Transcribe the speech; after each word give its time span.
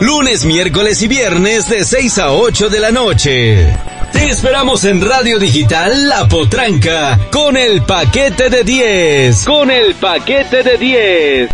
lunes, 0.00 0.44
miércoles 0.44 1.00
y 1.02 1.08
viernes 1.08 1.68
de 1.68 1.84
6 1.84 2.18
a 2.18 2.32
8 2.32 2.68
de 2.68 2.80
la 2.80 2.90
noche. 2.90 3.76
Te 4.12 4.28
esperamos 4.28 4.84
en 4.84 5.00
Radio 5.00 5.38
Digital 5.38 6.08
La 6.08 6.26
Potranca 6.26 7.18
con 7.30 7.56
el 7.56 7.82
paquete 7.82 8.50
de 8.50 8.64
10. 8.64 9.44
Con 9.44 9.70
el 9.70 9.94
paquete 9.94 10.62
de 10.62 10.78
10. 10.78 11.50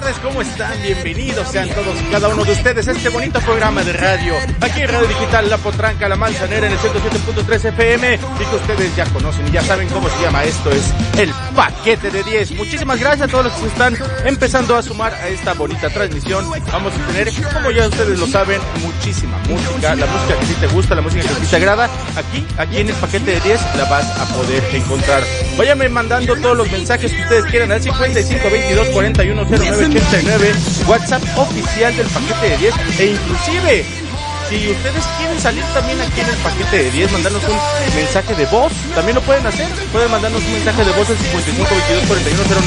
Tardes, 0.00 0.18
¿cómo 0.18 0.42
están? 0.42 0.82
Bienvenidos 0.82 1.48
sean 1.48 1.70
todos 1.70 1.98
y 2.02 2.04
cada 2.10 2.28
uno 2.28 2.44
de 2.44 2.52
ustedes 2.52 2.86
a 2.86 2.92
este 2.92 3.08
bonito 3.08 3.40
programa 3.40 3.82
de 3.82 3.94
radio. 3.94 4.34
Aquí 4.60 4.82
en 4.82 4.88
Radio 4.88 5.08
Digital 5.08 5.48
La 5.48 5.56
Potranca, 5.56 6.06
La 6.06 6.16
Manzanera 6.16 6.66
en 6.66 6.72
el 6.74 6.78
107.3 6.78 7.64
FM 7.68 8.14
y 8.14 8.44
que 8.44 8.56
ustedes 8.56 8.94
ya 8.94 9.06
conocen 9.06 9.48
y 9.48 9.52
ya 9.52 9.62
saben 9.62 9.88
cómo 9.88 10.06
se 10.10 10.20
llama. 10.20 10.44
Esto 10.44 10.70
es 10.70 10.92
el 11.16 11.32
paquete 11.54 12.10
de 12.10 12.22
10. 12.24 12.56
Muchísimas 12.56 13.00
gracias 13.00 13.26
a 13.26 13.30
todos 13.30 13.44
los 13.46 13.54
que 13.54 13.60
se 13.60 13.66
están 13.68 13.96
empezando 14.26 14.76
a 14.76 14.82
sumar 14.82 15.14
a 15.14 15.28
esta 15.28 15.54
bonita 15.54 15.88
transmisión. 15.88 16.44
Vamos 16.70 16.92
a 16.92 17.06
tener, 17.06 17.32
como 17.54 17.70
ya 17.70 17.88
ustedes 17.88 18.18
lo 18.18 18.26
saben, 18.26 18.60
muchísima 18.82 19.38
música. 19.48 19.94
La 19.94 20.04
música 20.04 20.38
que 20.38 20.46
sí 20.46 20.54
te 20.60 20.66
gusta, 20.66 20.94
la 20.94 21.00
música 21.00 21.22
que 21.22 21.34
sí 21.36 21.46
te 21.46 21.56
agrada. 21.56 21.88
Aquí, 22.16 22.46
aquí 22.58 22.80
en 22.80 22.90
el 22.90 22.94
paquete 22.96 23.30
de 23.30 23.40
10 23.40 23.60
la 23.76 23.84
vas 23.86 24.06
a 24.20 24.26
poder 24.34 24.62
encontrar. 24.74 25.22
Váyame 25.56 25.88
mandando 25.88 26.36
todos 26.36 26.54
los 26.54 26.70
mensajes 26.70 27.10
que 27.10 27.22
ustedes 27.22 27.44
quieran 27.46 27.72
al 27.72 27.80
55 27.80 28.50
22 28.50 28.88
41 28.90 29.46
89 29.86 30.54
WhatsApp 30.86 31.22
oficial 31.36 31.96
del 31.96 32.06
paquete 32.06 32.50
de 32.50 32.56
10 32.56 32.74
e 33.00 33.06
inclusive 33.06 34.06
si 34.48 34.70
ustedes 34.70 35.04
quieren 35.18 35.40
salir 35.40 35.64
también 35.74 36.00
aquí 36.00 36.20
en 36.20 36.28
el 36.28 36.36
paquete 36.36 36.84
de 36.84 36.90
10, 36.92 37.12
mandarnos 37.12 37.42
un 37.42 37.96
mensaje 37.96 38.32
de 38.36 38.46
voz, 38.46 38.72
también 38.94 39.16
lo 39.16 39.22
pueden 39.22 39.44
hacer. 39.44 39.66
Pueden 39.90 40.08
mandarnos 40.08 40.40
un 40.40 40.52
mensaje 40.52 40.84
de 40.84 40.92
voz 40.92 41.10
al 41.10 41.16
55 41.16 42.14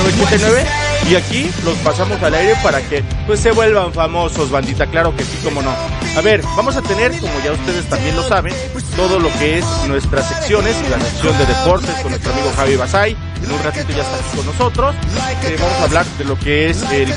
22 0.03 0.65
y 1.09 1.15
aquí 1.15 1.49
los 1.63 1.77
pasamos 1.77 2.21
al 2.21 2.33
aire 2.33 2.55
para 2.61 2.81
que 2.81 3.01
pues 3.25 3.39
se 3.39 3.51
vuelvan 3.51 3.93
famosos, 3.93 4.51
bandita. 4.51 4.87
Claro 4.87 5.15
que 5.15 5.23
sí, 5.23 5.37
como 5.41 5.61
no. 5.61 5.73
A 6.17 6.21
ver, 6.21 6.41
vamos 6.57 6.75
a 6.75 6.81
tener, 6.81 7.17
como 7.17 7.39
ya 7.45 7.53
ustedes 7.53 7.85
también 7.85 8.13
lo 8.17 8.27
saben, 8.27 8.53
todo 8.97 9.17
lo 9.17 9.31
que 9.39 9.59
es 9.59 9.65
nuestras 9.87 10.27
secciones, 10.27 10.75
la 10.89 10.99
sección 10.99 11.37
de 11.37 11.45
deportes 11.45 11.95
con 12.01 12.11
nuestro 12.11 12.33
amigo 12.33 12.51
Javi 12.57 12.75
Basay. 12.75 13.28
En 13.43 13.51
un 13.51 13.63
ratito 13.63 13.91
ya 13.91 14.03
está 14.03 14.15
aquí 14.15 14.35
con 14.35 14.45
nosotros. 14.45 14.95
Eh, 15.43 15.57
vamos 15.59 15.75
a 15.79 15.83
hablar 15.83 16.05
de 16.17 16.25
lo 16.25 16.37
que 16.37 16.69
es 16.69 16.81
el 16.91 17.09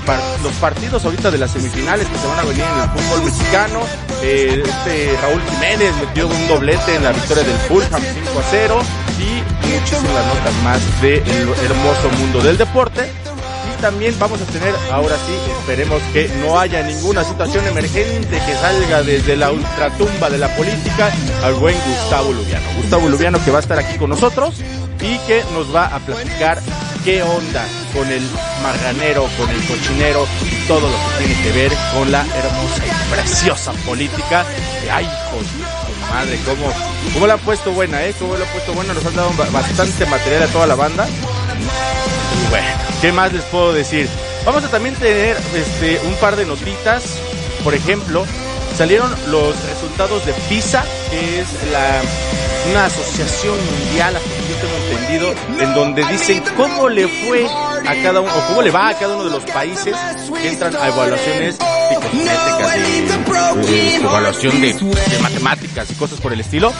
los 0.42 0.53
partidos 0.61 1.05
ahorita 1.05 1.31
de 1.31 1.39
las 1.39 1.51
semifinales 1.51 2.06
que 2.06 2.19
se 2.19 2.27
van 2.27 2.39
a 2.39 2.42
venir 2.42 2.62
en 2.62 2.83
el 2.83 2.89
fútbol 2.91 3.25
mexicano. 3.25 3.81
Eh, 4.23 4.62
este 4.64 5.17
Raúl 5.20 5.42
Jiménez 5.51 5.95
metió 5.97 6.29
un 6.29 6.48
doblete 6.48 6.97
en 6.97 7.05
la 7.05 7.12
victoria 7.12 7.42
del 7.45 7.56
Fulham 7.69 8.03
5 8.03 8.39
a 8.39 8.42
0 8.51 8.83
y 9.19 9.69
muchísimas 9.69 10.27
notas 10.27 10.55
más 10.64 11.03
del 11.03 11.23
hermoso 11.64 12.09
mundo 12.19 12.41
del 12.41 12.57
deporte. 12.57 13.11
También 13.81 14.14
vamos 14.17 14.41
a 14.41 14.45
tener, 14.45 14.73
ahora 14.92 15.17
sí, 15.27 15.34
esperemos 15.59 16.01
que 16.12 16.29
no 16.41 16.57
haya 16.57 16.84
ninguna 16.84 17.25
situación 17.25 17.67
emergente 17.67 18.41
que 18.47 18.55
salga 18.55 19.03
desde 19.03 19.34
la 19.34 19.51
ultratumba 19.51 20.31
de 20.31 20.39
la 20.39 20.55
política 20.55 21.11
al 21.42 21.55
buen 21.55 21.75
Gustavo 21.84 22.33
Lubiano. 22.33 22.64
Gustavo 22.77 23.09
Lubiano 23.09 23.45
que 23.45 23.51
va 23.51 23.59
a 23.59 23.61
estar 23.61 23.81
aquí 23.81 23.98
con 23.98 24.11
nosotros 24.11 24.55
y 25.03 25.19
que 25.27 25.42
nos 25.53 25.75
va 25.75 25.86
a 25.86 25.98
platicar 25.98 26.61
qué 27.05 27.22
onda 27.22 27.67
con 27.92 28.11
el 28.11 28.22
marranero, 28.62 29.27
con 29.36 29.50
el 29.50 29.61
cochinero 29.67 30.27
y 30.42 30.67
todo 30.69 30.89
lo 30.89 30.97
que 30.97 31.25
tiene 31.25 31.42
que 31.42 31.53
ver 31.53 31.72
con 31.92 32.11
la 32.12 32.20
hermosa 32.20 32.86
y 32.86 33.12
preciosa 33.12 33.73
política 33.84 34.45
de 34.83 34.91
ay, 34.91 35.05
hijos, 35.05 35.47
madre, 36.11 36.39
cómo, 36.45 36.73
cómo 37.12 37.27
la 37.27 37.34
han 37.34 37.41
puesto 37.41 37.73
buena, 37.73 38.05
eh, 38.05 38.14
cómo 38.19 38.36
la 38.36 38.45
han 38.45 38.53
puesto 38.53 38.73
buena, 38.73 38.95
nos 38.95 39.05
han 39.05 39.17
dado 39.17 39.33
bastante 39.53 40.06
material 40.06 40.45
a 40.45 40.47
toda 40.48 40.67
la 40.67 40.75
banda. 40.77 41.06
Y 41.08 42.50
bueno, 42.50 42.67
¿qué 43.00 43.12
más 43.12 43.33
les 43.33 43.42
puedo 43.45 43.73
decir? 43.73 44.08
Vamos 44.45 44.64
a 44.64 44.69
también 44.69 44.95
tener 44.95 45.36
este 45.55 46.00
un 46.06 46.14
par 46.14 46.36
de 46.36 46.47
notitas, 46.47 47.19
por 47.64 47.75
ejemplo, 47.75 48.25
salieron 48.77 49.11
los 49.29 49.55
resultados 49.67 50.24
de 50.24 50.33
PISA, 50.48 50.84
que 51.11 51.40
es 51.40 51.48
la 51.70 52.01
una 52.70 52.86
asociación 52.86 53.57
mundial, 53.64 54.17
tengo 54.55 54.77
entendido, 54.77 55.35
en 55.61 55.74
donde 55.74 56.05
dicen 56.07 56.42
cómo 56.57 56.89
le 56.89 57.08
fue 57.08 57.46
a 57.46 57.95
cada 58.02 58.20
uno, 58.20 58.33
o 58.33 58.46
cómo 58.48 58.63
le 58.63 58.70
va 58.70 58.89
a 58.89 58.95
cada 58.95 59.14
uno 59.14 59.24
de 59.24 59.30
los 59.30 59.45
países 59.45 59.95
que 60.40 60.48
entran 60.48 60.74
a 60.77 60.89
evaluaciones 60.89 61.57
psicométricas, 61.57 63.67
de, 63.67 63.96
evaluación 63.96 64.61
de, 64.61 64.73
de, 64.73 65.18
matemáticas 65.20 65.90
y 65.90 65.95
cosas 65.95 66.20
por 66.20 66.33
el 66.33 66.40
estilo. 66.40 66.73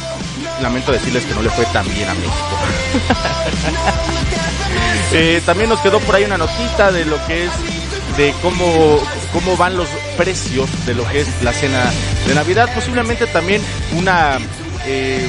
Lamento 0.61 0.93
decirles 0.93 1.25
que 1.25 1.35
no 1.35 1.43
le 1.43 1.51
fue 1.51 1.65
tan 1.67 1.87
bien 1.95 2.09
a 2.09 2.15
México. 2.15 2.33
eh, 5.13 5.43
también 5.45 5.71
nos 5.71 5.81
quedó 5.81 5.99
por 6.01 6.15
ahí 6.15 6.25
una 6.25 6.39
notita 6.39 6.93
de 6.93 7.05
lo 7.05 7.25
que 7.27 7.45
es 7.45 7.51
de 8.17 8.35
cómo, 8.43 9.01
cómo 9.33 9.57
van 9.57 9.77
los 9.77 9.89
precios 10.17 10.69
de 10.87 10.95
lo 10.95 11.09
que 11.09 11.21
es 11.21 11.43
la 11.43 11.53
cena 11.53 11.91
de 12.27 12.35
Navidad. 12.35 12.69
Posiblemente 12.75 13.27
también 13.27 13.63
una 13.97 14.39
eh, 14.87 15.29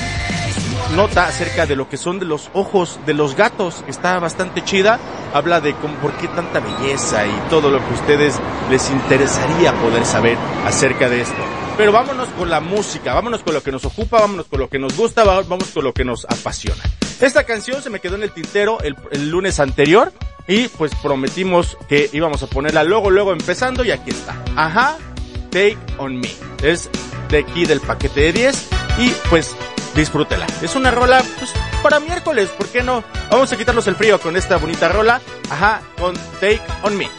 nota 0.95 1.27
acerca 1.27 1.65
de 1.65 1.75
lo 1.75 1.89
que 1.89 1.97
son 1.97 2.19
de 2.19 2.25
los 2.25 2.49
ojos 2.53 2.99
de 3.05 3.13
los 3.13 3.35
gatos, 3.35 3.83
está 3.87 4.19
bastante 4.19 4.63
chida, 4.63 4.99
habla 5.33 5.59
de 5.59 5.73
por 5.73 6.13
qué 6.13 6.27
tanta 6.27 6.59
belleza 6.59 7.25
y 7.25 7.49
todo 7.49 7.69
lo 7.69 7.79
que 7.79 7.93
ustedes 7.93 8.39
les 8.69 8.89
interesaría 8.89 9.73
poder 9.73 10.05
saber 10.05 10.37
acerca 10.65 11.09
de 11.09 11.21
esto. 11.21 11.41
Pero 11.77 11.91
vámonos 11.91 12.27
con 12.29 12.49
la 12.49 12.59
música, 12.59 13.13
vámonos 13.13 13.41
con 13.41 13.53
lo 13.53 13.63
que 13.63 13.71
nos 13.71 13.85
ocupa, 13.85 14.21
vámonos 14.21 14.45
con 14.45 14.59
lo 14.59 14.69
que 14.69 14.79
nos 14.79 14.95
gusta, 14.95 15.23
vamos 15.23 15.69
con 15.73 15.83
lo 15.83 15.93
que 15.93 16.05
nos 16.05 16.25
apasiona. 16.25 16.83
Esta 17.19 17.43
canción 17.43 17.81
se 17.81 17.89
me 17.89 17.99
quedó 17.99 18.15
en 18.15 18.23
el 18.23 18.31
tintero 18.31 18.79
el, 18.81 18.95
el 19.11 19.29
lunes 19.29 19.59
anterior 19.59 20.11
y 20.47 20.67
pues 20.67 20.93
prometimos 21.01 21.77
que 21.87 22.09
íbamos 22.13 22.43
a 22.43 22.47
ponerla 22.47 22.83
luego, 22.83 23.09
luego 23.09 23.33
empezando 23.33 23.83
y 23.83 23.91
aquí 23.91 24.11
está. 24.11 24.35
Ajá, 24.55 24.97
Take 25.49 25.77
On 25.97 26.19
Me. 26.19 26.29
Es 26.61 26.89
de 27.29 27.39
aquí 27.39 27.65
del 27.65 27.79
paquete 27.79 28.21
de 28.21 28.33
10 28.33 28.67
y 28.99 29.09
pues 29.29 29.55
disfrútela. 29.95 30.45
Es 30.61 30.75
una 30.75 30.91
rola, 30.91 31.23
pues, 31.37 31.51
para 31.81 31.99
miércoles, 31.99 32.49
¿por 32.49 32.67
qué 32.67 32.83
no? 32.83 33.03
Vamos 33.29 33.51
a 33.51 33.57
quitarnos 33.57 33.87
el 33.87 33.95
frío 33.95 34.19
con 34.19 34.35
esta 34.35 34.57
bonita 34.57 34.89
rola, 34.89 35.21
ajá, 35.49 35.81
con 35.99 36.13
Take 36.39 36.61
On 36.83 36.97
Me. 36.97 37.09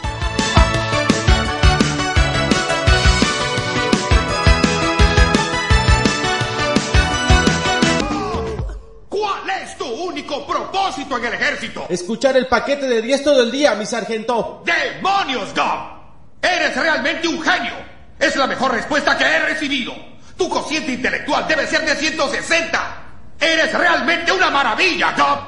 ¿Cuál 9.09 9.49
es 9.61 9.77
tu 9.77 9.85
único 9.85 10.45
propósito 10.45 11.17
en 11.17 11.25
el 11.25 11.33
ejército? 11.33 11.85
Escuchar 11.89 12.37
el 12.37 12.47
paquete 12.47 12.87
de 12.87 13.01
10 13.01 13.23
todo 13.23 13.43
el 13.43 13.51
día, 13.51 13.75
mi 13.75 13.85
sargento. 13.85 14.63
¡Demonios, 14.65 15.53
Gob! 15.53 15.95
Eres 16.41 16.75
realmente 16.75 17.27
un 17.27 17.41
genio. 17.41 17.73
Es 18.19 18.35
la 18.35 18.47
mejor 18.47 18.71
respuesta 18.71 19.17
que 19.17 19.23
he 19.23 19.39
recibido. 19.39 19.93
Tu 20.37 20.49
cociente 20.49 20.91
intelectual 20.91 21.47
debe 21.47 21.65
ser 21.67 21.85
de 21.85 21.95
160. 21.95 22.97
Eres 23.39 23.73
realmente 23.73 24.31
una 24.31 24.49
maravilla, 24.49 25.13
Gob. 25.17 25.39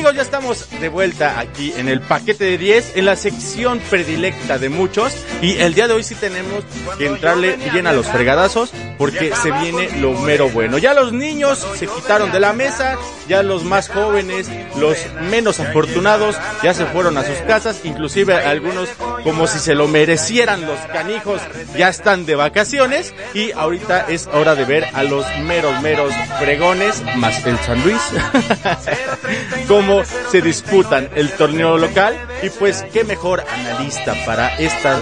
Amigos, 0.00 0.16
ya 0.16 0.22
estamos 0.22 0.70
de 0.80 0.88
vuelta 0.88 1.38
aquí 1.38 1.74
en 1.76 1.86
el 1.86 2.00
paquete 2.00 2.44
de 2.44 2.56
10, 2.56 2.96
en 2.96 3.04
la 3.04 3.16
sección 3.16 3.80
predilecta 3.90 4.56
de 4.56 4.70
muchos. 4.70 5.14
Y 5.42 5.58
el 5.58 5.74
día 5.74 5.88
de 5.88 5.92
hoy 5.92 6.02
sí 6.02 6.14
tenemos 6.14 6.64
que 6.96 7.04
entrarle 7.04 7.58
bien 7.70 7.86
a 7.86 7.92
los 7.92 8.06
fregadazos 8.06 8.72
porque 8.96 9.34
se 9.34 9.50
viene 9.50 10.00
lo 10.00 10.12
mero 10.12 10.48
bueno. 10.48 10.78
Ya 10.78 10.94
los 10.94 11.12
niños 11.12 11.66
se 11.74 11.86
quitaron 11.86 12.32
de 12.32 12.40
la 12.40 12.54
mesa, 12.54 12.96
ya 13.28 13.42
los 13.42 13.62
más 13.64 13.88
jóvenes, 13.88 14.48
los 14.76 14.96
menos 15.30 15.60
afortunados, 15.60 16.36
ya 16.62 16.72
se 16.72 16.86
fueron 16.86 17.18
a 17.18 17.24
sus 17.24 17.36
casas, 17.46 17.80
inclusive 17.84 18.34
algunos 18.34 18.88
como 19.22 19.46
si 19.46 19.58
se 19.58 19.74
lo 19.74 19.86
merecieran 19.86 20.66
los 20.66 20.78
canijos, 20.92 21.42
ya 21.76 21.90
están 21.90 22.24
de 22.24 22.36
vacaciones 22.36 23.12
y 23.34 23.52
ahorita 23.52 24.06
es 24.08 24.28
hora 24.28 24.54
de 24.54 24.64
ver 24.64 24.86
a 24.94 25.02
los 25.02 25.26
meros, 25.44 25.80
meros 25.82 26.12
fregones, 26.38 27.02
más 27.16 27.46
el 27.46 27.58
San 27.58 27.82
Luis. 27.82 28.00
se 30.30 30.40
disputan 30.40 31.08
el 31.14 31.30
torneo 31.32 31.78
local 31.78 32.14
y 32.42 32.50
pues 32.50 32.84
qué 32.92 33.04
mejor 33.04 33.40
analista 33.40 34.14
para 34.24 34.56
esta 34.56 35.00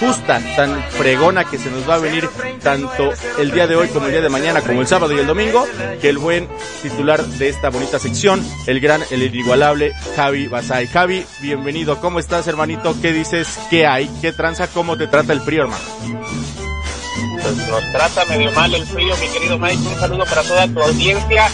justa 0.00 0.40
tan 0.56 0.82
fregona 0.90 1.44
que 1.44 1.58
se 1.58 1.70
nos 1.70 1.88
va 1.88 1.94
a 1.94 1.98
venir 1.98 2.28
tanto 2.60 3.12
el 3.38 3.52
día 3.52 3.68
de 3.68 3.76
hoy 3.76 3.88
como 3.88 4.06
el 4.06 4.12
día 4.12 4.20
de 4.20 4.28
mañana 4.28 4.60
como 4.60 4.80
el 4.80 4.86
sábado 4.88 5.14
y 5.14 5.18
el 5.18 5.26
domingo 5.26 5.64
que 6.00 6.08
el 6.08 6.18
buen 6.18 6.48
titular 6.82 7.24
de 7.24 7.48
esta 7.48 7.70
bonita 7.70 8.00
sección 8.00 8.44
el 8.66 8.80
gran 8.80 9.00
el 9.10 9.22
inigualable 9.22 9.92
Javi 10.16 10.48
Basay. 10.48 10.88
Javi 10.88 11.24
bienvenido. 11.40 12.00
Cómo 12.00 12.18
estás 12.18 12.48
hermanito 12.48 12.96
qué 13.00 13.12
dices 13.12 13.58
qué 13.70 13.86
hay 13.86 14.10
qué 14.20 14.32
tranza 14.32 14.66
cómo 14.66 14.96
te 14.96 15.06
trata 15.06 15.32
el 15.32 15.40
frío 15.40 15.62
hermano 15.62 16.61
pues 17.42 17.68
nos 17.68 17.92
trata 17.92 18.24
medio 18.26 18.50
mal 18.52 18.74
el 18.74 18.86
frío, 18.86 19.14
mi 19.16 19.28
querido 19.28 19.58
Mike. 19.58 19.88
Un 19.88 20.00
saludo 20.00 20.24
para 20.24 20.42
toda 20.42 20.66
tu 20.68 20.82
audiencia. 20.82 21.48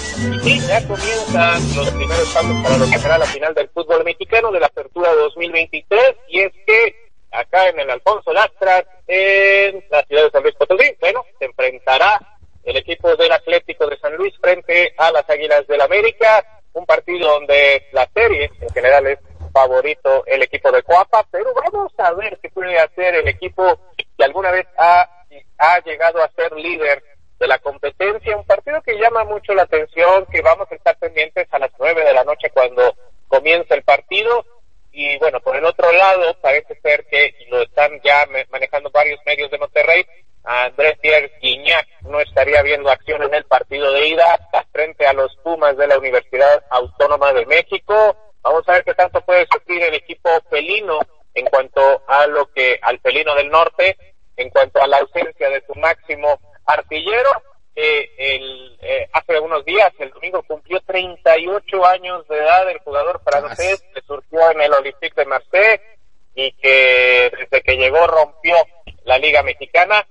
Y 0.45 0.61
ya 0.61 0.87
comienzan 0.87 1.77
los 1.77 1.91
primeros 1.91 2.29
pasos 2.35 2.57
para 2.63 2.79
lo 2.79 2.87
que 2.91 2.99
será 2.99 3.19
la 3.19 3.27
final 3.27 3.55
del 3.55 3.69
fútbol 3.69 4.05
mexicano 4.05 4.51
de 4.53 4.61
la 4.61 4.67
apertura 4.67 5.13
2023. 5.13 6.01
Y 6.29 6.41
es 6.41 6.53
que 6.67 7.09
acá 7.31 7.69
en 7.69 7.81
el 7.81 7.91
Alfonso 7.91 8.33
Lastras, 8.33 8.85
en 9.07 9.85
la 9.91 10.03
ciudad 10.05 10.25
de 10.25 10.31
San 10.31 10.43
Luis 10.43 10.55
Potosí. 10.55 10.95
Bueno, 11.01 11.25
se 11.39 11.45
enfrentará 11.47 12.39
el 12.65 12.77
equipo 12.77 13.15
del 13.17 13.33
Atlético 13.33 13.87
de 13.87 13.99
San 13.99 14.15
Luis 14.17 14.35
frente 14.41 14.95
a 14.97 15.11
las 15.11 15.29
Águilas 15.29 15.67
del 15.67 15.81
América, 15.81 16.45
un 16.75 16.85
partido 16.85 17.33
donde 17.33 17.87
la 17.93 18.09
serie 18.15 18.51
en 18.61 18.69
general 18.71 19.07
es 19.07 19.19
favorito 19.53 20.25
el 20.27 20.43
equipo 20.43 20.71
de 20.71 20.83
Coapa, 20.83 21.27
pero 21.31 21.53
vamos 21.55 21.93
a 21.99 22.13
ver 22.13 22.39
qué 22.43 22.51
puede 22.51 22.79
hacer 22.79 23.15
el 23.15 23.29
equipo 23.29 23.79
que 23.97 24.25
alguna 24.25 24.51
vez 24.51 24.67
ha, 24.77 25.18
ha 25.59 25.81
llegado 25.81 26.23
a 26.23 26.31
ser 26.33 26.53
líder 26.53 27.03
de 27.39 27.47
la 27.47 27.59
competencia, 27.59 28.37
un 28.37 28.45
partido 28.45 28.83
que 28.83 28.99
llama 28.99 29.25
mucho 29.25 29.55
la 29.55 29.63
atención, 29.63 30.27
que 30.27 30.43
vamos 30.43 30.67
a 30.71 30.75
estar 30.75 30.97
pendientes 30.99 31.47
a 31.51 31.59
las 31.59 31.71
nueve 31.79 32.05
de 32.05 32.13
la 32.13 32.25
noche 32.25 32.51
cuando 32.51 32.97
comienza 33.29 33.75
el 33.75 33.83
partido. 33.83 34.45
Y 34.91 35.17
bueno, 35.19 35.41
por 35.41 35.57
el 35.57 35.65
otro 35.65 35.93
lado, 35.93 36.37
parece 36.41 36.81
ser 36.81 37.05
que 37.07 37.35
lo 37.51 37.63
están 37.63 38.01
ya 38.03 38.27
manejando 38.51 38.91
varios 38.91 39.21
medios 39.25 39.51
de 39.51 39.59
Monterrey. 39.59 40.05
Andrés 40.45 40.99
Pierre 41.01 41.33
Guiñac 41.41 41.87
no 42.03 42.21
estaría 42.21 42.63
viendo 42.63 42.91
acción 42.91 43.23
en 43.23 43.35
el 43.35 43.45
partido 43.45 43.93
de 43.93 44.09
ida 44.09 44.39
frente 44.73 45.07
a 45.07 45.13
los 45.13 45.37
Pumas 45.37 45.77
de 45.77 45.87
la 45.87 45.99
Universidad 45.99 46.65
Autónoma 46.71 47.33
de 47.33 47.47
México. 47.47 48.17
Vamos 48.43 48.67
a 48.67 48.73
ver 48.73 48.85
qué 48.85 48.95
tanto 48.95 49.21
puede 49.21 49.47
sufrir 49.53 49.83
el 49.83 49.95
equipo 49.95 50.31
felino 50.49 51.01
en 51.35 51.47
cuanto 51.47 52.03
a 52.09 52.27
lo 52.27 52.51
que 52.53 52.79
al 52.81 52.99
felino 53.01 53.35
del 53.35 53.51
norte, 53.51 53.97
en 54.39 54.51
cuanto 54.51 54.81
a 54.81 54.87
la 54.87 54.99
ausencia 54.99 55.51
de 55.51 55.63
su 55.67 55.75
máximo 55.75 56.41
artillero. 56.65 57.31
Eh, 57.75 58.11
el, 58.19 58.79
eh, 58.81 59.09
hace 59.13 59.39
unos 59.39 59.65
días, 59.65 59.93
el 59.99 60.11
domingo, 60.11 60.43
cumplió 60.43 60.81
38 60.81 61.87
años 61.87 62.27
de 62.27 62.39
edad 62.39 62.69
el 62.71 62.79
jugador 62.79 63.21
francés 63.23 63.85
que 63.95 64.01
surgió 64.03 64.51
en 64.51 64.63
el 64.63 64.73
Olympique 64.73 65.15
de 65.15 65.27
Marseille 65.27 65.81
y 66.35 66.53
que 66.53 67.31
desde 67.39 67.63
que 67.63 67.77
llegó 67.77 68.07
rompió 68.07 68.57
la 69.05 69.19
Liga 69.19 69.43
Mexicana. 69.43 70.07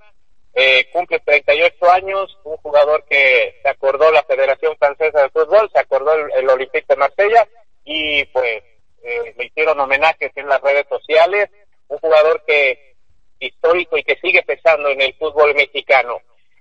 Eh, 0.54 0.88
cumple 0.92 1.20
38 1.20 1.90
años, 1.90 2.38
un 2.44 2.56
jugador 2.56 3.04
que 3.08 3.60
se 3.62 3.68
acordó 3.68 4.10
la 4.10 4.24
Federación 4.24 4.76
Francesa 4.76 5.22
de 5.22 5.30
Fútbol, 5.30 5.70
se 5.72 5.78
acordó 5.78 6.14
el, 6.14 6.32
el 6.32 6.48
Olympique 6.48 6.86
de 6.88 6.96
Marsella 6.96 7.46
y 7.84 8.24
pues 8.26 8.62
eh, 9.02 9.34
le 9.36 9.46
hicieron 9.46 9.78
homenajes 9.80 10.30
en 10.34 10.48
las 10.48 10.60
redes 10.60 10.86
sociales, 10.88 11.48
un 11.88 11.98
jugador 11.98 12.42
que 12.46 12.96
histórico 13.40 13.96
y 13.96 14.04
que 14.04 14.18
sigue 14.20 14.42
pesando 14.42 14.88
en 14.88 15.00
el 15.00 15.14
fútbol 15.14 15.54
mexicano. 15.54 16.20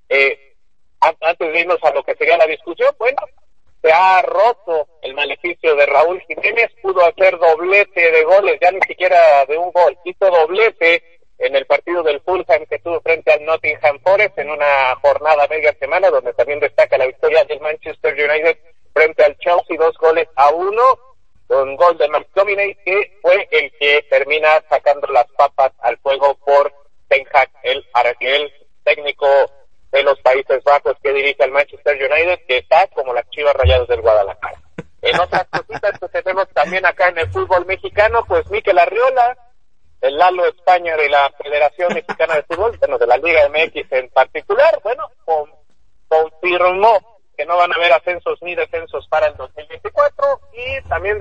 Eh, 0.10 0.56
antes 1.00 1.54
de 1.54 1.60
irnos 1.60 1.84
a 1.84 1.94
lo 1.94 2.04
que 2.04 2.16
sería 2.16 2.38
la 2.38 2.48
discusión, 2.48 2.96
bueno, 2.98 3.18
se 3.82 3.92
ha 3.92 4.22
roto 4.22 4.88
el 5.02 5.14
maleficio 5.14 5.76
de 5.76 5.86
Raúl 5.86 6.22
Jiménez, 6.28 6.72
pudo 6.82 7.06
hacer 7.06 7.38
doblete 7.38 8.12
de 8.12 8.24
goles, 8.24 8.58
ya 8.62 8.72
ni 8.72 8.82
siquiera 8.82 9.46
de 9.46 9.58
un 9.58 9.72
gol, 9.72 9.98
hizo 10.04 10.30
doblete 10.30 11.04
en 11.38 11.56
el 11.56 11.66
partido 11.66 12.02
del 12.02 12.20
Fulham 12.22 12.66
que 12.68 12.80
tuvo 12.80 13.00
frente 13.02 13.32
al 13.32 13.46
Nottingham 13.46 14.00
Forest 14.02 14.38
en 14.40 14.50
una 14.50 14.96
jornada 15.02 15.48
media 15.48 15.76
semana 15.80 16.10
donde 16.10 16.34
también 16.34 16.60
destaca 16.60 16.98
la 16.98 17.06
victoria 17.06 17.44
del 17.44 17.60
Manchester 17.60 18.14
United 18.14 18.58
frente 18.94 19.24
al 19.24 19.38
Chelsea, 19.38 19.78
dos 19.78 19.96
goles 20.00 20.28
a 20.36 20.50
uno, 20.50 20.98
con 21.48 21.76
gol 21.76 21.98
de 21.98 22.10
McTominay 22.10 22.76
que 22.84 23.18
fue 23.22 23.48
el 23.52 23.72
que 23.80 24.06
termina 24.10 24.62
sacando 24.70 25.08
las 25.08 25.28
papas 25.38 25.72
al 25.80 25.98
fuego 26.00 26.36
por 26.46 26.74
Ten 27.08 27.26
Hag, 27.34 27.50
el, 27.64 27.86
el 28.20 28.54
técnico 28.84 29.28
de 29.92 30.04
los 30.04 30.20
Países 30.20 30.64
Bajos 30.64 30.98
que 31.02 31.14
dirige 31.14 31.44
al 31.44 31.52
Manchester 31.52 31.96
United, 31.96 32.46
que 32.48 32.58
está 32.58 32.88
como 32.88 33.14
las 33.14 33.30
chivas 33.30 33.56
rayadas 33.56 33.88
del 33.88 34.02
Guadalajara. 34.02 34.62
En 35.02 35.20
otras 35.20 35.48
cositas 35.52 36.00
que 36.00 36.22
tenemos 36.22 36.48
también 36.50 36.86
acá 36.86 37.10
en 37.10 37.20
el 37.20 37.32
fútbol 37.32 37.66
mexicano, 37.66 38.26
pues 38.28 38.50
Miquel 38.52 38.78
Arriola, 38.78 39.38
el 40.02 40.18
Lalo 40.18 40.46
España 40.46 40.96
de 40.98 41.10
la 41.10 41.32
Federación 41.42 41.94
Mexicana 41.94 42.36
de 42.36 42.44
Fútbol, 42.44 42.78
bueno, 42.78 42.98
de 42.98 43.08
la 43.08 43.18
Liga 43.18 43.50
MX 43.50 43.92
en 43.92 44.10
particular, 44.10 44.80
bueno, 44.84 45.10
confirmó 46.08 47.17
que 47.38 47.46
no 47.46 47.56
van 47.56 47.72
a 47.72 47.76
haber 47.76 47.94
ascensos 47.94 48.40
ni 48.42 48.56
descensos 48.56 49.08
para 49.08 49.28
el 49.28 49.38
2024 49.38 50.42
y 50.54 50.90
también 50.90 51.20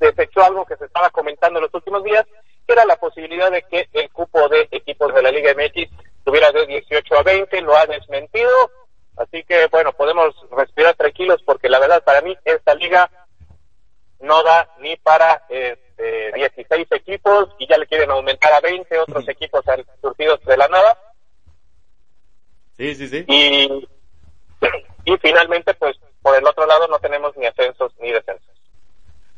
desechó 0.00 0.42
algo 0.42 0.64
que 0.64 0.76
se 0.76 0.86
estaba 0.86 1.10
comentando 1.10 1.58
en 1.58 1.64
los 1.64 1.74
últimos 1.74 2.02
días, 2.02 2.26
que 2.66 2.72
era 2.72 2.86
la 2.86 2.96
posibilidad 2.96 3.50
de 3.50 3.62
que 3.62 3.88
el 3.92 4.10
cupo 4.10 4.48
de 4.48 4.66
equipos 4.70 5.14
de 5.14 5.22
la 5.22 5.30
Liga 5.30 5.52
MX 5.52 5.90
tuviera 6.24 6.50
de 6.52 6.66
18 6.66 7.18
a 7.18 7.22
20, 7.22 7.60
lo 7.60 7.76
ha 7.76 7.86
desmentido, 7.86 8.50
así 9.16 9.44
que 9.44 9.66
bueno, 9.66 9.92
podemos 9.92 10.34
respirar 10.50 10.96
tranquilos 10.96 11.42
porque 11.44 11.68
la 11.68 11.78
verdad 11.78 12.02
para 12.02 12.22
mí 12.22 12.36
esta 12.44 12.74
liga 12.74 13.10
no 14.20 14.42
da 14.42 14.74
ni 14.80 14.96
para 14.96 15.44
este, 15.48 16.32
16 16.34 16.88
equipos 16.92 17.50
y 17.58 17.68
ya 17.68 17.76
le 17.76 17.86
quieren 17.86 18.10
aumentar 18.10 18.52
a 18.52 18.60
20 18.60 18.98
otros 18.98 19.28
equipos 19.28 19.64
surgidos 20.00 20.42
de 20.44 20.56
la 20.56 20.68
nada. 20.68 20.98
Sí, 22.78 22.94
sí, 22.94 23.08
sí. 23.08 23.24
Y, 23.26 23.88
y 25.08 25.16
finalmente, 25.18 25.72
pues 25.74 25.96
por 26.20 26.36
el 26.36 26.46
otro 26.46 26.66
lado 26.66 26.86
no 26.88 26.98
tenemos 26.98 27.36
ni 27.36 27.46
ascensos 27.46 27.92
ni 28.00 28.12
descensos. 28.12 28.48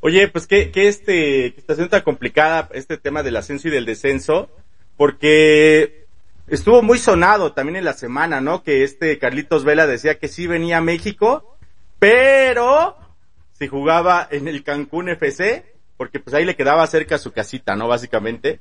Oye, 0.01 0.29
pues 0.29 0.47
que, 0.47 0.71
que 0.73 0.89
este, 0.89 1.55
que 1.55 1.55
está 1.59 1.89
tan 1.89 2.03
complicada 2.03 2.69
este 2.73 2.97
tema 2.97 3.23
del 3.23 3.37
ascenso 3.37 3.69
y 3.69 3.71
del 3.71 3.85
descenso, 3.85 4.51
porque 4.97 6.07
estuvo 6.49 6.83
muy 6.83 6.99
sonado 6.99 7.53
también 7.53 7.77
en 7.77 7.85
la 7.85 7.93
semana, 7.93 8.41
¿no? 8.41 8.63
Que 8.63 8.83
este 8.83 9.19
Carlitos 9.19 9.65
Vela 9.65 9.87
decía 9.87 10.19
que 10.19 10.29
sí 10.29 10.47
venía 10.47 10.79
a 10.79 10.83
México, 10.83 11.57
pero 11.99 12.97
si 13.53 13.69
jugaba 13.69 14.27
en 14.31 14.49
el 14.49 14.65
Cancún 14.65 15.11
FC, 15.11 15.75
porque 15.97 16.19
pues 16.19 16.35
ahí 16.35 16.45
le 16.45 16.57
quedaba 16.57 16.87
cerca 16.87 17.19
su 17.19 17.31
casita, 17.31 17.77
¿no? 17.77 17.87
Básicamente. 17.87 18.59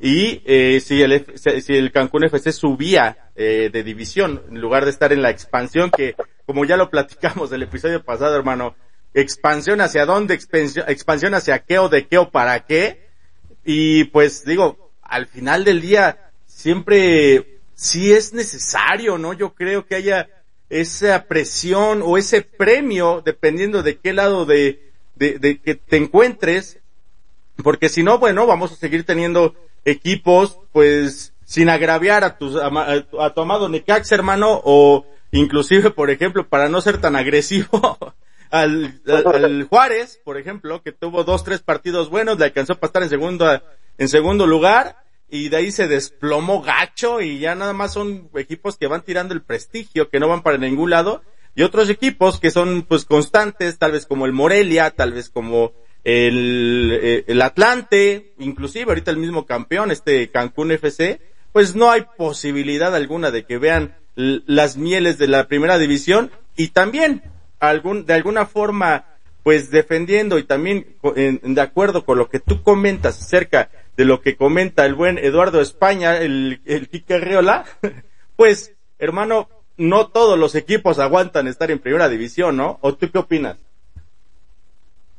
Y 0.00 0.42
eh, 0.44 0.80
si, 0.80 1.02
el, 1.02 1.24
si 1.36 1.76
el 1.76 1.92
Cancún 1.92 2.24
FC 2.24 2.52
subía 2.52 3.30
eh, 3.36 3.70
de 3.72 3.82
división, 3.84 4.42
en 4.48 4.60
lugar 4.60 4.84
de 4.84 4.90
estar 4.90 5.12
en 5.12 5.22
la 5.22 5.30
expansión, 5.30 5.90
que 5.90 6.16
como 6.50 6.64
ya 6.64 6.76
lo 6.76 6.90
platicamos 6.90 7.48
del 7.48 7.62
episodio 7.62 8.02
pasado, 8.02 8.34
hermano, 8.34 8.74
expansión 9.14 9.80
hacia 9.80 10.04
dónde, 10.04 10.34
expansión, 10.34 11.34
hacia 11.34 11.60
qué 11.60 11.78
o 11.78 11.88
de 11.88 12.08
qué 12.08 12.18
o 12.18 12.32
para 12.32 12.66
qué. 12.66 13.06
Y 13.64 14.02
pues 14.06 14.44
digo, 14.44 14.90
al 15.00 15.28
final 15.28 15.62
del 15.62 15.80
día, 15.80 16.32
siempre 16.46 17.60
sí 17.76 18.12
es 18.12 18.32
necesario, 18.32 19.16
¿no? 19.16 19.32
Yo 19.32 19.54
creo 19.54 19.86
que 19.86 19.94
haya 19.94 20.28
esa 20.70 21.26
presión 21.26 22.02
o 22.04 22.18
ese 22.18 22.42
premio, 22.42 23.22
dependiendo 23.24 23.84
de 23.84 23.98
qué 23.98 24.12
lado 24.12 24.44
de, 24.44 24.90
de, 25.14 25.38
de 25.38 25.60
que 25.60 25.76
te 25.76 25.98
encuentres, 25.98 26.80
porque 27.62 27.88
si 27.88 28.02
no, 28.02 28.18
bueno, 28.18 28.44
vamos 28.48 28.72
a 28.72 28.74
seguir 28.76 29.04
teniendo 29.04 29.54
equipos, 29.84 30.58
pues, 30.72 31.32
sin 31.44 31.68
agraviar 31.68 32.24
a, 32.24 32.38
tus, 32.38 32.56
a, 32.56 33.34
tu 33.34 33.40
amado 33.40 33.68
Necax, 33.68 34.10
hermano, 34.10 34.60
o 34.64 35.06
inclusive, 35.32 35.90
por 35.90 36.10
ejemplo, 36.10 36.48
para 36.48 36.68
no 36.68 36.80
ser 36.80 36.98
tan 36.98 37.16
agresivo, 37.16 37.98
al, 38.50 39.00
al, 39.06 39.64
Juárez, 39.64 40.20
por 40.24 40.38
ejemplo, 40.38 40.82
que 40.82 40.92
tuvo 40.92 41.24
dos, 41.24 41.44
tres 41.44 41.60
partidos 41.60 42.10
buenos, 42.10 42.38
le 42.38 42.46
alcanzó 42.46 42.76
para 42.76 42.88
estar 42.88 43.02
en 43.02 43.08
segundo, 43.08 43.62
en 43.98 44.08
segundo 44.08 44.46
lugar, 44.46 44.96
y 45.28 45.48
de 45.48 45.56
ahí 45.56 45.70
se 45.70 45.86
desplomó 45.86 46.60
gacho 46.60 47.20
y 47.20 47.38
ya 47.38 47.54
nada 47.54 47.72
más 47.72 47.92
son 47.92 48.28
equipos 48.34 48.76
que 48.76 48.88
van 48.88 49.02
tirando 49.02 49.32
el 49.32 49.42
prestigio, 49.42 50.10
que 50.10 50.18
no 50.18 50.28
van 50.28 50.42
para 50.42 50.58
ningún 50.58 50.90
lado, 50.90 51.22
y 51.54 51.62
otros 51.62 51.88
equipos 51.90 52.40
que 52.40 52.50
son 52.50 52.82
pues 52.82 53.04
constantes, 53.04 53.78
tal 53.78 53.92
vez 53.92 54.06
como 54.06 54.26
el 54.26 54.32
Morelia, 54.32 54.90
tal 54.90 55.12
vez 55.12 55.30
como 55.30 55.72
el, 56.04 56.98
eh, 57.00 57.24
el 57.28 57.42
Atlante, 57.42 58.34
inclusive 58.38 58.90
ahorita 58.90 59.10
el 59.10 59.18
mismo 59.18 59.46
campeón, 59.46 59.90
este 59.90 60.30
Cancún 60.30 60.72
FC, 60.72 61.20
pues 61.52 61.74
no 61.74 61.90
hay 61.90 62.06
posibilidad 62.16 62.94
alguna 62.94 63.30
de 63.30 63.44
que 63.44 63.58
vean 63.58 63.96
las 64.14 64.76
mieles 64.76 65.18
de 65.18 65.28
la 65.28 65.46
primera 65.46 65.78
división 65.78 66.30
y 66.56 66.68
también 66.68 67.22
algún, 67.58 68.06
de 68.06 68.14
alguna 68.14 68.46
forma 68.46 69.06
pues 69.42 69.70
defendiendo 69.70 70.38
y 70.38 70.44
también 70.44 70.96
de 71.42 71.60
acuerdo 71.60 72.04
con 72.04 72.18
lo 72.18 72.28
que 72.28 72.40
tú 72.40 72.62
comentas 72.62 73.20
acerca 73.20 73.70
de 73.96 74.04
lo 74.04 74.20
que 74.20 74.36
comenta 74.36 74.84
el 74.84 74.94
buen 74.94 75.18
Eduardo 75.18 75.60
España, 75.60 76.18
el, 76.18 76.60
el 76.66 76.88
Quique 76.88 77.18
Riola, 77.18 77.64
pues, 78.36 78.74
hermano, 78.98 79.48
no 79.76 80.08
todos 80.08 80.38
los 80.38 80.54
equipos 80.54 80.98
aguantan 80.98 81.48
estar 81.48 81.70
en 81.70 81.78
primera 81.78 82.08
división, 82.08 82.56
¿no? 82.56 82.78
¿O 82.82 82.94
tú 82.94 83.10
qué 83.10 83.18
opinas? 83.18 83.56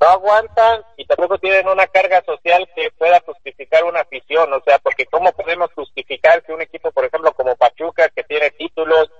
No 0.01 0.07
aguantan 0.07 0.83
y 0.97 1.05
tampoco 1.05 1.37
tienen 1.37 1.67
una 1.67 1.85
carga 1.85 2.23
social 2.25 2.67
que 2.75 2.89
pueda 2.97 3.19
justificar 3.19 3.83
una 3.83 3.99
afición, 3.99 4.51
o 4.51 4.59
sea, 4.65 4.79
porque 4.79 5.05
¿cómo 5.05 5.31
podemos 5.31 5.71
justificar 5.75 6.41
que 6.41 6.53
un 6.53 6.61
equipo, 6.63 6.91
por 6.91 7.05
ejemplo, 7.05 7.31
como 7.33 7.55
Pachuca, 7.55 8.09
que 8.09 8.23
tiene 8.23 8.49
títulos, 8.49 9.11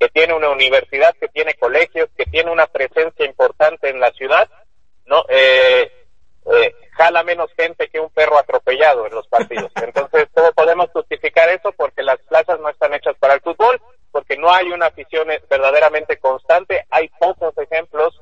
que 0.00 0.08
tiene 0.08 0.34
una 0.34 0.50
universidad, 0.50 1.14
que 1.20 1.28
tiene 1.28 1.54
colegios, 1.54 2.08
que 2.16 2.24
tiene 2.24 2.50
una 2.50 2.66
presencia 2.66 3.24
importante 3.24 3.88
en 3.88 4.00
la 4.00 4.10
ciudad, 4.10 4.50
no 5.04 5.24
eh, 5.28 5.92
eh, 6.52 6.74
jala 6.96 7.22
menos 7.22 7.48
gente 7.56 7.88
que 7.88 8.00
un 8.00 8.10
perro 8.10 8.36
atropellado 8.36 9.06
en 9.06 9.14
los 9.14 9.28
partidos. 9.28 9.70
Entonces, 9.80 10.26
¿cómo 10.34 10.50
podemos 10.54 10.90
justificar 10.90 11.48
eso? 11.50 11.70
Porque 11.70 12.02
las 12.02 12.18
plazas 12.22 12.58
no 12.58 12.68
están 12.68 12.92
hechas 12.94 13.14
para 13.20 13.34
el 13.34 13.42
fútbol, 13.42 13.80
porque 14.10 14.36
no 14.36 14.50
hay 14.52 14.72
una 14.72 14.86
afición 14.86 15.28
verdaderamente 15.48 16.18
constante, 16.18 16.84
hay 16.90 17.08
pocos 17.20 17.56
ejemplos, 17.58 18.20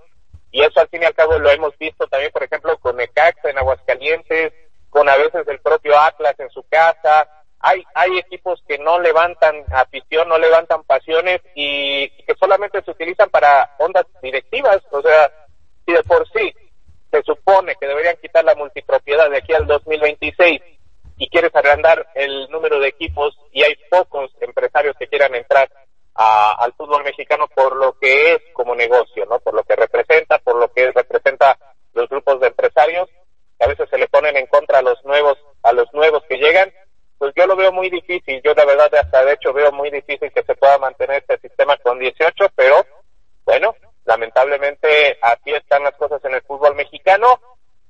y 0.54 0.62
eso 0.62 0.78
al 0.78 0.88
fin 0.88 1.02
y 1.02 1.04
al 1.04 1.14
cabo 1.14 1.36
lo 1.36 1.50
hemos 1.50 1.76
visto 1.78 2.06
también, 2.06 2.30
por 2.30 2.44
ejemplo, 2.44 2.78
con 2.78 2.96
Necaxa 2.96 3.50
en 3.50 3.58
Aguascalientes, 3.58 4.52
con 4.88 5.08
a 5.08 5.16
veces 5.16 5.48
el 5.48 5.58
propio 5.58 5.98
Atlas 5.98 6.38
en 6.38 6.48
su 6.50 6.62
casa, 6.68 7.28
hay, 7.58 7.82
hay 7.92 8.18
equipos 8.18 8.62
que 8.68 8.78
no 8.78 9.00
levantan 9.00 9.64
afición, 9.72 10.28
no 10.28 10.38
levantan 10.38 10.84
pasiones 10.84 11.40
y, 11.56 12.08
que 12.08 12.36
solamente 12.38 12.80
se 12.82 12.90
utilizan 12.92 13.30
para 13.30 13.74
ondas 13.80 14.06
directivas. 14.22 14.78
O 14.92 15.02
sea, 15.02 15.28
si 15.84 15.92
de 15.92 16.04
por 16.04 16.24
sí 16.30 16.54
se 17.10 17.22
supone 17.24 17.74
que 17.74 17.88
deberían 17.88 18.16
quitar 18.22 18.44
la 18.44 18.54
multipropiedad 18.54 19.28
de 19.30 19.38
aquí 19.38 19.52
al 19.54 19.66
2026 19.66 20.60
y 21.16 21.28
quieres 21.30 21.52
agrandar 21.56 22.06
el 22.14 22.48
número 22.50 22.78
de 22.78 22.88
equipos 22.88 23.36
y 23.50 23.64
hay 23.64 23.74
pocos 23.90 24.30
empresarios 24.40 24.94
que 25.00 25.08
quieran 25.08 25.34
entrar 25.34 25.68
al 26.14 26.72
fútbol 26.74 27.02
mexicano 27.02 27.48
por 27.48 27.76
lo 27.76 27.98
que 27.98 28.34
es 28.34 28.38
como 28.52 28.74
negocio, 28.74 29.26
¿no? 29.26 29.40
Por 29.40 29.54
lo 29.54 29.64
que 29.64 29.74
representa, 29.74 30.38
por 30.38 30.56
lo 30.56 30.72
que 30.72 30.92
representa 30.92 31.58
los 31.92 32.08
grupos 32.08 32.40
de 32.40 32.48
empresarios, 32.48 33.08
que 33.58 33.64
a 33.64 33.68
veces 33.68 33.88
se 33.90 33.98
le 33.98 34.08
ponen 34.08 34.36
en 34.36 34.46
contra 34.46 34.78
a 34.78 34.82
los 34.82 35.04
nuevos, 35.04 35.38
a 35.62 35.72
los 35.72 35.92
nuevos 35.92 36.22
que 36.28 36.36
llegan 36.36 36.72
pues 37.18 37.32
yo 37.36 37.46
lo 37.46 37.56
veo 37.56 37.72
muy 37.72 37.88
difícil. 37.88 38.40
Yo 38.44 38.52
la 38.54 38.64
verdad 38.64 38.94
hasta 38.94 39.24
de 39.24 39.32
hecho 39.32 39.52
veo 39.52 39.72
muy 39.72 39.90
difícil 39.90 40.30
que 40.32 40.42
se 40.42 40.54
pueda 40.54 40.78
mantener 40.78 41.24
este 41.26 41.38
sistema 41.38 41.76
con 41.78 41.98
18, 41.98 42.50
pero 42.54 42.84
bueno, 43.44 43.74
lamentablemente 44.04 45.18
así 45.22 45.50
están 45.52 45.84
las 45.84 45.94
cosas 45.94 46.22
en 46.24 46.34
el 46.34 46.42
fútbol 46.42 46.74
mexicano. 46.74 47.40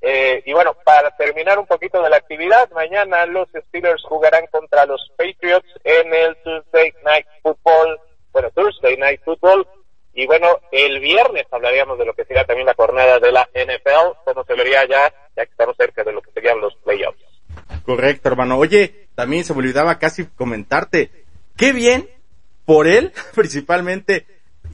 Eh, 0.00 0.43
y 0.45 0.52
bueno, 0.52 0.76
para 0.85 1.16
terminar 1.16 1.59
un 1.59 1.66
poquito 1.66 2.02
de 2.02 2.11
la 2.11 2.19
actividad, 2.19 2.71
mañana 2.71 3.25
los 3.26 3.49
Steelers 3.49 4.04
jugarán 4.04 4.47
contra 4.49 4.85
los 4.85 5.11
Patriots 5.16 5.69
en 5.83 6.14
el 6.14 6.37
Tuesday 6.43 6.93
Night 7.04 7.26
Football, 7.43 7.99
bueno, 8.34 8.50
Thursday 8.50 8.98
Night 8.98 9.22
Football. 9.24 9.66
Y 10.12 10.26
bueno, 10.26 10.46
el 10.70 11.00
viernes 11.00 11.46
hablaríamos 11.50 11.98
de 11.98 12.04
lo 12.04 12.14
que 12.14 12.24
sería 12.24 12.44
también 12.44 12.66
la 12.66 12.74
jornada 12.74 13.18
de 13.18 13.32
la 13.32 13.48
NFL, 13.54 14.18
como 14.24 14.44
se 14.44 14.54
vería 14.54 14.86
ya, 14.86 15.12
ya 15.36 15.46
que 15.46 15.50
estamos 15.50 15.76
cerca 15.76 16.04
de 16.04 16.12
lo 16.12 16.20
que 16.20 16.30
serían 16.32 16.60
los 16.60 16.74
playoffs. 16.76 17.18
Correcto, 17.84 18.28
hermano. 18.28 18.58
Oye, 18.58 19.08
también 19.14 19.44
se 19.44 19.54
me 19.54 19.60
olvidaba 19.60 19.98
casi 19.98 20.26
comentarte, 20.26 21.10
qué 21.56 21.72
bien 21.72 22.08
por 22.64 22.86
él, 22.86 23.12
principalmente, 23.34 24.26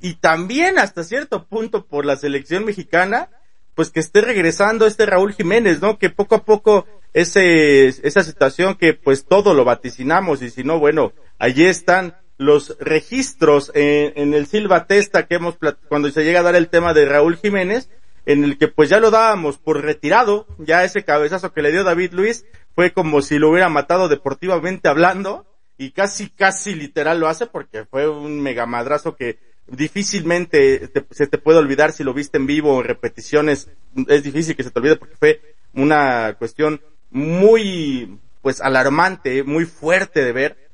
y 0.03 0.15
también 0.15 0.79
hasta 0.79 1.05
cierto 1.05 1.45
punto 1.45 1.87
por 1.87 2.05
la 2.05 2.17
selección 2.17 2.65
mexicana, 2.65 3.31
pues 3.75 3.91
que 3.91 4.01
esté 4.01 4.21
regresando 4.21 4.87
este 4.87 5.07
Raúl 5.07 5.33
Jiménez, 5.33 5.81
¿no? 5.81 5.99
Que 5.99 6.11
poco 6.11 6.35
a 6.35 6.45
poco 6.45 6.87
ese, 7.13 7.89
esa 7.89 8.23
situación 8.23 8.77
que 8.77 8.95
pues 8.95 9.25
todo 9.25 9.55
lo 9.55 9.65
vaticinamos 9.65 10.43
y 10.43 10.51
si 10.51 10.65
no, 10.65 10.79
bueno, 10.79 11.13
allí 11.39 11.67
están 11.67 12.17
los 12.41 12.75
registros 12.81 13.71
en, 13.75 14.15
en 14.17 14.33
el 14.33 14.47
Silva 14.47 14.87
Testa 14.87 15.27
que 15.27 15.35
hemos, 15.35 15.59
cuando 15.89 16.09
se 16.09 16.25
llega 16.25 16.41
a 16.41 16.43
dar 16.43 16.57
el 16.57 16.71
tema 16.71 16.95
de 16.95 17.05
Raúl 17.05 17.37
Jiménez, 17.37 17.91
en 18.25 18.45
el 18.45 18.57
que 18.57 18.67
pues 18.67 18.89
ya 18.89 18.99
lo 18.99 19.11
dábamos 19.11 19.59
por 19.59 19.83
retirado, 19.83 20.47
ya 20.57 20.83
ese 20.83 21.05
cabezazo 21.05 21.53
que 21.53 21.61
le 21.61 21.71
dio 21.71 21.85
David 21.85 22.15
Luis 22.15 22.47
fue 22.75 22.95
como 22.95 23.21
si 23.21 23.39
lo 23.39 23.51
hubiera 23.51 23.69
matado 23.69 24.09
deportivamente 24.09 24.89
hablando 24.89 25.45
y 25.77 25.91
casi 25.91 26.31
casi 26.31 26.75
literal 26.75 27.21
lo 27.21 27.29
hace 27.29 27.45
porque 27.45 27.85
fue 27.85 28.09
un 28.09 28.41
mega 28.41 28.65
madrazo 28.65 29.17
que 29.17 29.39
difícilmente 29.67 30.91
se 31.11 31.27
te 31.27 31.37
puede 31.37 31.59
olvidar 31.59 31.93
si 31.93 32.05
lo 32.05 32.15
viste 32.15 32.39
en 32.39 32.47
vivo 32.47 32.75
o 32.75 32.81
en 32.81 32.87
repeticiones, 32.87 33.69
es 34.09 34.23
difícil 34.23 34.57
que 34.57 34.63
se 34.63 34.71
te 34.71 34.79
olvide 34.79 34.97
porque 34.97 35.17
fue 35.17 35.43
una 35.75 36.37
cuestión 36.39 36.81
muy 37.11 38.19
pues 38.41 38.63
alarmante, 38.63 39.43
muy 39.43 39.67
fuerte 39.67 40.25
de 40.25 40.33
ver 40.33 40.70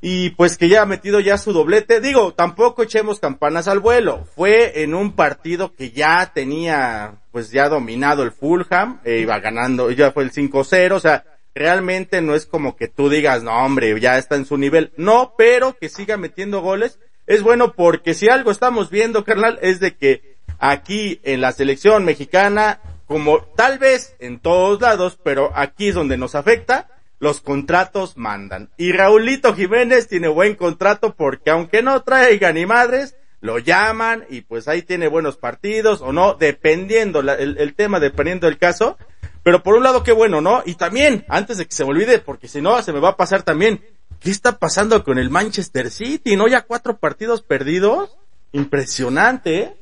y 0.00 0.30
pues 0.30 0.56
que 0.56 0.68
ya 0.68 0.82
ha 0.82 0.86
metido 0.86 1.20
ya 1.20 1.38
su 1.38 1.52
doblete. 1.52 2.00
Digo, 2.00 2.34
tampoco 2.34 2.82
echemos 2.82 3.20
campanas 3.20 3.68
al 3.68 3.80
vuelo. 3.80 4.24
Fue 4.36 4.82
en 4.82 4.94
un 4.94 5.12
partido 5.12 5.74
que 5.74 5.90
ya 5.90 6.32
tenía 6.32 7.16
pues 7.32 7.50
ya 7.50 7.68
dominado 7.68 8.22
el 8.22 8.32
Fulham, 8.32 9.00
e 9.04 9.18
iba 9.18 9.38
ganando, 9.38 9.90
ya 9.90 10.12
fue 10.12 10.24
el 10.24 10.32
5-0, 10.32 10.92
o 10.92 11.00
sea, 11.00 11.24
realmente 11.54 12.20
no 12.20 12.34
es 12.34 12.46
como 12.46 12.76
que 12.76 12.88
tú 12.88 13.08
digas, 13.08 13.42
no 13.42 13.52
hombre, 13.52 13.98
ya 14.00 14.18
está 14.18 14.36
en 14.36 14.46
su 14.46 14.56
nivel. 14.56 14.92
No, 14.96 15.34
pero 15.36 15.76
que 15.78 15.88
siga 15.88 16.16
metiendo 16.16 16.60
goles 16.60 16.98
es 17.28 17.42
bueno 17.42 17.74
porque 17.74 18.14
si 18.14 18.28
algo 18.30 18.50
estamos 18.50 18.88
viendo, 18.88 19.22
carnal, 19.22 19.58
es 19.60 19.80
de 19.80 19.94
que 19.94 20.38
aquí 20.58 21.20
en 21.24 21.42
la 21.42 21.52
selección 21.52 22.06
mexicana, 22.06 22.80
como 23.06 23.40
tal 23.54 23.78
vez 23.78 24.16
en 24.18 24.40
todos 24.40 24.80
lados, 24.80 25.18
pero 25.22 25.52
aquí 25.54 25.88
es 25.88 25.94
donde 25.94 26.16
nos 26.16 26.34
afecta, 26.34 26.88
los 27.18 27.40
contratos 27.40 28.16
mandan. 28.16 28.70
Y 28.76 28.92
Raulito 28.92 29.54
Jiménez 29.54 30.08
tiene 30.08 30.28
buen 30.28 30.54
contrato 30.54 31.14
porque 31.14 31.50
aunque 31.50 31.82
no 31.82 32.02
traiga 32.02 32.52
ni 32.52 32.66
madres, 32.66 33.16
lo 33.40 33.58
llaman 33.58 34.24
y 34.28 34.42
pues 34.42 34.68
ahí 34.68 34.82
tiene 34.82 35.08
buenos 35.08 35.36
partidos 35.36 36.00
o 36.00 36.12
no, 36.12 36.34
dependiendo 36.34 37.20
el, 37.20 37.74
tema, 37.74 38.00
dependiendo 38.00 38.46
del 38.46 38.58
caso. 38.58 38.96
Pero 39.42 39.62
por 39.62 39.74
un 39.74 39.82
lado 39.82 40.02
qué 40.02 40.12
bueno, 40.12 40.40
¿no? 40.40 40.62
Y 40.66 40.74
también, 40.74 41.24
antes 41.28 41.58
de 41.58 41.66
que 41.66 41.72
se 41.72 41.84
me 41.84 41.90
olvide, 41.90 42.18
porque 42.18 42.48
si 42.48 42.60
no 42.60 42.80
se 42.82 42.92
me 42.92 43.00
va 43.00 43.10
a 43.10 43.16
pasar 43.16 43.42
también, 43.42 43.82
¿qué 44.20 44.30
está 44.30 44.58
pasando 44.58 45.02
con 45.04 45.18
el 45.18 45.30
Manchester 45.30 45.90
City? 45.90 46.36
¿No? 46.36 46.48
Ya 46.48 46.62
cuatro 46.62 46.98
partidos 46.98 47.42
perdidos. 47.42 48.16
Impresionante, 48.52 49.58
¿eh? 49.58 49.76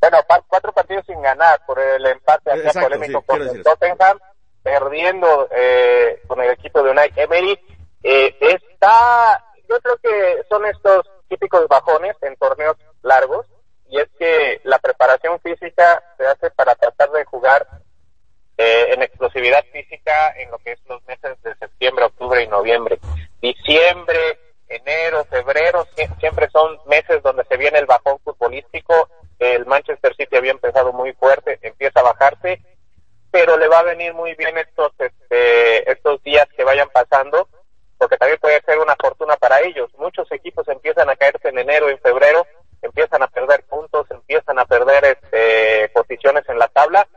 Bueno, 0.00 0.18
cuatro 0.48 0.72
partidos 0.72 1.06
sin 1.06 1.20
ganar 1.22 1.60
por 1.64 1.78
el 1.78 2.04
empate 2.04 2.50
hacia 2.50 2.82
polémico 2.82 3.22
con 3.22 3.40
el 3.40 3.62
Tottenham 3.62 4.18
perdiendo 4.62 5.48
eh, 5.50 6.22
con 6.26 6.40
el 6.40 6.50
equipo 6.50 6.82
de 6.82 6.90
Unai 6.90 7.12
Emery. 7.16 7.58
Eh, 8.02 8.36
está, 8.40 9.44
yo 9.68 9.80
creo 9.80 9.96
que 9.98 10.42
son 10.48 10.64
estos 10.66 11.06
típicos 11.28 11.66
bajones 11.68 12.16
en 12.22 12.36
torneos 12.36 12.76
largos 13.02 13.46
y 13.88 13.98
es 13.98 14.08
que 14.18 14.60
la 14.64 14.78
preparación 14.78 15.38
física 15.40 16.02
se 16.16 16.26
hace 16.26 16.50
para 16.50 16.74
tratar 16.74 17.10
de 17.10 17.24
jugar 17.24 17.66
eh, 18.56 18.86
en 18.92 19.02
explosividad 19.02 19.64
física 19.72 20.32
en 20.36 20.50
lo 20.50 20.58
que 20.58 20.72
es 20.72 20.80
los 20.88 21.02
meses 21.06 21.40
de 21.42 21.54
septiembre, 21.56 22.06
octubre 22.06 22.42
y 22.42 22.48
noviembre. 22.48 22.98
Diciembre, 23.40 24.38
enero, 24.68 25.24
febrero, 25.24 25.86
siempre 26.18 26.48
son 26.50 26.78
meses 26.86 27.22
donde 27.22 27.44
se 27.44 27.56
viene 27.56 27.78
el 27.78 27.86
bajón 27.86 28.18
futbolístico. 28.20 29.08
El 29.38 29.66
Manchester 29.66 30.14
City 30.16 30.36
había 30.36 30.52
empezado 30.52 30.92
muy 30.92 31.12
fuerte, 31.14 31.58
empieza 31.62 32.00
a 32.00 32.04
bajarse 32.04 32.60
pero 33.32 33.56
le 33.56 33.66
va 33.66 33.78
a 33.78 33.84
venir 33.84 34.12
muy 34.12 34.34
bien 34.34 34.56
estos 34.58 34.92
este, 34.98 35.90
estos 35.90 36.22
días 36.22 36.46
que 36.54 36.64
vayan 36.64 36.88
pasando, 36.90 37.48
porque 37.96 38.18
también 38.18 38.38
puede 38.38 38.60
ser 38.60 38.78
una 38.78 38.94
fortuna 38.94 39.36
para 39.36 39.60
ellos. 39.62 39.90
Muchos 39.96 40.30
equipos 40.30 40.68
empiezan 40.68 41.08
a 41.08 41.16
caerse 41.16 41.48
en 41.48 41.58
enero, 41.58 41.88
en 41.88 41.98
febrero, 41.98 42.46
empiezan 42.82 43.22
a 43.22 43.28
perder 43.28 43.64
puntos, 43.64 44.06
empiezan 44.10 44.58
a 44.58 44.66
perder 44.66 45.04
este, 45.04 45.88
posiciones 45.94 46.46
en 46.46 46.58
la 46.58 46.68
tabla. 46.68 47.08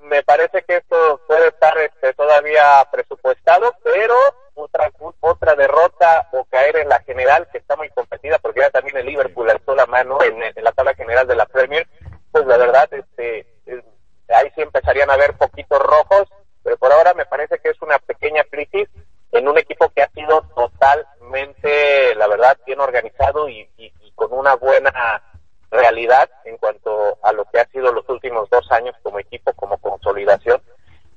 Me 0.00 0.22
parece 0.22 0.62
que 0.62 0.76
esto 0.76 1.20
puede 1.28 1.48
estar 1.48 1.76
este, 1.78 2.14
todavía 2.14 2.88
presupuestado, 2.90 3.74
pero 3.84 4.14
otra 4.54 4.90
otra 5.20 5.54
derrota 5.54 6.28
o 6.32 6.44
caer 6.46 6.76
en 6.78 6.88
la 6.88 7.00
general 7.00 7.46
que 7.52 7.58
está 7.58 7.76
muy 7.76 7.90
competida, 7.90 8.38
porque 8.38 8.60
ya 8.60 8.70
también 8.70 8.96
el 8.96 9.06
Liverpool 9.06 9.50
alzó 9.50 9.74
la 9.74 9.86
mano 9.86 10.22
en, 10.22 10.42
en 10.42 10.64
la 10.64 10.72
tabla 10.72 10.94
general 10.94 11.26
de 11.26 11.36
la 11.36 11.46
Premier, 11.46 11.86
pues 12.30 12.46
la 12.46 12.56
verdad 12.56 12.88
este 12.92 13.46
ahí 14.34 14.50
sí 14.54 14.62
empezarían 14.62 15.10
a 15.10 15.16
ver 15.16 15.34
poquitos 15.34 15.78
rojos, 15.80 16.28
pero 16.62 16.76
por 16.76 16.92
ahora 16.92 17.14
me 17.14 17.26
parece 17.26 17.58
que 17.58 17.70
es 17.70 17.82
una 17.82 17.98
pequeña 17.98 18.44
crisis 18.44 18.88
en 19.32 19.48
un 19.48 19.58
equipo 19.58 19.88
que 19.90 20.02
ha 20.02 20.10
sido 20.10 20.42
totalmente, 20.54 22.14
la 22.16 22.26
verdad, 22.28 22.58
bien 22.66 22.80
organizado 22.80 23.48
y, 23.48 23.68
con 24.14 24.32
una 24.34 24.54
buena 24.54 25.22
realidad 25.70 26.30
en 26.44 26.58
cuanto 26.58 27.18
a 27.22 27.32
lo 27.32 27.44
que 27.46 27.58
ha 27.58 27.66
sido 27.68 27.90
los 27.92 28.08
últimos 28.08 28.48
dos 28.50 28.70
años 28.70 28.94
como 29.02 29.18
equipo, 29.18 29.52
como 29.54 29.78
consolidación. 29.78 30.62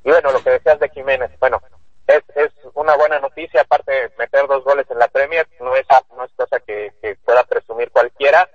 Y 0.04 0.10
bueno, 0.10 0.32
lo 0.32 0.42
que 0.42 0.52
decías 0.52 0.80
de 0.80 0.90
Jiménez, 0.90 1.30
bueno, 1.40 1.62
es, 2.08 2.24
es 2.36 2.52
una 2.74 2.96
buena 2.96 3.20
noticia, 3.20 3.62
aparte 3.62 3.92
de 3.92 4.12
meter 4.18 4.48
dos 4.48 4.64
goles 4.64 4.90
en 4.90 4.98
la 4.98 5.08
Premier, 5.10 5.48
no 5.60 5.76
es, 5.76 5.86
no 6.16 6.24
es 6.24 6.32
cosa 6.36 6.60
que, 6.62 6.94
que 7.02 7.16
pueda 7.26 7.44
presumir 7.44 7.92
cualquiera, 7.92 8.50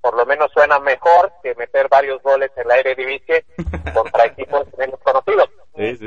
por 0.00 0.16
lo 0.16 0.26
menos 0.26 0.50
suena 0.52 0.78
mejor 0.78 1.32
que 1.42 1.54
meter 1.56 1.88
varios 1.88 2.22
goles 2.22 2.50
en 2.56 2.68
la 2.68 2.78
Eredivisie 2.78 3.44
contra 3.94 4.26
equipos 4.26 4.66
menos 4.78 4.98
conocidos. 5.00 5.50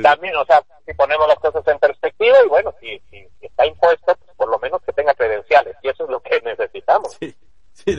También, 0.02 0.36
o 0.36 0.46
sea, 0.46 0.64
si 0.86 0.94
ponemos 0.94 1.28
las 1.28 1.40
cosas 1.40 1.66
en 1.68 1.80
perspectiva 1.80 2.38
y 2.46 2.50
bueno, 2.50 2.74
si, 2.82 3.00
si, 3.10 3.28
está 3.42 3.66
impuesto, 3.66 4.16
pues 4.16 4.36
por 4.36 4.50
lo 4.50 4.60
menos 4.60 4.82
que 4.82 4.92
tenga 4.92 5.14
credenciales 5.14 5.76
y 5.82 5.90
eso 5.90 6.04
es 6.04 6.10
lo 6.10 6.20
que 6.22 6.42
necesitamos. 6.42 7.16
Sí, 7.20 7.36
sí, 7.74 7.96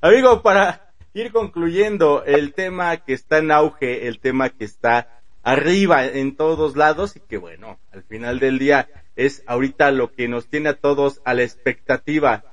Amigo, 0.00 0.42
para 0.42 0.92
ir 1.12 1.32
concluyendo 1.32 2.24
el 2.24 2.52
tema 2.52 2.96
que 2.98 3.12
está 3.12 3.38
en 3.38 3.50
auge, 3.50 4.08
el 4.08 4.18
tema 4.20 4.50
que 4.50 4.64
está 4.64 5.20
arriba 5.42 6.06
en 6.06 6.36
todos 6.36 6.76
lados 6.76 7.16
y 7.16 7.20
que 7.20 7.36
bueno, 7.36 7.78
al 7.92 8.02
final 8.02 8.38
del 8.40 8.58
día 8.58 8.88
es 9.16 9.42
ahorita 9.46 9.90
lo 9.90 10.12
que 10.12 10.28
nos 10.28 10.48
tiene 10.48 10.70
a 10.70 10.74
todos 10.74 11.20
a 11.24 11.34
la 11.34 11.42
expectativa 11.42 12.44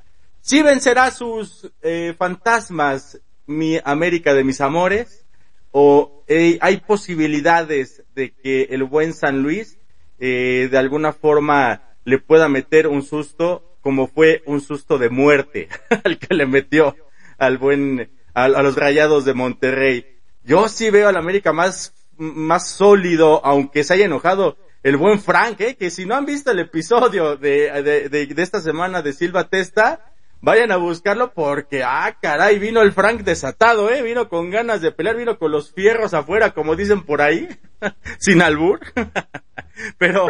¿Sí 0.43 0.63
vencerá 0.63 1.11
sus 1.11 1.71
eh, 1.83 2.15
fantasmas 2.17 3.21
mi 3.45 3.79
América 3.83 4.33
de 4.33 4.43
mis 4.43 4.59
amores? 4.59 5.23
¿O 5.69 6.23
eh, 6.27 6.57
hay 6.61 6.77
posibilidades 6.77 8.03
de 8.15 8.31
que 8.31 8.63
el 8.71 8.83
buen 8.83 9.13
San 9.13 9.43
Luis 9.43 9.77
eh, 10.19 10.67
de 10.69 10.77
alguna 10.79 11.13
forma 11.13 11.83
le 12.05 12.17
pueda 12.17 12.49
meter 12.49 12.87
un 12.87 13.03
susto 13.03 13.70
como 13.81 14.07
fue 14.07 14.43
un 14.45 14.61
susto 14.61 14.97
de 14.97 15.09
muerte 15.09 15.67
al 16.03 16.17
que 16.17 16.33
le 16.33 16.45
metió 16.45 16.95
al 17.37 17.57
buen, 17.57 18.11
a, 18.33 18.45
a 18.45 18.63
los 18.63 18.75
rayados 18.75 19.25
de 19.25 19.33
Monterrey? 19.33 20.05
Yo 20.43 20.67
sí 20.69 20.89
veo 20.89 21.07
al 21.07 21.17
América 21.17 21.53
más, 21.53 21.93
más 22.17 22.67
sólido, 22.67 23.45
aunque 23.45 23.83
se 23.83 23.93
haya 23.93 24.05
enojado 24.05 24.57
el 24.83 24.97
buen 24.97 25.19
Frank, 25.19 25.59
¿eh? 25.61 25.75
Que 25.75 25.91
si 25.91 26.05
no 26.05 26.15
han 26.15 26.25
visto 26.25 26.51
el 26.51 26.59
episodio 26.59 27.35
de, 27.37 27.83
de, 27.83 28.09
de, 28.09 28.25
de 28.25 28.43
esta 28.43 28.61
semana 28.61 29.01
de 29.01 29.13
Silva 29.13 29.47
Testa, 29.47 30.11
vayan 30.41 30.71
a 30.71 30.77
buscarlo 30.77 31.33
porque, 31.33 31.83
ah, 31.83 32.17
caray, 32.19 32.59
vino 32.59 32.81
el 32.81 32.91
Frank 32.91 33.21
desatado, 33.21 33.91
¿eh? 33.91 34.01
Vino 34.01 34.27
con 34.27 34.49
ganas 34.49 34.81
de 34.81 34.91
pelear, 34.91 35.15
vino 35.15 35.37
con 35.37 35.51
los 35.51 35.71
fierros 35.71 36.13
afuera, 36.13 36.51
como 36.51 36.75
dicen 36.75 37.03
por 37.03 37.21
ahí, 37.21 37.47
sin 38.19 38.41
albur. 38.41 38.79
Pero, 39.97 40.27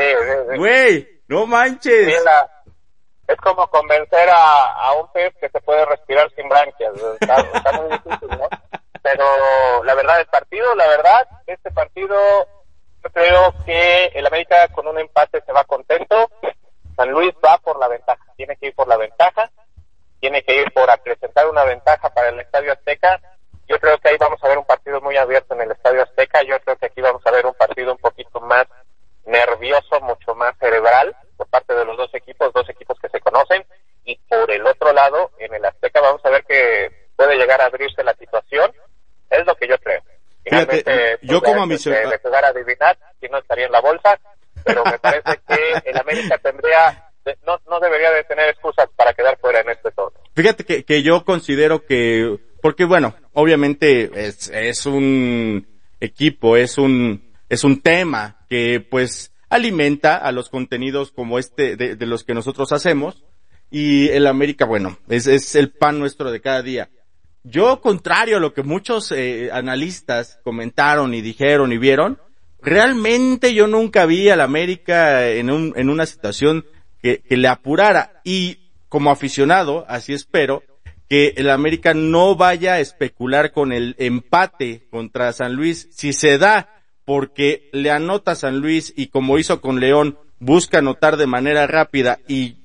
güey, 0.57 1.21
no 1.27 1.45
manches. 1.47 2.13
Es 3.31 3.37
como 3.37 3.67
convencer 3.67 4.29
a, 4.31 4.93
un 4.99 5.11
pez 5.11 5.33
que 5.39 5.49
se 5.49 5.61
puede 5.61 5.85
respirar 5.85 6.31
sin 6.35 6.47
branquias. 6.49 6.93
Está, 7.19 7.37
está 7.37 7.71
muy 7.73 7.89
difícil, 7.91 8.29
¿no? 8.29 8.47
Pero 9.01 9.83
la 9.83 9.95
verdad, 9.95 10.19
el 10.19 10.27
partido, 10.27 10.75
la 10.75 10.87
verdad, 10.87 11.27
este 11.47 11.71
partido, 11.71 12.15
yo 13.03 13.09
creo 13.11 13.53
que 13.65 14.05
el 14.13 14.27
América 14.27 14.67
con 14.69 14.87
un 14.87 14.99
empate 14.99 15.41
se 15.41 15.51
va 15.51 15.63
contento. 15.63 16.29
San 16.95 17.09
Luis 17.09 17.33
va 17.43 17.57
por 17.57 17.79
la 17.79 17.87
ventaja, 17.87 18.23
tiene 18.35 18.55
que 18.57 18.67
ir 18.67 18.75
por 18.75 18.87
la 18.87 18.97
ventaja 18.97 19.49
tiene 20.21 20.43
que 20.43 20.55
ir 20.61 20.71
por 20.71 20.89
acrecentar 20.89 21.49
una 21.49 21.65
ventaja 21.65 22.09
para 22.11 22.29
el 22.29 22.39
Estadio 22.39 22.71
Azteca. 22.71 23.19
Yo 23.67 23.79
creo 23.79 23.97
que 23.97 24.09
ahí 24.09 24.17
vamos 24.19 24.41
a 24.43 24.47
ver 24.47 24.57
un 24.59 24.65
partido 24.65 25.01
muy 25.01 25.17
abierto 25.17 25.55
en 25.55 25.61
el 25.61 25.71
Estadio 25.71 26.03
Azteca. 26.03 26.43
Yo 26.43 26.59
creo 26.61 26.77
que 26.77 26.85
aquí 26.85 27.01
vamos 27.01 27.25
a 27.25 27.31
ver 27.31 27.45
un 27.45 27.55
partido 27.55 27.91
un 27.91 27.97
poquito 27.97 28.39
más 28.39 28.67
nervioso, 29.25 29.99
mucho 30.01 30.35
más 30.35 30.57
cerebral 30.59 31.15
por 31.37 31.47
parte 31.47 31.73
de 31.73 31.85
los 31.85 31.97
dos 31.97 32.13
equipos, 32.13 32.53
dos 32.53 32.69
equipos 32.69 32.97
que 32.99 33.09
se 33.09 33.19
conocen. 33.19 33.65
Y 34.05 34.17
por 34.27 34.49
el 34.51 34.65
otro 34.65 34.93
lado, 34.93 35.31
en 35.39 35.53
el 35.53 35.65
Azteca 35.65 36.01
vamos 36.01 36.21
a 36.25 36.29
ver 36.29 36.43
que 36.45 37.09
puede 37.15 37.35
llegar 37.35 37.61
a 37.61 37.65
abrirse 37.65 38.03
la 38.03 38.15
situación. 38.15 38.71
Es 39.29 39.45
lo 39.45 39.55
que 39.55 39.67
yo 39.67 39.77
creo. 39.79 40.01
Fíjate, 40.43 40.83
pues, 40.83 41.19
yo 41.21 41.41
como 41.41 41.63
aficionado... 41.63 42.11
Jugar 42.21 42.45
a 42.45 42.47
adivinar, 42.49 42.97
si 43.19 43.27
no 43.27 43.37
estaría 43.37 43.67
en 43.67 43.71
la 43.71 43.81
bolsa, 43.81 44.19
pero 44.63 44.83
me 44.83 44.97
parece 44.99 45.39
que 45.47 45.89
el 45.89 45.97
América 45.97 46.37
tendría 46.39 47.11
no, 47.45 47.59
no 47.69 47.79
debería 47.79 48.11
de 48.11 48.23
tener 48.23 48.49
excusas 48.49 48.87
para 48.95 49.13
quedar 49.13 49.37
fuera 49.39 49.61
en 49.61 49.69
este 49.69 49.91
torneo. 49.91 50.21
Fíjate 50.35 50.63
que, 50.63 50.83
que 50.83 51.03
yo 51.03 51.23
considero 51.23 51.85
que, 51.85 52.39
porque 52.61 52.85
bueno, 52.85 53.15
obviamente 53.33 54.09
es, 54.13 54.49
es 54.49 54.85
un 54.85 55.67
equipo, 55.99 56.57
es 56.57 56.77
un, 56.77 57.33
es 57.49 57.63
un 57.63 57.81
tema 57.81 58.40
que 58.51 58.81
pues 58.81 59.31
alimenta 59.47 60.17
a 60.17 60.33
los 60.33 60.49
contenidos 60.49 61.13
como 61.13 61.39
este 61.39 61.77
de, 61.77 61.95
de 61.95 62.05
los 62.05 62.25
que 62.25 62.33
nosotros 62.33 62.73
hacemos 62.73 63.23
y 63.69 64.09
el 64.09 64.27
América, 64.27 64.65
bueno, 64.65 64.97
es, 65.07 65.25
es 65.25 65.55
el 65.55 65.71
pan 65.71 65.99
nuestro 65.99 66.33
de 66.33 66.41
cada 66.41 66.61
día. 66.61 66.89
Yo, 67.45 67.79
contrario 67.79 68.35
a 68.35 68.39
lo 68.41 68.53
que 68.53 68.61
muchos 68.61 69.13
eh, 69.13 69.51
analistas 69.53 70.37
comentaron 70.43 71.13
y 71.13 71.21
dijeron 71.21 71.71
y 71.71 71.77
vieron, 71.77 72.19
realmente 72.61 73.53
yo 73.53 73.67
nunca 73.67 74.05
vi 74.05 74.27
al 74.27 74.41
América 74.41 75.29
en, 75.29 75.49
un, 75.49 75.71
en 75.77 75.89
una 75.89 76.05
situación 76.05 76.65
que, 77.01 77.21
que 77.21 77.37
le 77.37 77.47
apurara 77.47 78.19
y 78.25 78.57
como 78.89 79.11
aficionado, 79.11 79.85
así 79.87 80.11
espero, 80.11 80.61
que 81.07 81.35
el 81.37 81.49
América 81.49 81.93
no 81.93 82.35
vaya 82.35 82.73
a 82.73 82.79
especular 82.81 83.53
con 83.53 83.71
el 83.71 83.95
empate 83.97 84.89
contra 84.91 85.31
San 85.31 85.53
Luis. 85.53 85.87
Si 85.91 86.11
se 86.11 86.37
da 86.37 86.80
porque 87.11 87.67
le 87.73 87.91
anota 87.91 88.35
San 88.35 88.59
Luis 88.59 88.93
y 88.95 89.07
como 89.07 89.37
hizo 89.37 89.59
con 89.59 89.81
León, 89.81 90.17
busca 90.39 90.77
anotar 90.77 91.17
de 91.17 91.27
manera 91.27 91.67
rápida 91.67 92.19
y, 92.25 92.55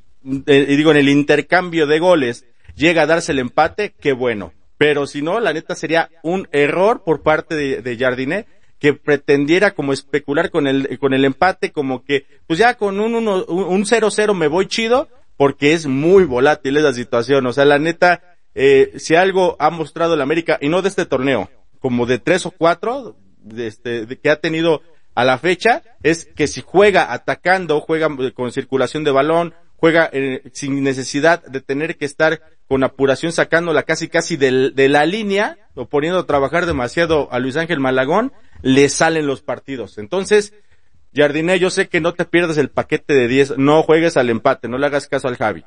eh, 0.46 0.66
digo, 0.68 0.92
en 0.92 0.98
el 0.98 1.08
intercambio 1.08 1.88
de 1.88 1.98
goles 1.98 2.46
llega 2.76 3.02
a 3.02 3.06
darse 3.06 3.32
el 3.32 3.40
empate, 3.40 3.92
qué 4.00 4.12
bueno. 4.12 4.52
Pero 4.78 5.08
si 5.08 5.20
no, 5.20 5.40
la 5.40 5.52
neta 5.52 5.74
sería 5.74 6.10
un 6.22 6.46
error 6.52 7.02
por 7.04 7.24
parte 7.24 7.56
de, 7.56 7.82
de 7.82 8.46
que 8.78 8.94
pretendiera 8.94 9.72
como 9.72 9.92
especular 9.92 10.50
con 10.50 10.68
el, 10.68 10.96
con 11.00 11.12
el 11.12 11.24
empate, 11.24 11.72
como 11.72 12.04
que, 12.04 12.24
pues 12.46 12.60
ya 12.60 12.74
con 12.74 13.00
un 13.00 13.16
uno, 13.16 13.44
un 13.46 13.84
0-0 13.84 14.32
me 14.32 14.46
voy 14.46 14.68
chido, 14.68 15.08
porque 15.36 15.72
es 15.72 15.86
muy 15.88 16.22
volátil 16.22 16.76
esa 16.76 16.92
situación. 16.92 17.44
O 17.46 17.52
sea, 17.52 17.64
la 17.64 17.80
neta, 17.80 18.37
eh, 18.54 18.92
si 18.98 19.16
algo 19.16 19.56
ha 19.59 19.70
mostrado 19.70 20.14
el 20.14 20.20
América, 20.20 20.56
y 20.61 20.68
no 20.68 20.82
de 20.82 20.88
este 20.90 21.04
torneo, 21.04 21.50
como 21.80 22.06
de 22.06 22.20
tres 22.20 22.46
o 22.46 22.52
cuatro, 22.52 23.16
de 23.46 23.66
este, 23.66 24.06
de 24.06 24.18
que 24.18 24.30
ha 24.30 24.40
tenido 24.40 24.82
a 25.14 25.24
la 25.24 25.38
fecha, 25.38 25.82
es 26.02 26.26
que 26.26 26.46
si 26.46 26.61
juega 26.61 27.12
atacando, 27.12 27.80
juega 27.80 28.09
con 28.35 28.52
circulación 28.52 29.02
de 29.02 29.12
balón, 29.12 29.54
juega 29.76 30.11
eh, 30.12 30.42
sin 30.52 30.82
necesidad 30.82 31.42
de 31.42 31.61
tener 31.61 31.96
que 31.96 32.04
estar 32.04 32.40
con 32.68 32.85
apuración 32.85 33.32
sacándola 33.32 33.85
casi 33.85 34.09
casi 34.09 34.37
de, 34.37 34.88
la 34.88 35.06
línea 35.06 35.56
o 35.74 35.87
poniendo 35.87 36.18
a 36.18 36.26
trabajar 36.26 36.66
demasiado 36.66 37.28
a 37.30 37.38
Luis 37.38 37.56
Ángel 37.56 37.80
Malagón, 37.80 38.32
le 38.62 38.88
salen 38.88 39.26
los 39.26 39.42
partidos. 39.42 39.98
Entonces, 39.98 40.52
Jardiné, 41.14 41.59
yo 41.59 41.70
sé 41.70 41.88
que 41.88 42.00
no 42.00 42.12
te 42.12 42.24
pierdas 42.24 42.59
el 42.59 42.68
paquete 42.68 43.14
de 43.14 43.28
10, 43.28 43.59
no 43.59 43.82
juegues 43.82 44.16
al 44.16 44.28
empate, 44.28 44.68
no 44.68 44.78
le 44.78 44.87
hagas 44.87 45.09
caso 45.09 45.28
al 45.28 45.37
Javi. 45.37 45.64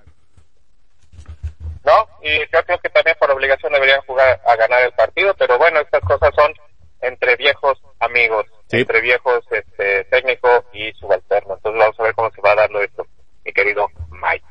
No, 1.85 2.07
y 2.21 2.45
creo 2.47 2.79
que 2.79 2.89
también 2.89 3.15
por 3.19 3.31
obligación 3.31 3.71
deberían 3.73 4.01
jugar 4.01 4.39
a 4.45 4.55
ganar 4.57 4.81
el 4.83 4.91
partido, 4.91 5.33
pero 5.39 5.57
bueno, 5.57 5.79
estas 5.79 6.01
cosas 6.01 6.29
son 6.35 6.53
entre 7.01 7.35
viejos 7.35 7.79
amigos, 7.99 8.45
entre 8.69 9.01
viejos 9.01 9.43
este, 9.51 10.05
técnico 10.05 10.65
y 10.73 10.91
subalterno. 10.93 11.55
Entonces 11.55 11.79
vamos 11.79 11.99
a 11.99 12.03
ver 12.03 12.13
cómo 12.15 12.31
se 12.31 12.41
va 12.41 12.55
dando 12.55 12.81
esto, 12.81 13.05
mi 13.45 13.51
querido 13.53 13.88
Mike. 14.12 14.45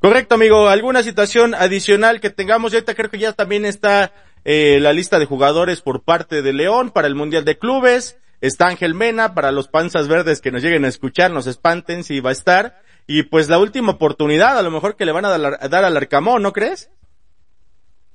Correcto, 0.00 0.34
amigo. 0.34 0.68
¿Alguna 0.68 1.02
situación 1.02 1.54
adicional 1.54 2.20
que 2.20 2.30
tengamos? 2.30 2.72
Y 2.72 2.76
ahorita 2.76 2.94
creo 2.94 3.10
que 3.10 3.18
ya 3.18 3.32
también 3.32 3.64
está 3.64 4.12
eh, 4.44 4.78
la 4.80 4.92
lista 4.92 5.18
de 5.18 5.24
jugadores 5.24 5.80
por 5.80 6.02
parte 6.02 6.42
de 6.42 6.52
León 6.52 6.90
para 6.90 7.06
el 7.06 7.14
Mundial 7.14 7.44
de 7.44 7.58
Clubes. 7.58 8.18
Está 8.42 8.66
Ángel 8.66 8.94
Mena 8.94 9.34
para 9.34 9.50
los 9.50 9.68
panzas 9.68 10.06
verdes 10.06 10.42
que 10.42 10.50
nos 10.50 10.62
lleguen 10.62 10.84
a 10.84 10.88
escuchar, 10.88 11.30
nos 11.30 11.46
espanten 11.46 12.04
si 12.04 12.20
va 12.20 12.28
a 12.30 12.34
estar. 12.34 12.82
Y 13.06 13.22
pues 13.22 13.48
la 13.48 13.58
última 13.58 13.92
oportunidad, 13.92 14.58
a 14.58 14.62
lo 14.62 14.70
mejor 14.70 14.96
que 14.96 15.06
le 15.06 15.12
van 15.12 15.24
a 15.24 15.38
dar, 15.38 15.70
dar 15.70 15.84
al 15.84 15.96
Arcamón, 15.96 16.42
¿no 16.42 16.52
crees? 16.52 16.90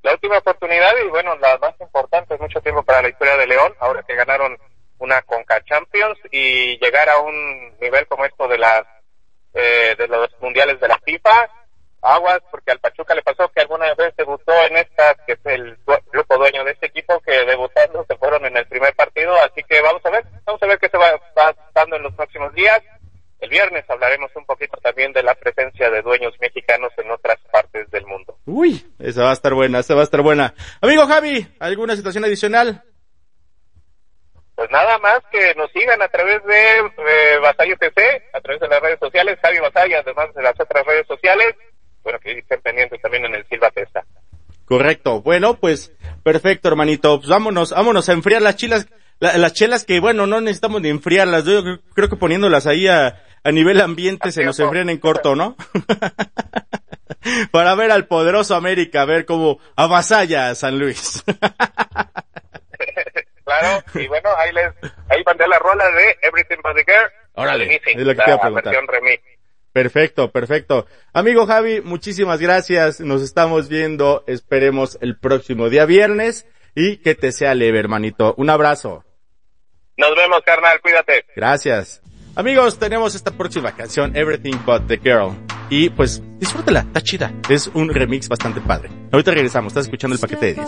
La 0.01 0.13
última 0.13 0.37
oportunidad 0.37 0.93
y 1.05 1.09
bueno, 1.09 1.35
la 1.37 1.57
más 1.57 1.73
importante 1.79 2.33
es 2.33 2.39
mucho 2.39 2.61
tiempo 2.61 2.83
para 2.83 3.01
la 3.01 3.09
historia 3.09 3.35
de 3.37 3.47
León, 3.47 3.73
ahora 3.79 4.03
que 4.03 4.15
ganaron 4.15 4.57
una 4.99 5.21
Conca 5.23 5.63
Champions 5.63 6.17
y 6.31 6.77
llegar 6.79 7.09
a 7.09 7.19
un 7.19 7.77
nivel 7.79 8.07
como 8.07 8.25
esto 8.25 8.47
de 8.47 8.57
las 8.57 8.83
eh, 9.53 9.95
de 9.97 10.07
los 10.07 10.29
mundiales 10.41 10.79
de 10.79 10.87
la 10.87 10.99
FIFA, 10.99 11.49
aguas, 12.01 12.39
porque 12.51 12.71
al 12.71 12.79
Pachuca 12.79 13.15
le 13.15 13.23
pasó 13.23 13.49
que 13.49 13.61
alguna 13.61 13.93
vez 13.95 14.15
debutó 14.15 14.53
en 14.69 14.77
estas, 14.77 15.15
que 15.25 15.33
es 15.33 15.39
el 15.45 15.77
grupo 16.11 16.37
dueño 16.37 16.63
de 16.63 16.71
este 16.71 16.87
equipo, 16.87 17.19
que 17.21 17.45
debutando 17.45 18.05
se 18.07 18.15
fueron 18.17 18.45
en 18.45 18.55
el 18.55 18.67
primer 18.67 18.95
partido, 18.95 19.35
así 19.41 19.63
que 19.63 19.81
vamos 19.81 20.05
a 20.05 20.09
ver, 20.11 20.25
vamos 20.45 20.61
a 20.61 20.67
ver 20.67 20.79
qué 20.79 20.89
se 20.89 20.97
va, 20.97 21.19
va 21.37 21.55
dando 21.73 21.95
en 21.95 22.03
los 22.03 22.13
próximos 22.13 22.53
días. 22.53 22.81
El 23.39 23.49
viernes 23.49 23.85
hablaremos 23.89 24.31
un 24.35 24.45
poquito 24.45 24.77
también 24.81 25.13
de 25.13 25.23
la 25.23 25.33
presencia 25.33 25.89
de 25.89 26.01
dueños 26.01 26.33
mexicanos 26.41 26.91
en 26.97 27.09
otras 27.09 27.37
partes 27.51 27.89
del 27.89 28.05
mundo. 28.05 28.37
Uy, 28.45 28.85
esa 29.19 29.25
va 29.25 29.31
a 29.31 29.33
estar 29.33 29.53
buena, 29.53 29.79
esa 29.79 29.95
va 29.95 30.01
a 30.01 30.03
estar 30.05 30.21
buena. 30.21 30.53
Amigo 30.79 31.05
Javi, 31.05 31.45
¿alguna 31.59 31.97
situación 31.97 32.23
adicional? 32.23 32.83
Pues 34.55 34.71
nada 34.71 34.97
más 34.99 35.19
que 35.29 35.53
nos 35.55 35.69
sigan 35.71 36.01
a 36.01 36.07
través 36.07 36.41
de 36.45 36.77
eh, 36.79 37.39
Batalla 37.41 37.75
TC, 37.75 37.99
a 38.33 38.39
través 38.39 38.61
de 38.61 38.67
las 38.69 38.81
redes 38.81 38.97
sociales, 38.97 39.37
Javi 39.41 39.59
Batalla, 39.59 39.99
además 39.99 40.33
de 40.33 40.41
las 40.41 40.57
otras 40.57 40.85
redes 40.85 41.05
sociales, 41.05 41.53
bueno, 42.01 42.17
que 42.19 42.31
estén 42.31 42.61
pendientes 42.61 43.01
también 43.01 43.25
en 43.25 43.35
el 43.35 43.45
Silva 43.47 43.69
Testa. 43.71 44.05
Correcto. 44.63 45.21
Bueno, 45.21 45.55
pues 45.55 45.91
perfecto, 46.23 46.69
hermanito. 46.69 47.17
Pues 47.17 47.27
vámonos, 47.27 47.71
vámonos 47.71 48.07
a 48.07 48.13
enfriar 48.13 48.41
las 48.41 48.55
chilas, 48.55 48.87
las 49.19 49.51
chelas 49.51 49.83
que 49.83 49.99
bueno, 49.99 50.27
no 50.27 50.39
necesitamos 50.39 50.81
ni 50.81 50.87
enfriarlas. 50.87 51.43
Yo 51.43 51.61
creo 51.93 52.07
que 52.07 52.15
poniéndolas 52.15 52.67
ahí 52.67 52.87
a, 52.87 53.21
a 53.43 53.51
nivel 53.51 53.81
ambiente 53.81 54.31
se 54.31 54.45
nos 54.45 54.57
enfrían 54.61 54.89
en 54.89 54.99
corto, 54.99 55.35
¿no? 55.35 55.57
Para 57.51 57.75
ver 57.75 57.91
al 57.91 58.07
poderoso 58.07 58.55
América, 58.55 59.01
a 59.01 59.05
ver 59.05 59.25
cómo 59.25 59.59
avasalla 59.75 60.49
a 60.49 60.55
San 60.55 60.79
Luis. 60.79 61.21
claro, 63.43 63.83
y 63.95 64.07
bueno, 64.07 64.29
ahí 64.37 64.53
les, 64.53 64.71
ahí 65.09 65.21
mandé 65.25 65.45
la 65.47 65.59
rola 65.59 65.89
de 65.91 66.17
Everything 66.21 66.61
But 66.63 66.75
the 66.75 66.85
Girl. 66.85 67.11
Órale, 67.33 67.75
es 67.75 67.81
lo 67.95 68.15
que 68.15 68.21
te 68.21 68.31
iba 68.31 68.35
a 68.35 68.41
preguntar. 68.41 68.75
Perfecto, 69.71 70.31
perfecto. 70.31 70.87
Amigo 71.13 71.45
Javi, 71.45 71.81
muchísimas 71.81 72.39
gracias. 72.39 72.99
Nos 72.99 73.21
estamos 73.21 73.69
viendo, 73.69 74.23
esperemos 74.27 74.97
el 75.01 75.17
próximo 75.17 75.69
día 75.69 75.85
viernes 75.85 76.47
y 76.75 76.97
que 76.97 77.15
te 77.15 77.31
sea 77.31 77.53
leve, 77.53 77.79
hermanito. 77.79 78.33
Un 78.37 78.49
abrazo. 78.49 79.05
Nos 79.97 80.15
vemos, 80.15 80.41
carnal, 80.45 80.81
cuídate. 80.81 81.25
Gracias. 81.35 82.01
Amigos, 82.35 82.79
tenemos 82.79 83.15
esta 83.15 83.31
próxima 83.31 83.75
canción, 83.75 84.15
Everything 84.15 84.57
But 84.65 84.87
the 84.87 84.97
Girl. 84.97 85.35
Y 85.71 85.91
pues, 85.91 86.23
disfrútela, 86.39 86.79
está 86.79 87.01
chida. 87.01 87.31
Es 87.47 87.67
un 87.67 87.89
remix 87.89 88.27
bastante 88.27 88.59
padre. 88.59 88.89
Ahorita 89.11 89.29
regresamos, 89.31 89.71
estás 89.71 89.85
escuchando 89.85 90.15
el 90.15 90.19
paquete 90.19 90.47
de 90.47 90.53
10. 90.55 90.67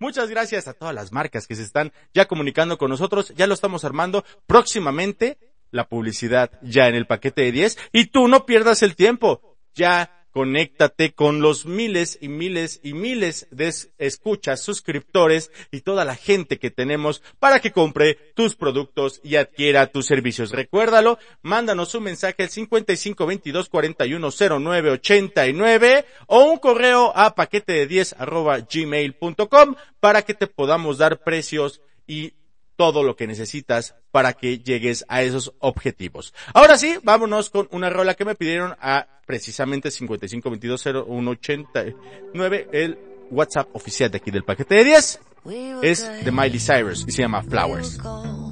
Muchas 0.00 0.30
gracias 0.30 0.66
a 0.66 0.72
todas 0.72 0.94
las 0.94 1.12
marcas 1.12 1.46
que 1.46 1.54
se 1.54 1.62
están 1.62 1.92
ya 2.14 2.26
comunicando 2.26 2.78
con 2.78 2.88
nosotros. 2.88 3.34
Ya 3.36 3.46
lo 3.46 3.54
estamos 3.54 3.84
armando. 3.84 4.24
Próximamente 4.46 5.36
la 5.70 5.88
publicidad 5.88 6.52
ya 6.62 6.88
en 6.88 6.94
el 6.94 7.06
paquete 7.06 7.42
de 7.42 7.52
10 7.52 7.78
y 7.92 8.06
tú 8.06 8.28
no 8.28 8.46
pierdas 8.46 8.82
el 8.82 8.96
tiempo. 8.96 9.58
Ya 9.74 10.25
conéctate 10.36 11.14
con 11.14 11.40
los 11.40 11.64
miles 11.64 12.18
y 12.20 12.28
miles 12.28 12.80
y 12.82 12.92
miles 12.92 13.48
de 13.50 13.72
escuchas, 13.96 14.60
suscriptores 14.60 15.50
y 15.70 15.80
toda 15.80 16.04
la 16.04 16.14
gente 16.14 16.58
que 16.58 16.70
tenemos 16.70 17.22
para 17.38 17.60
que 17.60 17.72
compre 17.72 18.18
tus 18.34 18.54
productos 18.54 19.22
y 19.24 19.36
adquiera 19.36 19.86
tus 19.86 20.04
servicios. 20.04 20.50
Recuérdalo, 20.50 21.18
mándanos 21.40 21.94
un 21.94 22.02
mensaje 22.02 22.42
al 22.42 22.50
55 22.50 23.24
22 23.24 23.70
41 23.70 24.28
09 24.60 24.90
89 24.90 26.04
o 26.26 26.44
un 26.44 26.58
correo 26.58 27.16
a 27.16 27.34
paquete 27.34 27.72
de 27.72 27.86
10 27.86 28.16
arroba 28.18 28.58
gmail.com 28.58 29.74
para 30.00 30.20
que 30.20 30.34
te 30.34 30.48
podamos 30.48 30.98
dar 30.98 31.24
precios 31.24 31.80
y 32.06 32.34
todo 32.76 33.02
lo 33.02 33.16
que 33.16 33.26
necesitas 33.26 33.96
para 34.10 34.34
que 34.34 34.60
llegues 34.60 35.04
a 35.08 35.22
esos 35.22 35.54
objetivos. 35.58 36.32
Ahora 36.54 36.78
sí, 36.78 36.96
vámonos 37.02 37.50
con 37.50 37.68
una 37.72 37.90
rola 37.90 38.14
que 38.14 38.24
me 38.24 38.34
pidieron 38.34 38.74
a 38.80 39.06
precisamente 39.26 39.88
55220189, 39.88 42.68
el 42.72 42.98
WhatsApp 43.30 43.68
oficial 43.74 44.10
de 44.10 44.18
aquí 44.18 44.30
del 44.30 44.44
paquete 44.44 44.76
de 44.76 44.84
10. 44.84 45.20
Es 45.82 46.24
de 46.24 46.32
Miley 46.32 46.58
Cyrus 46.58 47.04
y 47.06 47.12
se 47.12 47.22
llama 47.22 47.40
Flowers. 47.42 48.00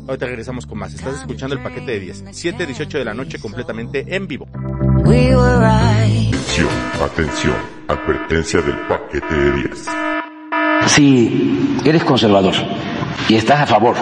Ahorita 0.06 0.26
regresamos 0.26 0.64
con 0.64 0.78
más. 0.78 0.94
Estás 0.94 1.20
escuchando 1.20 1.56
el 1.56 1.62
paquete 1.62 1.92
de 1.92 2.00
10. 2.00 2.24
7, 2.30 2.66
18 2.66 2.98
de 2.98 3.04
la 3.04 3.14
noche 3.14 3.40
completamente 3.40 4.04
en 4.14 4.28
vivo. 4.28 4.46
Atención, 5.04 6.68
atención. 7.02 7.56
Advertencia 7.88 8.60
del 8.60 8.78
paquete 8.86 9.34
de 9.34 9.52
10. 9.52 9.86
Si 10.86 11.80
eres 11.84 12.04
conservador 12.04 12.54
y 13.28 13.34
estás 13.36 13.60
a 13.60 13.66
favor 13.66 13.96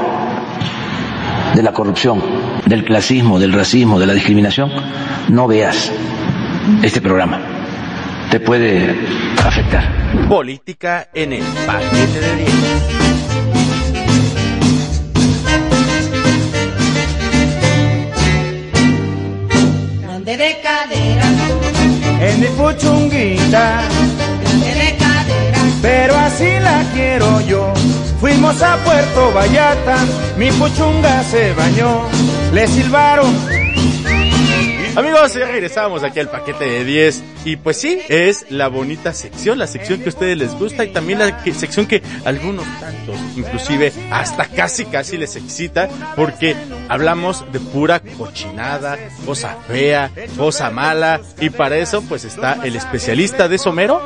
de 1.54 1.62
la 1.62 1.72
corrupción, 1.72 2.22
del 2.66 2.84
clasismo, 2.84 3.38
del 3.38 3.52
racismo, 3.52 3.98
de 3.98 4.06
la 4.06 4.14
discriminación, 4.14 4.70
no 5.28 5.46
veas 5.46 5.92
este 6.82 7.00
programa. 7.00 7.40
Te 8.30 8.40
puede 8.40 8.96
afectar. 9.44 10.28
Política 10.28 11.08
en 11.12 11.34
el 11.34 11.44
paquete 11.66 12.20
de 12.20 12.36
10. 12.36 12.52
de 20.36 20.60
cadera, 20.62 21.24
en 22.20 22.40
mi 22.40 22.46
puchunguita, 22.46 23.82
de 24.62 24.96
cadera, 24.96 25.58
pero 25.82 26.16
así 26.16 26.58
la 26.60 26.82
quiero 26.94 27.40
yo. 27.42 27.81
Fuimos 28.22 28.62
a 28.62 28.76
Puerto 28.84 29.32
Vallarta, 29.32 29.96
mi 30.38 30.48
puchunga 30.52 31.24
se 31.24 31.52
bañó, 31.54 32.02
le 32.52 32.68
silbaron. 32.68 33.34
Amigos, 34.94 35.34
ya 35.34 35.46
regresamos 35.46 36.04
aquí 36.04 36.20
al 36.20 36.28
paquete 36.28 36.64
de 36.66 36.84
10 36.84 37.24
y 37.46 37.56
pues 37.56 37.78
sí, 37.78 37.98
es 38.08 38.46
la 38.48 38.68
bonita 38.68 39.12
sección, 39.12 39.58
la 39.58 39.66
sección 39.66 39.98
que 39.98 40.04
a 40.04 40.08
ustedes 40.10 40.38
les 40.38 40.54
gusta 40.54 40.84
y 40.84 40.92
también 40.92 41.18
la 41.18 41.42
sección 41.52 41.86
que 41.86 42.00
algunos 42.24 42.64
tantos, 42.78 43.16
inclusive 43.36 43.92
hasta 44.12 44.44
casi 44.44 44.84
casi 44.84 45.18
les 45.18 45.34
excita 45.34 45.88
porque 46.14 46.54
hablamos 46.88 47.44
de 47.50 47.58
pura 47.58 47.98
cochinada, 48.16 48.98
cosa 49.26 49.56
fea, 49.66 50.12
cosa 50.38 50.70
mala 50.70 51.20
y 51.40 51.50
para 51.50 51.76
eso 51.76 52.02
pues 52.02 52.24
está 52.24 52.60
el 52.62 52.76
especialista 52.76 53.48
de 53.48 53.58
Somero, 53.58 54.00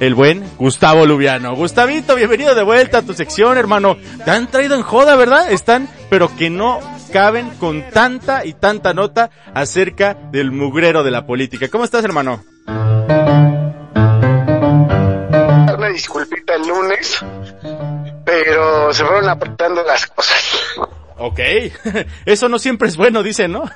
el 0.00 0.14
buen 0.14 0.44
Gustavo 0.58 1.06
Lubiano. 1.06 1.54
Gustavito, 1.54 2.14
bienvenido 2.14 2.54
de 2.54 2.62
vuelta 2.62 2.98
a 2.98 3.02
tu 3.02 3.14
sección, 3.14 3.58
hermano. 3.58 3.96
Te 4.24 4.30
han 4.30 4.50
traído 4.50 4.74
en 4.74 4.82
joda, 4.82 5.16
¿verdad? 5.16 5.50
Están, 5.50 5.88
pero 6.08 6.34
que 6.36 6.50
no 6.50 6.80
caben 7.12 7.50
con 7.58 7.82
tanta 7.90 8.44
y 8.44 8.52
tanta 8.52 8.94
nota 8.94 9.30
acerca 9.54 10.14
del 10.14 10.52
mugrero 10.52 11.02
de 11.02 11.10
la 11.10 11.26
política. 11.26 11.68
¿Cómo 11.68 11.84
estás, 11.84 12.04
hermano? 12.04 12.44
Una 15.76 15.88
disculpita 15.92 16.54
el 16.54 16.68
lunes, 16.68 17.24
pero 18.24 18.92
se 18.92 19.04
fueron 19.04 19.28
apretando 19.28 19.82
las 19.82 20.06
cosas. 20.06 20.60
Ok, 21.16 21.40
eso 22.26 22.48
no 22.48 22.58
siempre 22.60 22.88
es 22.88 22.96
bueno, 22.96 23.22
dicen, 23.22 23.52
¿no? 23.52 23.64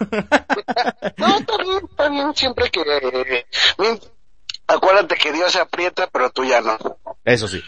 No, 1.17 1.39
está 1.39 2.09
bien, 2.09 2.35
siempre 2.35 2.71
que... 2.71 2.81
acuérdate 4.73 5.17
que 5.17 5.33
Dios 5.33 5.53
se 5.53 5.61
aprieta, 5.61 6.09
pero 6.13 6.31
tú 6.31 6.45
ya 6.45 6.61
no. 6.61 6.79
Eso 7.25 7.49
sí. 7.49 7.63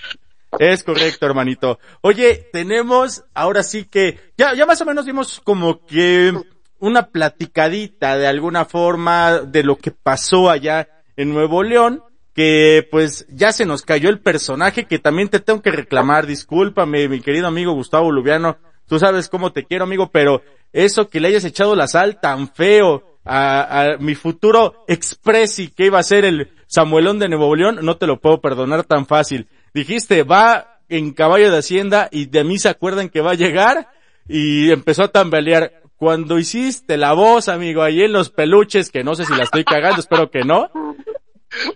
Es 0.59 0.83
correcto, 0.85 1.27
hermanito. 1.27 1.79
Oye, 2.01 2.49
tenemos 2.53 3.25
ahora 3.35 3.63
sí 3.63 3.85
que, 3.85 4.33
ya, 4.37 4.55
ya 4.55 4.67
más 4.67 4.81
o 4.81 4.85
menos 4.85 5.05
vimos 5.05 5.41
como 5.43 5.85
que 5.85 6.33
una 6.79 7.09
platicadita 7.09 8.17
de 8.17 8.27
alguna 8.27 8.65
forma 8.65 9.41
de 9.41 9.63
lo 9.63 9.77
que 9.77 9.91
pasó 9.91 10.51
allá 10.51 10.89
en 11.17 11.33
Nuevo 11.33 11.63
León, 11.63 12.03
que 12.35 12.87
pues 12.91 13.27
ya 13.31 13.53
se 13.53 13.65
nos 13.65 13.83
cayó 13.83 14.11
el 14.11 14.21
personaje 14.21 14.85
que 14.85 14.99
también 14.99 15.29
te 15.29 15.41
tengo 15.41 15.63
que 15.63 15.71
reclamar, 15.71 16.27
discúlpame, 16.27 17.09
mi 17.09 17.21
querido 17.21 17.47
amigo 17.47 17.73
Gustavo 17.73 18.11
Lubiano, 18.11 18.59
tú 18.87 18.99
sabes 18.99 19.29
cómo 19.29 19.53
te 19.53 19.65
quiero, 19.65 19.85
amigo, 19.85 20.11
pero 20.11 20.43
eso 20.73 21.09
que 21.09 21.21
le 21.21 21.29
hayas 21.29 21.45
echado 21.45 21.77
la 21.77 21.87
sal 21.87 22.21
tan 22.21 22.49
feo 22.53 23.14
a, 23.25 23.81
a 23.81 23.97
mi 23.99 24.15
futuro 24.15 24.85
expresi 24.89 25.69
que 25.69 25.87
iba 25.87 25.99
a 25.99 26.03
ser 26.03 26.25
el 26.25 26.51
Samuelón 26.67 27.19
de 27.19 27.29
Nuevo 27.29 27.55
León, 27.55 27.79
no 27.83 27.97
te 27.97 28.07
lo 28.07 28.21
puedo 28.21 28.41
perdonar 28.41 28.85
tan 28.85 29.07
fácil. 29.07 29.49
Dijiste, 29.73 30.23
va 30.23 30.81
en 30.89 31.13
caballo 31.13 31.51
de 31.51 31.59
hacienda 31.59 32.09
y 32.11 32.27
de 32.27 32.45
mí 32.45 32.59
se 32.59 32.69
acuerdan 32.69 33.09
que 33.09 33.21
va 33.21 33.33
a 33.33 33.37
llegar 33.37 33.89
y 34.29 34.71
empezó 34.71 35.05
a 35.05 35.09
tambalear. 35.09 35.81
Cuando 35.97 36.39
hiciste 36.39 36.97
la 36.97 37.13
voz, 37.13 37.49
amigo, 37.49 37.83
ahí 37.83 38.03
en 38.03 38.13
los 38.13 38.29
peluches, 38.29 38.91
que 38.91 39.05
no 39.05 39.15
sé 39.15 39.25
si 39.25 39.35
la 39.35 39.45
estoy 39.45 39.65
cagando, 39.65 40.01
espero 40.01 40.31
que 40.31 40.41
no, 40.41 40.69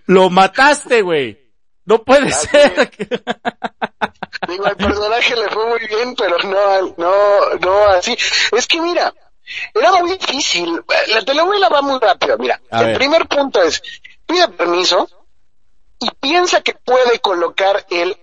lo 0.05 0.29
mataste, 0.29 1.01
güey. 1.01 1.39
No 1.85 2.03
puede 2.03 2.31
ser. 2.31 2.91
Digo, 4.47 4.65
al 4.65 4.75
personaje 4.75 5.35
le 5.35 5.49
fue 5.49 5.69
muy 5.69 5.79
bien, 5.87 6.13
pero 6.15 6.37
no, 6.43 6.93
no, 6.97 7.55
no 7.61 7.85
así. 7.87 8.15
Es 8.55 8.67
que 8.67 8.81
mira, 8.81 9.13
era 9.73 9.91
muy 9.93 10.17
difícil. 10.17 10.83
La 11.07 11.21
telenovela 11.23 11.69
va 11.69 11.81
muy 11.81 11.99
rápido. 11.99 12.37
Mira, 12.37 12.59
A 12.71 12.81
el 12.81 12.85
ver. 12.87 12.97
primer 12.97 13.27
punto 13.27 13.61
es, 13.61 13.81
pide 14.25 14.47
permiso 14.49 15.09
y 15.99 16.09
piensa 16.19 16.61
que 16.61 16.73
puede 16.73 17.19
colocar 17.19 17.85
él 17.89 18.17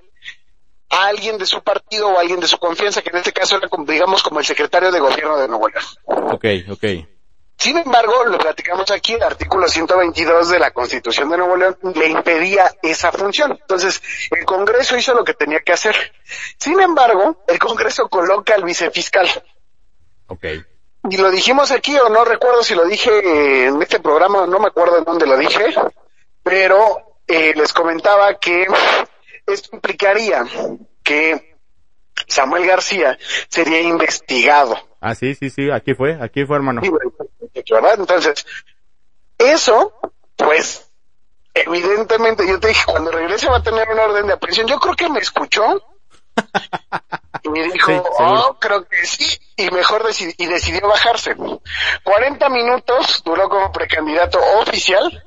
a 0.90 1.06
alguien 1.06 1.36
de 1.36 1.46
su 1.46 1.62
partido 1.62 2.08
o 2.08 2.18
a 2.18 2.20
alguien 2.20 2.40
de 2.40 2.46
su 2.48 2.58
confianza, 2.58 3.02
que 3.02 3.10
en 3.10 3.16
este 3.16 3.32
caso 3.32 3.56
era, 3.56 3.68
digamos, 3.86 4.22
como 4.22 4.38
el 4.38 4.46
secretario 4.46 4.92
de 4.92 5.00
gobierno 5.00 5.36
de 5.36 5.48
Nuevo 5.48 5.68
León. 5.68 5.84
Ok, 6.06 6.44
ok. 6.70 6.84
Sin 7.58 7.78
embargo, 7.78 8.24
lo 8.26 8.38
platicamos 8.38 8.90
aquí, 8.90 9.14
el 9.14 9.22
artículo 9.22 9.66
122 9.66 10.50
de 10.50 10.58
la 10.58 10.72
Constitución 10.72 11.30
de 11.30 11.38
Nuevo 11.38 11.56
León 11.56 11.76
le 11.94 12.08
impedía 12.08 12.70
esa 12.82 13.10
función. 13.10 13.52
Entonces, 13.60 14.02
el 14.30 14.44
Congreso 14.44 14.96
hizo 14.96 15.14
lo 15.14 15.24
que 15.24 15.32
tenía 15.32 15.60
que 15.60 15.72
hacer. 15.72 15.96
Sin 16.58 16.78
embargo, 16.80 17.42
el 17.48 17.58
Congreso 17.58 18.08
coloca 18.08 18.54
al 18.54 18.62
vicefiscal. 18.62 19.26
Ok. 20.26 20.44
Y 21.08 21.16
lo 21.16 21.30
dijimos 21.30 21.70
aquí, 21.70 21.96
o 21.96 22.08
no 22.08 22.24
recuerdo 22.24 22.62
si 22.62 22.74
lo 22.74 22.84
dije 22.84 23.66
en 23.66 23.80
este 23.80 24.00
programa, 24.00 24.46
no 24.46 24.58
me 24.58 24.68
acuerdo 24.68 24.98
en 24.98 25.04
dónde 25.04 25.26
lo 25.26 25.36
dije, 25.36 25.74
pero 26.42 27.18
eh, 27.26 27.52
les 27.54 27.72
comentaba 27.72 28.38
que 28.38 28.66
esto 29.46 29.70
implicaría 29.72 30.44
que 31.02 31.56
Samuel 32.26 32.66
García 32.66 33.18
sería 33.48 33.80
investigado. 33.80 34.76
Ah, 35.00 35.14
sí, 35.14 35.34
sí, 35.34 35.50
sí, 35.50 35.70
aquí 35.70 35.94
fue, 35.94 36.18
aquí 36.20 36.44
fue, 36.44 36.56
hermano. 36.56 36.80
Sí, 36.82 36.90
¿verdad? 37.70 37.94
Entonces, 37.98 38.44
eso, 39.38 39.94
pues, 40.34 40.90
evidentemente, 41.54 42.46
yo 42.48 42.58
te 42.58 42.68
dije, 42.68 42.84
cuando 42.86 43.12
regrese 43.12 43.48
va 43.48 43.58
a 43.58 43.62
tener 43.62 43.88
una 43.88 44.04
orden 44.04 44.26
de 44.26 44.32
aprehensión. 44.32 44.66
Yo 44.66 44.78
creo 44.78 44.94
que 44.94 45.08
me 45.08 45.20
escuchó 45.20 45.82
y 47.42 47.48
me 47.48 47.64
dijo, 47.64 47.92
Sí, 47.92 48.00
oh, 48.18 48.56
creo 48.60 48.86
que 48.86 49.04
sí, 49.06 49.38
y 49.56 49.70
mejor 49.70 50.02
decidi- 50.02 50.34
y 50.38 50.46
decidió 50.46 50.86
bajarse. 50.88 51.34
40 52.02 52.48
minutos 52.48 53.22
duró 53.24 53.48
como 53.48 53.70
precandidato 53.72 54.38
oficial 54.60 55.24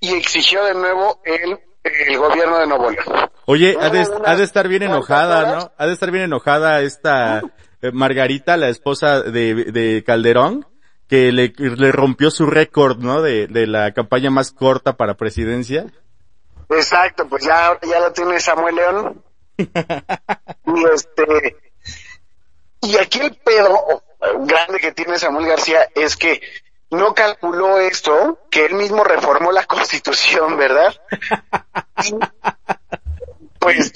y 0.00 0.14
exigió 0.14 0.64
de 0.64 0.74
nuevo 0.74 1.20
el, 1.24 1.58
el 1.84 2.18
gobierno 2.18 2.58
de 2.58 2.66
Nuevo 2.66 2.90
León. 2.90 3.30
Oye, 3.46 3.76
ha 3.80 3.90
de, 3.90 4.02
Hubo 4.02 4.26
ha 4.26 4.34
de 4.36 4.42
estar 4.44 4.66
bien 4.68 4.82
enojada, 4.82 5.54
¿no? 5.56 5.72
Ha 5.78 5.86
de 5.86 5.92
estar 5.92 6.10
bien 6.10 6.24
enojada 6.24 6.80
esta 6.80 7.42
eh, 7.82 7.90
Margarita, 7.92 8.56
la 8.56 8.68
esposa 8.68 9.20
de, 9.22 9.54
de 9.54 10.02
Calderón, 10.04 10.66
que 11.08 11.30
le, 11.30 11.52
le 11.56 11.92
rompió 11.92 12.30
su 12.32 12.46
récord, 12.46 12.98
¿no? 12.98 13.22
De, 13.22 13.46
de 13.46 13.66
la 13.68 13.92
campaña 13.92 14.30
más 14.30 14.50
corta 14.50 14.96
para 14.96 15.14
presidencia. 15.14 15.86
Exacto, 16.68 17.28
pues 17.28 17.44
ya, 17.44 17.78
ya 17.88 18.00
lo 18.00 18.12
tiene 18.12 18.40
Samuel 18.40 18.74
León. 18.74 19.22
y 19.58 20.84
este, 20.94 21.56
y 22.82 22.96
aquí 22.98 23.20
el 23.20 23.34
pedo 23.36 24.02
grande 24.40 24.78
que 24.80 24.92
tiene 24.92 25.18
Samuel 25.18 25.46
García 25.46 25.88
es 25.94 26.16
que 26.16 26.40
no 26.90 27.14
calculó 27.14 27.78
esto, 27.78 28.38
que 28.50 28.66
él 28.66 28.74
mismo 28.74 29.02
reformó 29.02 29.50
la 29.52 29.64
constitución, 29.64 30.56
¿verdad? 30.56 30.94
Y, 32.04 32.14
pues 33.58 33.92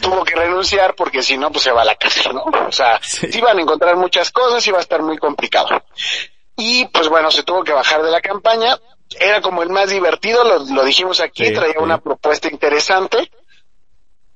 tuvo 0.00 0.24
que 0.24 0.34
renunciar 0.34 0.94
porque 0.94 1.22
si 1.22 1.36
no, 1.36 1.50
pues 1.50 1.64
se 1.64 1.72
va 1.72 1.82
a 1.82 1.86
la 1.86 1.96
cárcel, 1.96 2.34
¿no? 2.34 2.44
O 2.44 2.72
sea, 2.72 3.00
Sí. 3.02 3.32
sí 3.32 3.38
iban 3.38 3.58
a 3.58 3.62
encontrar 3.62 3.96
muchas 3.96 4.30
cosas 4.30 4.64
y 4.66 4.70
va 4.70 4.78
a 4.78 4.82
estar 4.82 5.02
muy 5.02 5.18
complicado. 5.18 5.68
Y 6.56 6.86
pues 6.86 7.08
bueno, 7.08 7.30
se 7.30 7.42
tuvo 7.42 7.64
que 7.64 7.72
bajar 7.72 8.02
de 8.02 8.10
la 8.10 8.20
campaña. 8.20 8.78
era 9.18 9.40
como 9.42 9.62
el 9.62 9.68
más 9.70 9.90
divertido, 9.90 10.42
lo, 10.44 10.58
lo 10.72 10.84
dijimos 10.84 11.20
aquí, 11.20 11.46
Sí, 11.46 11.52
traía 11.54 11.74
sí. 11.74 11.78
una 11.80 11.98
propuesta 11.98 12.48
interesante 12.48 13.30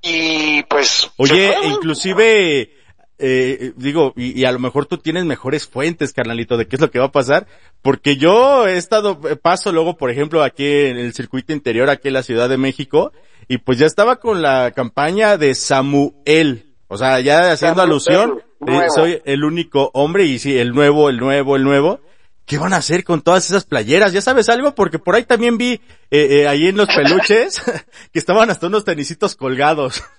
y 0.09 0.63
pues... 0.65 1.11
Oye, 1.17 1.55
inclusive, 1.65 2.71
eh, 3.19 3.73
digo, 3.77 4.13
y, 4.17 4.41
y 4.41 4.45
a 4.45 4.53
lo 4.53 4.59
mejor 4.59 4.87
tú 4.87 4.99
tienes 4.99 5.25
mejores 5.25 5.67
fuentes, 5.67 6.13
carnalito, 6.13 6.57
de 6.57 6.67
qué 6.67 6.77
es 6.77 6.81
lo 6.81 6.91
que 6.91 6.99
va 6.99 7.07
a 7.07 7.13
pasar, 7.13 7.47
porque 7.83 8.17
yo 8.17 8.67
he 8.67 8.77
estado, 8.77 9.21
eh, 9.29 9.37
paso 9.37 9.73
luego, 9.73 9.97
por 9.97 10.11
ejemplo, 10.11 10.43
aquí 10.43 10.67
en 10.67 10.99
el 10.99 11.15
circuito 11.15 11.53
interior, 11.53 11.91
aquí 11.91 12.09
en 12.09 12.15
la 12.15 12.23
Ciudad 12.23 12.49
de 12.49 12.59
México, 12.59 13.13
y 13.49 13.59
pues 13.59 13.79
ya 13.79 13.87
estaba 13.87 14.17
con 14.17 14.43
la 14.43 14.73
campaña 14.73 15.37
de 15.37 15.55
Samuel, 15.55 16.67
o 16.89 16.97
sea, 16.97 17.21
ya 17.21 17.53
haciendo 17.53 17.83
Samuel, 17.83 17.91
alusión, 17.91 18.43
eh, 18.67 18.87
soy 18.95 19.23
el 19.25 19.45
único 19.45 19.91
hombre, 19.95 20.25
y 20.25 20.39
sí, 20.39 20.57
el 20.59 20.73
nuevo, 20.73 21.09
el 21.09 21.19
nuevo, 21.19 21.57
el 21.57 21.65
nuevo, 21.65 22.01
¿Qué 22.49 22.57
van 22.57 22.73
a 22.73 22.79
hacer 22.79 23.05
con 23.05 23.21
todas 23.21 23.45
esas 23.45 23.67
playeras? 23.67 24.15
¿Ya 24.15 24.23
sabes 24.23 24.49
algo? 24.49 24.75
Porque 24.75 24.99
por 24.99 25.15
ahí 25.15 25.25
también 25.25 25.59
vi, 25.59 25.75
eh, 25.75 25.81
eh, 26.11 26.49
ahí 26.49 26.69
en 26.69 26.79
los 26.79 26.89
peluches, 26.89 27.61
que 28.11 28.19
estaban 28.19 28.49
hasta 28.49 28.69
unos 28.69 28.87
tenisitos 28.87 29.37
colgados. 29.37 30.03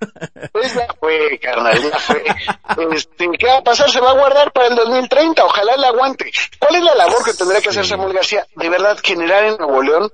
Pues 0.52 0.74
ya 0.74 0.88
fue, 1.00 1.40
carnal, 1.40 1.82
ya 1.82 1.98
fue. 2.00 2.24
Este, 2.94 3.30
¿Qué 3.38 3.46
va 3.46 3.58
a 3.58 3.64
pasar? 3.64 3.90
Se 3.90 4.00
va 4.00 4.12
a 4.12 4.18
guardar 4.18 4.52
para 4.52 4.68
el 4.68 4.76
2030, 4.76 5.44
ojalá 5.44 5.78
le 5.78 5.88
aguante. 5.88 6.32
¿Cuál 6.60 6.76
es 6.76 6.84
la 6.84 6.96
labor 6.96 7.24
que 7.24 7.34
tendría 7.34 7.62
que 7.62 7.70
hacer 7.70 7.86
Samuel 7.86 8.14
García? 8.14 8.46
De 8.56 8.70
verdad, 8.70 8.98
generar 9.02 9.46
en 9.46 9.58
Nuevo 9.58 9.82
León 9.82 10.12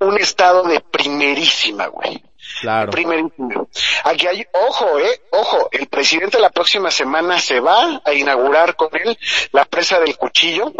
un 0.00 0.18
estado 0.18 0.64
de 0.64 0.80
primerísima, 0.80 1.86
güey. 1.86 2.22
Claro. 2.60 2.90
Primerísimo. 2.90 3.68
Aquí 4.04 4.26
hay, 4.26 4.46
ojo, 4.52 4.98
eh, 4.98 5.20
ojo, 5.30 5.68
el 5.72 5.86
presidente 5.88 6.38
la 6.38 6.50
próxima 6.50 6.90
semana 6.90 7.38
se 7.38 7.60
va 7.60 8.00
a 8.04 8.14
inaugurar 8.14 8.76
con 8.76 8.88
él 8.92 9.18
la 9.52 9.64
presa 9.64 10.00
del 10.00 10.16
cuchillo, 10.16 10.72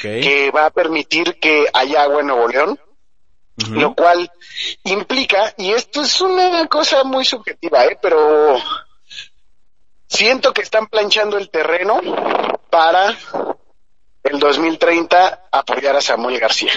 que 0.00 0.50
va 0.50 0.66
a 0.66 0.70
permitir 0.70 1.38
que 1.40 1.66
haya 1.72 2.02
agua 2.02 2.20
en 2.20 2.26
Nuevo 2.26 2.48
León, 2.48 2.80
lo 3.70 3.94
cual 3.94 4.30
implica, 4.84 5.54
y 5.56 5.72
esto 5.72 6.02
es 6.02 6.20
una 6.20 6.66
cosa 6.66 7.04
muy 7.04 7.24
subjetiva, 7.24 7.84
eh, 7.86 7.98
pero 8.00 8.56
siento 10.06 10.52
que 10.52 10.62
están 10.62 10.86
planchando 10.88 11.38
el 11.38 11.50
terreno 11.50 12.00
para 12.70 13.16
el 14.22 14.38
2030 14.38 15.48
apoyar 15.52 15.96
a 15.96 16.00
Samuel 16.00 16.38
García. 16.40 16.72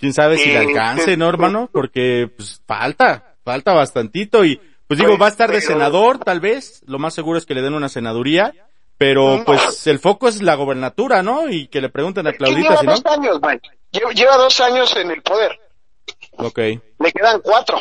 Quién 0.00 0.12
sabe 0.12 0.38
si 0.38 0.46
le 0.46 0.54
Eh, 0.54 0.66
alcance, 0.66 1.16
¿no, 1.16 1.26
eh, 1.26 1.28
hermano? 1.28 1.68
Porque, 1.72 2.28
pues, 2.34 2.62
falta, 2.66 3.33
falta 3.44 3.72
bastantito 3.72 4.44
y, 4.44 4.56
pues 4.86 4.98
digo, 4.98 5.10
Pues, 5.12 5.22
va 5.22 5.26
a 5.26 5.30
estar 5.30 5.50
de 5.50 5.58
pero- 5.60 5.72
senador, 5.72 6.18
tal 6.18 6.40
vez, 6.40 6.82
lo 6.86 6.98
más 6.98 7.14
seguro 7.14 7.38
es 7.38 7.46
que 7.46 7.54
le 7.54 7.62
den 7.62 7.74
una 7.74 7.88
senaduría, 7.88 8.52
pero, 8.98 9.38
No. 9.38 9.44
pues, 9.44 9.86
el 9.86 9.98
foco 9.98 10.28
es 10.28 10.40
la 10.42 10.54
gobernatura, 10.54 11.22
¿no? 11.22 11.48
Y 11.50 11.66
que 11.68 11.80
le 11.80 11.88
pregunten 11.88 12.26
a 12.26 12.32
Claudita, 12.32 12.60
lleva 12.70 12.80
si 12.80 12.86
no. 12.86 12.92
dos 12.92 13.04
años. 13.06 13.40
Lleva, 13.90 14.12
lleva 14.12 14.36
dos 14.36 14.60
años 14.60 14.96
en 14.96 15.10
el 15.10 15.22
poder. 15.22 15.58
Ok. 16.38 16.58
Le 16.58 17.12
quedan 17.14 17.40
cuatro. 17.42 17.80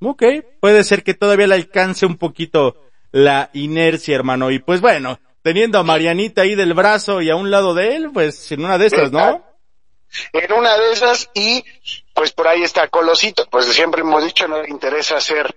Ok, 0.00 0.22
puede 0.60 0.82
ser 0.84 1.02
que 1.04 1.14
todavía 1.14 1.46
le 1.46 1.54
alcance 1.54 2.04
un 2.06 2.16
poquito 2.16 2.76
la 3.12 3.50
inercia, 3.52 4.14
hermano. 4.16 4.50
Y 4.50 4.58
pues 4.58 4.80
bueno, 4.80 5.20
teniendo 5.42 5.78
a 5.78 5.84
Marianita 5.84 6.42
ahí 6.42 6.54
del 6.56 6.74
brazo 6.74 7.20
y 7.22 7.30
a 7.30 7.36
un 7.36 7.50
lado 7.50 7.72
de 7.74 7.96
él, 7.96 8.10
pues 8.12 8.50
en 8.52 8.64
una 8.64 8.78
de 8.78 8.86
estas, 8.86 9.12
¿no? 9.12 9.44
En 10.32 10.52
una 10.52 10.76
de 10.78 10.92
esas 10.92 11.30
y 11.34 11.64
pues 12.14 12.32
por 12.32 12.46
ahí 12.48 12.62
está 12.62 12.88
Colosito, 12.88 13.46
pues 13.50 13.66
siempre 13.66 14.02
hemos 14.02 14.24
dicho 14.24 14.46
no 14.48 14.62
le 14.62 14.68
interesa 14.68 15.20
ser 15.20 15.54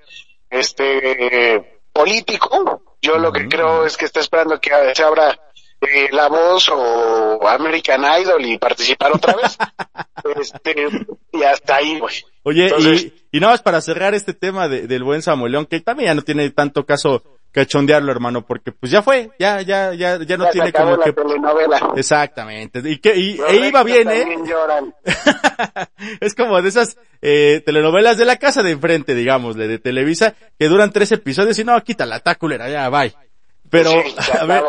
este 0.49 1.81
político. 1.93 2.81
Yo 3.01 3.17
lo 3.17 3.31
que 3.31 3.47
creo 3.47 3.85
es 3.85 3.97
que 3.97 4.05
está 4.05 4.19
esperando 4.19 4.59
que 4.59 4.71
se 4.95 5.03
abra 5.03 5.37
eh, 5.81 6.09
La 6.11 6.27
Voz 6.27 6.69
o 6.71 7.47
American 7.47 8.03
Idol 8.21 8.45
y 8.45 8.57
participar 8.57 9.11
otra 9.13 9.35
vez. 9.35 9.57
este, 10.41 10.87
y 11.31 11.43
hasta 11.43 11.75
ahí, 11.75 11.99
güey. 11.99 12.15
Oye, 12.43 12.65
Entonces- 12.65 13.03
y, 13.03 13.13
y 13.37 13.39
nada 13.39 13.53
más 13.53 13.61
para 13.61 13.81
cerrar 13.81 14.13
este 14.13 14.33
tema 14.33 14.67
de- 14.67 14.87
del 14.87 15.03
buen 15.03 15.21
Samuelón, 15.21 15.65
que 15.65 15.79
también 15.81 16.07
ya 16.09 16.15
no 16.15 16.21
tiene 16.23 16.49
tanto 16.51 16.85
caso 16.85 17.23
cachondearlo, 17.55 18.11
hermano, 18.11 18.45
porque 18.45 18.73
pues 18.73 18.91
ya 18.91 19.01
fue, 19.01 19.31
ya, 19.39 19.61
ya, 19.61 19.93
ya, 19.93 20.21
ya 20.21 20.35
no 20.37 20.43
Ya 20.43 20.51
tiene 20.51 20.73
como 20.73 20.97
la 20.97 21.05
que... 21.05 21.13
telenovela. 21.13 21.93
Exactamente, 21.95 22.81
y 22.83 22.97
que, 22.97 23.15
y, 23.15 23.39
e 23.47 23.67
iba 23.67 23.81
bien, 23.81 24.09
eh. 24.11 24.25
es 26.19 26.35
como 26.35 26.61
de 26.61 26.67
esas 26.67 26.97
eh, 27.21 27.63
telenovelas 27.65 28.17
de 28.17 28.25
la 28.25 28.35
casa 28.35 28.61
de 28.61 28.71
enfrente, 28.71 29.15
digamos, 29.15 29.55
de, 29.55 29.79
Televisa, 29.79 30.35
que 30.59 30.67
duran 30.67 30.91
tres 30.91 31.13
episodios 31.13 31.57
y 31.57 31.63
no, 31.63 31.81
quítala, 31.81 32.17
está 32.17 32.35
culera, 32.35 32.69
ya, 32.69 32.89
bye. 32.89 33.15
Pero, 33.69 33.91
Sí, 33.91 34.15
a 34.39 34.45
ver, 34.45 34.63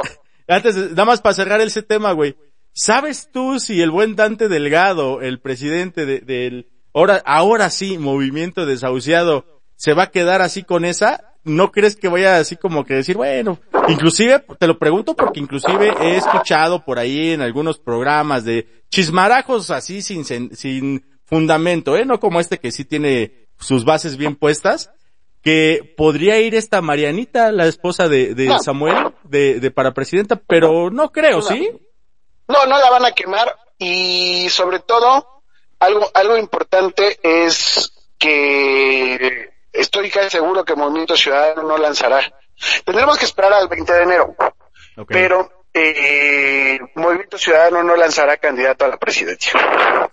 antes, 0.46 0.77
nada 0.77 1.05
más 1.07 1.20
para 1.20 1.35
cerrar 1.35 1.61
ese 1.61 1.83
tema, 1.83 2.12
güey. 2.12 2.37
¿Sabes 2.72 3.31
tú 3.33 3.59
si 3.59 3.81
el 3.83 3.90
buen 3.90 4.14
Dante 4.14 4.49
Delgado, 4.49 5.22
el 5.22 5.40
presidente 5.40 6.07
de- 6.07 6.20
del, 6.20 6.68
ahora, 6.94 7.20
ahora 7.25 7.68
sí, 7.70 7.99
movimiento 7.99 8.64
desahuciado, 8.64 9.56
se 9.77 9.93
va 9.95 10.05
a 10.05 10.11
quedar 10.11 10.43
así 10.43 10.62
con 10.62 10.85
esa? 10.85 11.33
¿No 11.45 11.71
crees 11.71 11.97
que 11.97 12.09
vaya 12.09 12.39
así 12.39 12.57
como 12.57 12.85
que 12.85 12.95
decir, 12.95 13.17
bueno, 13.17 13.61
inclusive, 13.89 14.45
te 14.59 14.67
lo 14.67 14.79
pregunto 14.79 15.15
porque 15.15 15.39
inclusive 15.39 15.95
he 16.01 16.17
escuchado 16.17 16.85
por 16.85 16.99
ahí 16.99 17.33
en 17.33 17.41
algunos 17.41 17.79
programas 17.79 18.45
de 18.45 18.67
chismarajos 18.91 19.71
así 19.71 20.03
sin, 20.03 20.25
sin 20.25 21.07
fundamento, 21.25 21.97
eh, 21.97 22.05
no 22.05 22.19
como 22.19 22.41
este 22.41 22.59
que 22.59 22.73
sí 22.73 22.85
tiene 22.85 23.47
sus 23.59 23.85
bases 23.85 24.17
bien 24.17 24.35
puestas, 24.35 24.91
que 25.43 25.95
podría 25.97 26.41
ir 26.41 26.57
esta 26.57 26.81
Marianita, 26.81 27.53
la 27.53 27.67
esposa 27.67 28.09
de, 28.09 28.35
de. 28.35 28.59
Samuel, 28.59 29.15
de, 29.23 29.61
de 29.61 29.71
para 29.71 29.95
presidenta, 29.95 30.35
pero 30.35 30.91
no 30.91 31.12
creo, 31.12 31.41
¿sí? 31.43 31.71
No, 32.49 32.67
no 32.67 32.79
la 32.79 32.91
van 32.91 33.05
a 33.05 33.12
quemar 33.12 33.57
y 33.79 34.49
sobre 34.49 34.81
todo 34.81 35.43
algo 35.79 36.11
algo 36.15 36.37
importante 36.37 37.19
es 37.23 37.93
que 38.19 39.51
estoy 39.77 40.11
casi 40.11 40.31
seguro 40.31 40.65
que 40.65 40.75
Movimiento 40.75 41.17
Ciudadano 41.17 41.62
no 41.62 41.79
lanzará. 41.79 42.21
Tendremos 42.85 43.19
que 43.19 43.25
esperar 43.25 43.53
al 43.53 43.69
20 43.69 43.93
de 43.93 44.03
enero, 44.03 44.35
pero 45.09 45.51
eh, 45.79 46.79
Movimiento 46.95 47.37
Ciudadano 47.37 47.83
no 47.83 47.97
lanzará 47.97 48.39
candidato 48.39 48.87
a 48.87 48.89
la 48.89 48.97
presidencia. 48.97 49.53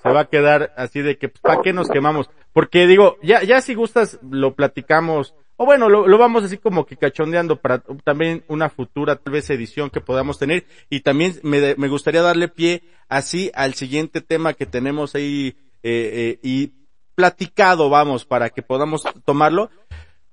se 0.01 0.09
va 0.09 0.21
a 0.21 0.29
quedar 0.29 0.73
así 0.75 1.01
de 1.01 1.17
que, 1.17 1.29
¿para 1.29 1.61
qué 1.61 1.71
nos 1.71 1.89
quemamos? 1.89 2.29
Porque 2.51 2.85
digo, 2.85 3.17
ya, 3.21 3.43
ya 3.43 3.61
si 3.61 3.73
gustas, 3.73 4.19
lo 4.29 4.55
platicamos, 4.55 5.33
o 5.55 5.65
bueno, 5.65 5.87
lo, 5.87 6.05
lo 6.07 6.17
vamos 6.17 6.43
así 6.43 6.57
como 6.57 6.85
que 6.85 6.97
cachondeando 6.97 7.61
para 7.61 7.81
también 8.03 8.43
una 8.49 8.69
futura, 8.69 9.15
tal 9.15 9.33
vez, 9.33 9.49
edición 9.49 9.89
que 9.89 10.01
podamos 10.01 10.37
tener, 10.37 10.65
y 10.89 10.99
también 10.99 11.39
me, 11.43 11.75
me 11.75 11.87
gustaría 11.87 12.21
darle 12.21 12.49
pie 12.49 12.83
así 13.07 13.49
al 13.53 13.73
siguiente 13.75 14.19
tema 14.19 14.53
que 14.53 14.65
tenemos 14.65 15.15
ahí, 15.15 15.55
eh, 15.81 16.11
eh, 16.13 16.39
y 16.43 16.73
platicado, 17.15 17.89
vamos, 17.89 18.25
para 18.25 18.49
que 18.49 18.61
podamos 18.61 19.03
tomarlo. 19.25 19.69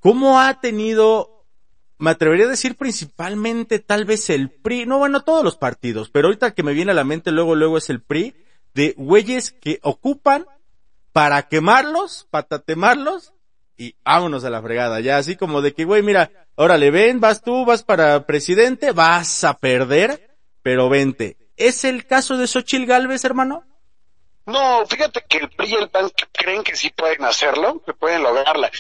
¿Cómo 0.00 0.40
ha 0.40 0.60
tenido 0.60 1.40
me 2.00 2.10
atrevería 2.10 2.46
a 2.46 2.50
decir 2.50 2.76
principalmente 2.76 3.78
tal 3.78 4.06
vez 4.06 4.30
el 4.30 4.50
PRI, 4.50 4.86
no 4.86 4.98
bueno, 4.98 5.20
todos 5.20 5.44
los 5.44 5.58
partidos, 5.58 6.08
pero 6.08 6.28
ahorita 6.28 6.52
que 6.52 6.62
me 6.62 6.72
viene 6.72 6.92
a 6.92 6.94
la 6.94 7.04
mente 7.04 7.30
luego, 7.30 7.54
luego 7.54 7.76
es 7.76 7.90
el 7.90 8.00
PRI, 8.00 8.34
de 8.72 8.94
güeyes 8.96 9.52
que 9.52 9.78
ocupan 9.82 10.46
para 11.12 11.42
quemarlos, 11.48 12.26
para 12.30 12.48
tatemarlos 12.48 13.34
y 13.76 13.96
vámonos 14.02 14.44
a 14.44 14.50
la 14.50 14.62
fregada, 14.62 15.00
ya 15.00 15.18
así 15.18 15.36
como 15.36 15.60
de 15.60 15.74
que 15.74 15.84
güey, 15.84 16.02
mira, 16.02 16.30
órale, 16.54 16.90
ven, 16.90 17.20
vas 17.20 17.42
tú, 17.42 17.66
vas 17.66 17.82
para 17.82 18.24
presidente, 18.24 18.92
vas 18.92 19.44
a 19.44 19.58
perder, 19.58 20.38
pero 20.62 20.88
vente. 20.88 21.36
¿Es 21.56 21.84
el 21.84 22.06
caso 22.06 22.38
de 22.38 22.46
Xochil 22.46 22.86
Gálvez, 22.86 23.24
hermano? 23.26 23.64
No, 24.46 24.84
fíjate 24.86 25.24
que 25.28 25.38
el 25.38 25.50
PRI 25.50 25.70
y 25.70 25.74
el 25.74 25.88
PAN 25.88 26.10
creen 26.32 26.62
que 26.62 26.76
sí 26.76 26.90
pueden 26.90 27.24
hacerlo, 27.24 27.82
que 27.84 27.92
pueden 27.92 28.22
lograrla. 28.22 28.70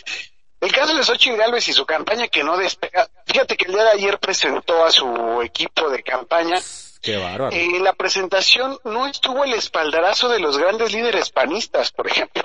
El 0.60 0.72
caso 0.72 0.94
de 0.94 1.02
Xochitl 1.02 1.36
Gálvez 1.36 1.68
y 1.68 1.72
su 1.72 1.86
campaña 1.86 2.28
que 2.28 2.44
no 2.44 2.56
despega. 2.56 3.08
Fíjate 3.26 3.56
que 3.56 3.66
el 3.66 3.72
día 3.72 3.84
de 3.84 3.90
ayer 3.90 4.18
presentó 4.18 4.84
a 4.84 4.90
su 4.90 5.40
equipo 5.42 5.88
de 5.88 6.02
campaña. 6.02 6.58
Qué 7.00 7.16
bárbaro. 7.16 7.50
En 7.50 7.82
la 7.82 7.94
presentación 7.94 8.78
no 8.84 9.06
estuvo 9.06 9.44
el 9.44 9.54
espaldarazo 9.54 10.28
de 10.28 10.38
los 10.38 10.58
grandes 10.58 10.92
líderes 10.92 11.30
panistas, 11.30 11.92
por 11.92 12.06
ejemplo. 12.08 12.42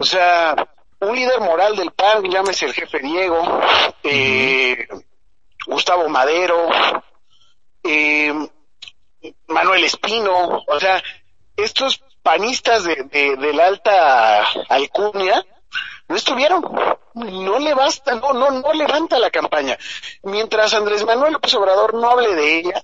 O 0.00 0.04
sea, 0.04 0.56
un 0.98 1.14
líder 1.14 1.40
moral 1.40 1.76
del 1.76 1.92
PAN, 1.92 2.24
llámese 2.28 2.66
el 2.66 2.74
jefe 2.74 2.98
Diego, 2.98 3.60
eh, 4.02 4.88
Gustavo 5.66 6.08
Madero, 6.08 6.68
eh, 7.84 8.34
Manuel 9.46 9.84
Espino, 9.84 10.64
o 10.66 10.80
sea, 10.80 11.02
estos 11.56 12.02
panistas 12.24 12.82
de, 12.82 13.04
de, 13.12 13.36
de 13.36 13.52
la 13.52 13.66
alta 13.66 14.42
alcurnia 14.68 15.44
no 16.08 16.16
estuvieron, 16.16 16.62
no 17.14 17.58
le 17.58 17.74
basta, 17.74 18.14
no, 18.14 18.32
no, 18.32 18.50
no 18.50 18.72
levanta 18.72 19.18
la 19.18 19.30
campaña. 19.30 19.78
Mientras 20.22 20.74
Andrés 20.74 21.04
Manuel 21.04 21.34
López 21.34 21.54
Obrador 21.54 21.94
no 21.94 22.10
hable 22.10 22.34
de 22.34 22.58
ella, 22.58 22.82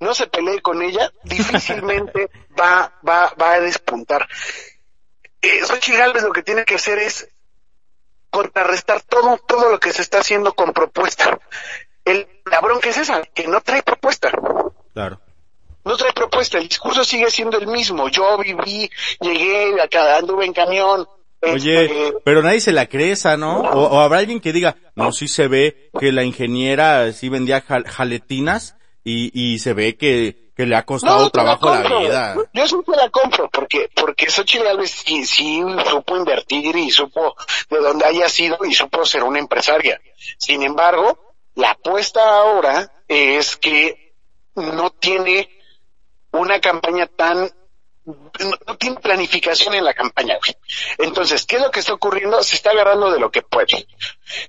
no 0.00 0.14
se 0.14 0.26
pelee 0.26 0.60
con 0.60 0.82
ella, 0.82 1.12
difícilmente 1.22 2.30
va, 2.60 2.92
va, 3.06 3.32
va 3.40 3.52
a 3.52 3.60
despuntar. 3.60 4.26
Eh, 5.40 5.64
Xochitl 5.64 5.98
Gálvez 5.98 6.22
lo 6.22 6.32
que 6.32 6.42
tiene 6.42 6.64
que 6.64 6.74
hacer 6.74 6.98
es 6.98 7.28
contrarrestar 8.30 9.02
todo, 9.02 9.38
todo 9.46 9.70
lo 9.70 9.80
que 9.80 9.92
se 9.92 10.02
está 10.02 10.18
haciendo 10.18 10.54
con 10.54 10.72
propuesta. 10.72 11.38
El, 12.04 12.42
la 12.44 12.60
bronca 12.60 12.88
es 12.88 12.98
esa, 12.98 13.22
que 13.22 13.46
no 13.46 13.60
trae 13.60 13.82
propuesta. 13.82 14.30
Claro. 14.92 15.20
No 15.90 15.96
trae 15.96 16.12
propuesta, 16.12 16.58
el 16.58 16.68
discurso 16.68 17.02
sigue 17.02 17.28
siendo 17.32 17.58
el 17.58 17.66
mismo. 17.66 18.08
Yo 18.08 18.38
viví, 18.38 18.88
llegué, 19.20 19.80
acá 19.82 20.18
anduve 20.18 20.44
en 20.46 20.52
camión. 20.52 21.08
Oye, 21.42 21.84
este, 21.86 22.14
pero 22.24 22.42
nadie 22.42 22.60
se 22.60 22.70
la 22.70 22.86
cree 22.86 23.10
esa, 23.10 23.36
¿no? 23.36 23.62
O, 23.62 23.88
o 23.96 23.98
habrá 24.00 24.18
alguien 24.18 24.40
que 24.40 24.52
diga, 24.52 24.76
no, 24.94 25.10
sí 25.10 25.26
se 25.26 25.48
ve 25.48 25.90
que 25.98 26.12
la 26.12 26.22
ingeniera 26.22 27.12
sí 27.12 27.28
vendía 27.28 27.60
jal- 27.60 27.86
jaletinas 27.88 28.76
y, 29.02 29.30
y 29.34 29.58
se 29.58 29.72
ve 29.72 29.96
que, 29.96 30.52
que 30.54 30.66
le 30.66 30.76
ha 30.76 30.84
costado 30.84 31.22
No, 31.24 31.30
te 31.30 31.38
la 31.38 31.58
trabajo 31.58 31.70
la 31.90 31.98
vida. 31.98 32.36
Yo 32.52 32.68
siempre 32.68 32.94
la 32.96 33.08
compro 33.08 33.48
porque 33.50 33.88
porque 33.94 34.30
Xochitl 34.30 34.62
Gálvez 34.64 34.90
sí, 34.92 35.24
sí 35.24 35.60
supo 35.88 36.16
invertir 36.16 36.76
y 36.76 36.90
supo 36.90 37.34
de 37.68 37.78
dónde 37.78 38.04
haya 38.04 38.28
sido 38.28 38.58
y 38.64 38.74
supo 38.74 39.04
ser 39.04 39.24
una 39.24 39.38
empresaria. 39.40 40.00
Sin 40.38 40.62
embargo, 40.62 41.18
la 41.56 41.70
apuesta 41.72 42.20
ahora 42.38 42.92
es 43.08 43.56
que 43.56 44.12
no 44.54 44.90
tiene 44.90 45.48
una 46.32 46.60
campaña 46.60 47.06
tan 47.06 47.50
no, 48.04 48.54
no 48.66 48.76
tiene 48.76 48.96
planificación 48.98 49.74
en 49.74 49.84
la 49.84 49.94
campaña, 49.94 50.36
güey. 50.38 50.56
Entonces, 50.98 51.44
¿qué 51.46 51.56
es 51.56 51.62
lo 51.62 51.70
que 51.70 51.80
está 51.80 51.92
ocurriendo? 51.92 52.42
Se 52.42 52.56
está 52.56 52.70
agarrando 52.70 53.10
de 53.12 53.20
lo 53.20 53.30
que 53.30 53.42
puede. 53.42 53.86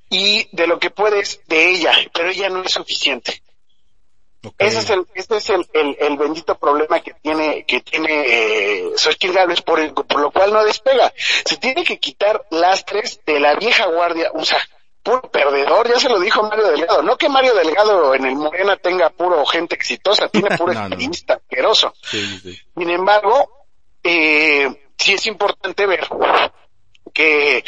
Y 0.09 0.47
de 0.55 0.67
lo 0.67 0.79
que 0.79 0.89
puede 0.89 1.19
es 1.19 1.41
de 1.47 1.69
ella, 1.69 1.93
pero 2.13 2.29
ella 2.29 2.49
no 2.49 2.63
es 2.63 2.71
suficiente. 2.71 3.43
Ese 4.57 4.79
es 4.79 4.89
el, 4.89 5.05
este 5.13 5.37
es 5.37 5.49
el, 5.51 5.67
el, 5.73 5.95
el 5.99 6.17
bendito 6.17 6.57
problema 6.57 6.99
que 7.01 7.13
tiene, 7.21 7.63
que 7.65 7.81
tiene 7.81 8.23
eh, 8.25 8.91
Xochitl 8.97 9.33
Gálvez, 9.33 9.61
por, 9.61 9.79
el- 9.79 9.93
por 9.93 10.19
lo 10.19 10.31
cual 10.31 10.51
no 10.51 10.63
despega. 10.63 11.13
Se 11.45 11.57
tiene 11.57 11.83
que 11.83 11.99
quitar 11.99 12.43
lastres 12.49 13.19
de 13.25 13.39
la 13.39 13.53
vieja 13.55 13.85
guardia, 13.85 14.31
o 14.33 14.43
sea, 14.43 14.57
puro 15.03 15.21
perdedor, 15.23 15.87
ya 15.89 15.99
se 15.99 16.09
lo 16.09 16.19
dijo 16.19 16.43
Mario 16.43 16.67
Delgado. 16.67 17.01
No 17.01 17.17
que 17.17 17.29
Mario 17.29 17.53
Delgado 17.55 18.13
en 18.13 18.25
el 18.25 18.35
Morena 18.35 18.77
tenga 18.77 19.09
puro 19.09 19.45
gente 19.45 19.75
exitosa, 19.75 20.27
tiene 20.29 20.49
puro 20.57 20.73
No, 20.73 20.95
asqueroso. 21.27 21.93
Sí, 22.03 22.25
sí, 22.25 22.39
sí. 22.39 22.61
Sin 22.77 22.89
embargo, 22.89 23.65
eh, 24.03 24.91
sí 24.97 25.13
es 25.13 25.25
importante 25.27 25.85
ver 25.85 26.07
que 27.13 27.63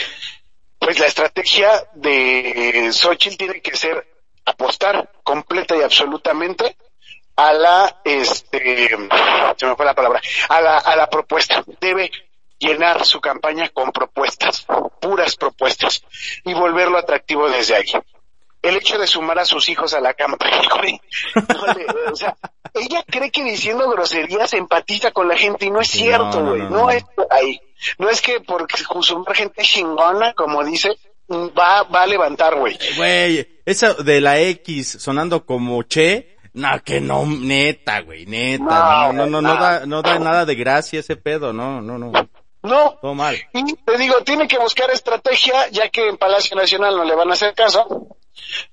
pues 0.79 0.99
la 0.99 1.07
estrategia 1.07 1.87
de 1.93 2.89
Xochitl 2.91 3.37
tiene 3.37 3.61
que 3.61 3.75
ser 3.75 4.05
apostar 4.45 5.11
completa 5.23 5.75
y 5.75 5.81
absolutamente 5.81 6.75
a 7.35 7.53
la 7.53 8.01
este 8.03 8.89
se 9.57 9.65
me 9.65 9.75
fue 9.75 9.85
la 9.85 9.95
palabra 9.95 10.21
a 10.49 10.61
la 10.61 10.77
a 10.77 10.95
la 10.95 11.09
propuesta 11.09 11.63
debe 11.79 12.11
llenar 12.65 13.05
su 13.05 13.19
campaña 13.19 13.69
con 13.69 13.91
propuestas 13.91 14.65
puras 14.99 15.35
propuestas 15.35 16.03
y 16.45 16.53
volverlo 16.53 16.97
atractivo 16.97 17.49
desde 17.49 17.75
ahí 17.75 17.91
el 18.61 18.77
hecho 18.77 18.97
de 18.97 19.07
sumar 19.07 19.39
a 19.39 19.45
sus 19.45 19.67
hijos 19.69 19.93
a 19.93 19.99
la 19.99 20.13
campaña 20.13 20.61
güey, 20.79 20.99
o 22.11 22.15
sea 22.15 22.37
ella 22.73 23.03
cree 23.05 23.29
que 23.29 23.43
diciendo 23.43 23.89
groserías 23.89 24.53
empatiza 24.53 25.11
con 25.11 25.27
la 25.27 25.37
gente 25.37 25.65
y 25.65 25.71
no 25.71 25.81
es 25.81 25.89
cierto 25.89 26.41
no, 26.41 26.41
no, 26.41 26.49
güey 26.49 26.61
no, 26.61 26.69
no, 26.69 26.77
no. 26.77 26.89
es 26.89 27.03
por 27.03 27.27
ahí. 27.29 27.61
No 27.97 28.09
es 28.09 28.21
que 28.21 28.39
porque 28.39 28.77
sumar 29.01 29.35
gente 29.35 29.61
chingona 29.63 30.33
como 30.33 30.63
dice 30.63 30.97
va 31.29 31.83
va 31.83 32.03
a 32.03 32.07
levantar 32.07 32.55
güey. 32.55 32.77
Güey, 32.97 33.61
esa 33.65 33.93
de 33.93 34.21
la 34.21 34.39
X 34.39 34.97
sonando 34.99 35.45
como 35.45 35.83
Che, 35.83 36.37
no, 36.53 36.83
que 36.83 37.01
no, 37.01 37.25
neta, 37.25 38.01
güey, 38.01 38.25
neta, 38.25 38.63
no, 38.63 39.13
no, 39.13 39.25
no, 39.25 39.41
no, 39.41 39.55
da, 39.55 39.85
no 39.85 40.01
da 40.01 40.19
nada 40.19 40.45
de 40.45 40.55
gracia 40.55 40.99
ese 40.99 41.15
pedo, 41.15 41.51
no, 41.51 41.81
no, 41.81 41.97
no, 41.97 42.11
no 42.63 42.97
todo 43.01 43.13
mal. 43.13 43.35
Y 43.53 43.73
te 43.75 43.97
digo, 43.97 44.21
tiene 44.23 44.47
que 44.47 44.57
buscar 44.57 44.89
estrategia, 44.91 45.69
ya 45.69 45.89
que 45.89 46.07
en 46.07 46.17
Palacio 46.17 46.55
Nacional 46.55 46.95
no 46.97 47.03
le 47.03 47.15
van 47.15 47.29
a 47.29 47.33
hacer 47.33 47.53
caso, 47.53 48.07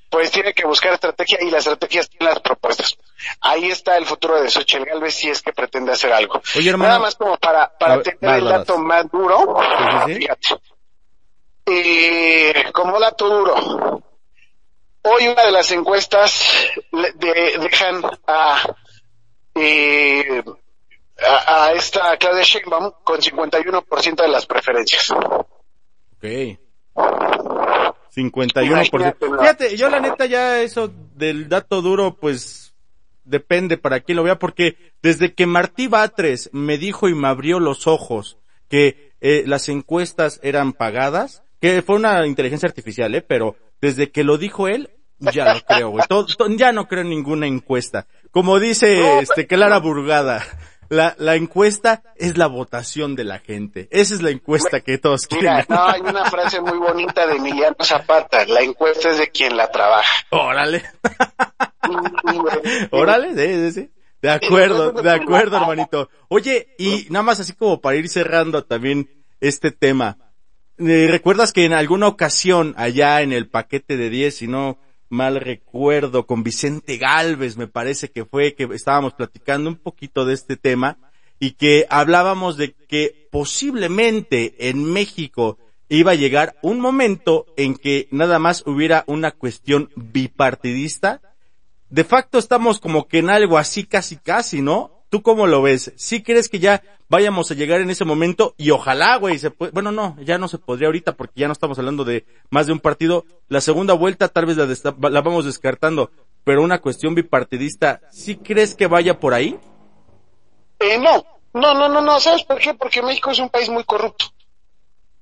pues 0.08 0.30
tiene 0.30 0.52
que 0.54 0.64
buscar 0.66 0.92
estrategia 0.94 1.38
y 1.42 1.50
las 1.50 1.60
estrategias 1.60 2.08
tienen 2.08 2.30
las 2.34 2.40
propuestas. 2.40 2.96
Ahí 3.40 3.70
está 3.70 3.96
el 3.96 4.06
futuro 4.06 4.40
de 4.40 4.48
Xochitl 4.50 4.84
Galvez 4.86 5.14
si 5.14 5.28
es 5.28 5.42
que 5.42 5.52
pretende 5.52 5.92
hacer 5.92 6.12
algo. 6.12 6.40
Oye, 6.56 6.70
hermano. 6.70 6.88
Nada 6.88 7.00
más 7.00 7.14
como 7.14 7.36
para, 7.36 7.76
para 7.78 7.96
ver, 7.98 8.16
tener 8.18 8.36
el 8.38 8.44
dato 8.48 8.78
más 8.78 9.10
duro, 9.10 9.56
Sí, 10.06 10.14
fíjate. 10.14 10.48
Eh, 11.66 12.64
como 12.72 12.98
dato 12.98 13.28
duro, 13.28 14.02
hoy 15.02 15.28
una 15.28 15.44
de 15.44 15.52
las 15.52 15.70
encuestas 15.70 16.42
de- 16.90 17.58
dejan 17.60 18.02
a, 18.26 18.62
eh, 19.54 20.42
a, 21.26 21.64
a 21.66 21.72
esta 21.72 22.16
Claudia 22.18 22.42
Sheinbaum 22.42 22.92
con 23.04 23.18
51% 23.20 24.14
de 24.22 24.28
las 24.28 24.46
preferencias. 24.46 25.10
Ok. 25.10 26.24
51%. 28.14 28.64
Imagínate, 28.66 29.28
¿no? 29.28 29.38
Fíjate, 29.40 29.76
yo 29.76 29.88
la 29.88 30.00
neta 30.00 30.26
ya 30.26 30.60
eso 30.60 30.92
del 31.14 31.48
dato 31.48 31.82
duro, 31.82 32.16
pues 32.16 32.74
depende 33.24 33.78
para 33.78 34.00
quién 34.00 34.16
lo 34.16 34.24
vea, 34.24 34.38
porque 34.38 34.76
desde 35.02 35.34
que 35.34 35.46
Martí 35.46 35.86
Batres 35.86 36.50
me 36.52 36.78
dijo 36.78 37.08
y 37.08 37.14
me 37.14 37.28
abrió 37.28 37.60
los 37.60 37.86
ojos 37.86 38.38
que 38.68 39.12
eh, 39.20 39.44
las 39.46 39.68
encuestas 39.68 40.40
eran 40.42 40.72
pagadas, 40.72 41.42
que 41.60 41.82
fue 41.82 41.96
una 41.96 42.26
inteligencia 42.26 42.68
artificial, 42.68 43.14
eh, 43.14 43.22
pero 43.22 43.56
desde 43.80 44.10
que 44.10 44.24
lo 44.24 44.38
dijo 44.38 44.66
él, 44.68 44.90
ya 45.18 45.54
no 45.54 45.60
creo, 45.60 45.90
güey. 45.90 46.04
Todo- 46.08 46.26
ya 46.56 46.72
no 46.72 46.88
creo 46.88 47.02
en 47.02 47.10
ninguna 47.10 47.46
encuesta. 47.46 48.06
Como 48.30 48.58
dice 48.58 49.18
este 49.20 49.46
Clara 49.46 49.78
Burgada, 49.78 50.42
la, 50.90 51.14
la 51.18 51.36
encuesta 51.36 52.02
es 52.16 52.36
la 52.36 52.48
votación 52.48 53.14
de 53.14 53.22
la 53.24 53.38
gente. 53.38 53.88
Esa 53.92 54.12
es 54.12 54.22
la 54.22 54.30
encuesta 54.30 54.80
que 54.80 54.98
todos 54.98 55.26
quieren. 55.26 55.54
Mira, 55.54 55.66
no, 55.68 55.84
hay 55.84 56.00
una 56.00 56.24
frase 56.24 56.60
muy 56.60 56.76
bonita 56.78 57.28
de 57.28 57.36
Emiliano 57.36 57.76
Zapata, 57.80 58.44
la 58.46 58.60
encuesta 58.60 59.10
es 59.10 59.18
de 59.18 59.30
quien 59.30 59.56
la 59.56 59.70
trabaja. 59.70 60.26
Órale. 60.30 60.82
Órale, 62.90 63.34
sí, 63.34 63.72
sí, 63.72 63.80
sí. 63.80 63.90
De 64.20 64.30
acuerdo, 64.30 64.90
de 64.90 65.10
acuerdo, 65.10 65.58
hermanito. 65.58 66.10
Oye, 66.28 66.74
y 66.76 67.06
nada 67.08 67.22
más 67.22 67.38
así 67.38 67.52
como 67.52 67.80
para 67.80 67.96
ir 67.96 68.08
cerrando 68.08 68.64
también 68.64 69.08
este 69.40 69.70
tema. 69.70 70.18
Eh, 70.76 71.06
¿Recuerdas 71.08 71.52
que 71.52 71.64
en 71.64 71.72
alguna 71.72 72.08
ocasión 72.08 72.74
allá 72.76 73.22
en 73.22 73.32
el 73.32 73.48
paquete 73.48 73.96
de 73.96 74.10
10, 74.10 74.36
si 74.36 74.48
no 74.48 74.78
mal 75.10 75.38
recuerdo, 75.40 76.26
con 76.26 76.42
Vicente 76.42 76.96
Galvez, 76.96 77.56
me 77.56 77.68
parece 77.68 78.10
que 78.10 78.24
fue 78.24 78.54
que 78.54 78.64
estábamos 78.72 79.12
platicando 79.12 79.68
un 79.68 79.76
poquito 79.76 80.24
de 80.24 80.34
este 80.34 80.56
tema 80.56 80.96
y 81.38 81.52
que 81.52 81.86
hablábamos 81.90 82.56
de 82.56 82.72
que 82.72 83.28
posiblemente 83.30 84.68
en 84.70 84.84
México 84.84 85.58
iba 85.88 86.12
a 86.12 86.16
llegar 86.16 86.56
un 86.62 86.80
momento 86.80 87.46
en 87.56 87.74
que 87.74 88.08
nada 88.10 88.38
más 88.38 88.62
hubiera 88.66 89.04
una 89.06 89.32
cuestión 89.32 89.90
bipartidista 89.96 91.20
de 91.90 92.04
facto 92.04 92.38
estamos 92.38 92.78
como 92.80 93.08
que 93.08 93.18
en 93.18 93.30
algo 93.30 93.58
así 93.58 93.84
casi 93.84 94.16
casi, 94.16 94.62
¿no? 94.62 94.99
¿Tú 95.10 95.22
cómo 95.22 95.46
lo 95.46 95.60
ves? 95.60 95.92
¿Sí 95.96 96.22
crees 96.22 96.48
que 96.48 96.60
ya 96.60 96.82
vayamos 97.08 97.50
a 97.50 97.54
llegar 97.54 97.80
en 97.80 97.90
ese 97.90 98.04
momento? 98.04 98.54
Y 98.56 98.70
ojalá, 98.70 99.16
güey, 99.16 99.38
se 99.38 99.50
puede, 99.50 99.72
bueno, 99.72 99.90
no, 99.92 100.16
ya 100.22 100.38
no 100.38 100.46
se 100.48 100.56
podría 100.58 100.86
ahorita 100.86 101.16
porque 101.16 101.40
ya 101.40 101.46
no 101.48 101.52
estamos 101.52 101.78
hablando 101.78 102.04
de 102.04 102.24
más 102.48 102.66
de 102.68 102.72
un 102.72 102.80
partido. 102.80 103.24
La 103.48 103.60
segunda 103.60 103.92
vuelta 103.94 104.28
tal 104.28 104.46
vez 104.46 104.56
la, 104.56 104.66
desta- 104.66 104.94
la 105.10 105.20
vamos 105.20 105.44
descartando, 105.44 106.10
pero 106.44 106.62
una 106.62 106.80
cuestión 106.80 107.14
bipartidista, 107.14 108.00
¿sí 108.12 108.36
crees 108.36 108.74
que 108.76 108.86
vaya 108.86 109.18
por 109.18 109.34
ahí? 109.34 109.58
eh, 110.78 110.98
no, 110.98 111.24
no, 111.54 111.74
no, 111.74 111.88
no, 111.88 112.00
no, 112.00 112.20
¿sabes 112.20 112.44
por 112.44 112.58
qué? 112.58 112.72
Porque 112.74 113.02
México 113.02 113.30
es 113.32 113.38
un 113.40 113.50
país 113.50 113.68
muy 113.68 113.84
corrupto. 113.84 114.26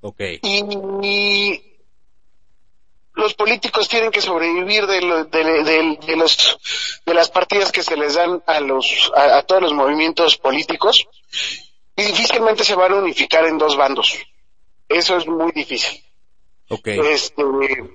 Ok. 0.01 0.21
y, 0.43 0.63
y 1.03 1.68
los 3.19 3.35
políticos 3.35 3.89
tienen 3.89 4.11
que 4.11 4.21
sobrevivir 4.21 4.87
de, 4.87 5.03
lo- 5.03 5.25
de, 5.25 5.45
de- 5.65 5.99
de 6.07 6.17
los 6.17 6.59
de 7.05 7.15
las 7.15 7.29
partidas 7.31 7.73
que 7.73 7.83
se 7.83 7.97
les 7.97 8.15
dan 8.15 8.43
a 8.47 8.61
los 8.61 9.11
a, 9.15 9.39
a 9.39 9.43
todos 9.43 9.61
los 9.63 9.73
movimientos 9.75 10.37
políticos 10.39 11.07
y 11.97 12.03
difícilmente 12.05 12.65
se 12.65 12.75
van 12.75 12.93
a 12.93 12.97
unificar 12.97 13.45
en 13.45 13.59
dos 13.59 13.77
bandos. 13.77 14.15
Eso 14.89 15.17
es 15.17 15.27
muy 15.27 15.53
difícil. 15.53 16.01
Ok. 16.71 16.87
este 16.87 17.43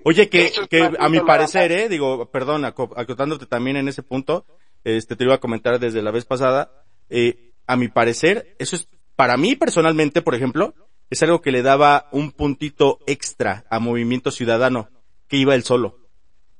Oye, 0.03 0.29
que, 0.29 0.51
a 0.99 1.09
mi 1.09 1.19
parecer, 1.21 1.71
eh, 1.71 1.89
digo, 1.89 2.29
perdón, 2.29 2.65
aco- 2.65 2.93
acotándote 2.97 3.45
también 3.45 3.77
en 3.77 3.87
ese 3.87 4.03
punto, 4.03 4.45
este, 4.83 5.15
te 5.15 5.23
iba 5.23 5.35
a 5.35 5.39
comentar 5.39 5.79
desde 5.79 6.01
la 6.01 6.11
vez 6.11 6.25
pasada, 6.25 6.83
eh, 7.09 7.51
a 7.67 7.75
mi 7.77 7.87
parecer, 7.87 8.55
eso 8.59 8.75
es, 8.75 8.87
para 9.15 9.37
mí 9.37 9.55
personalmente, 9.55 10.21
por 10.21 10.35
ejemplo, 10.35 10.73
es 11.09 11.21
algo 11.23 11.41
que 11.41 11.51
le 11.51 11.61
daba 11.61 12.09
un 12.11 12.31
puntito 12.31 12.99
extra 13.05 13.63
a 13.69 13.79
Movimiento 13.79 14.31
Ciudadano, 14.31 14.89
que 15.33 15.37
iba 15.39 15.55
él 15.55 15.63
solo, 15.63 15.97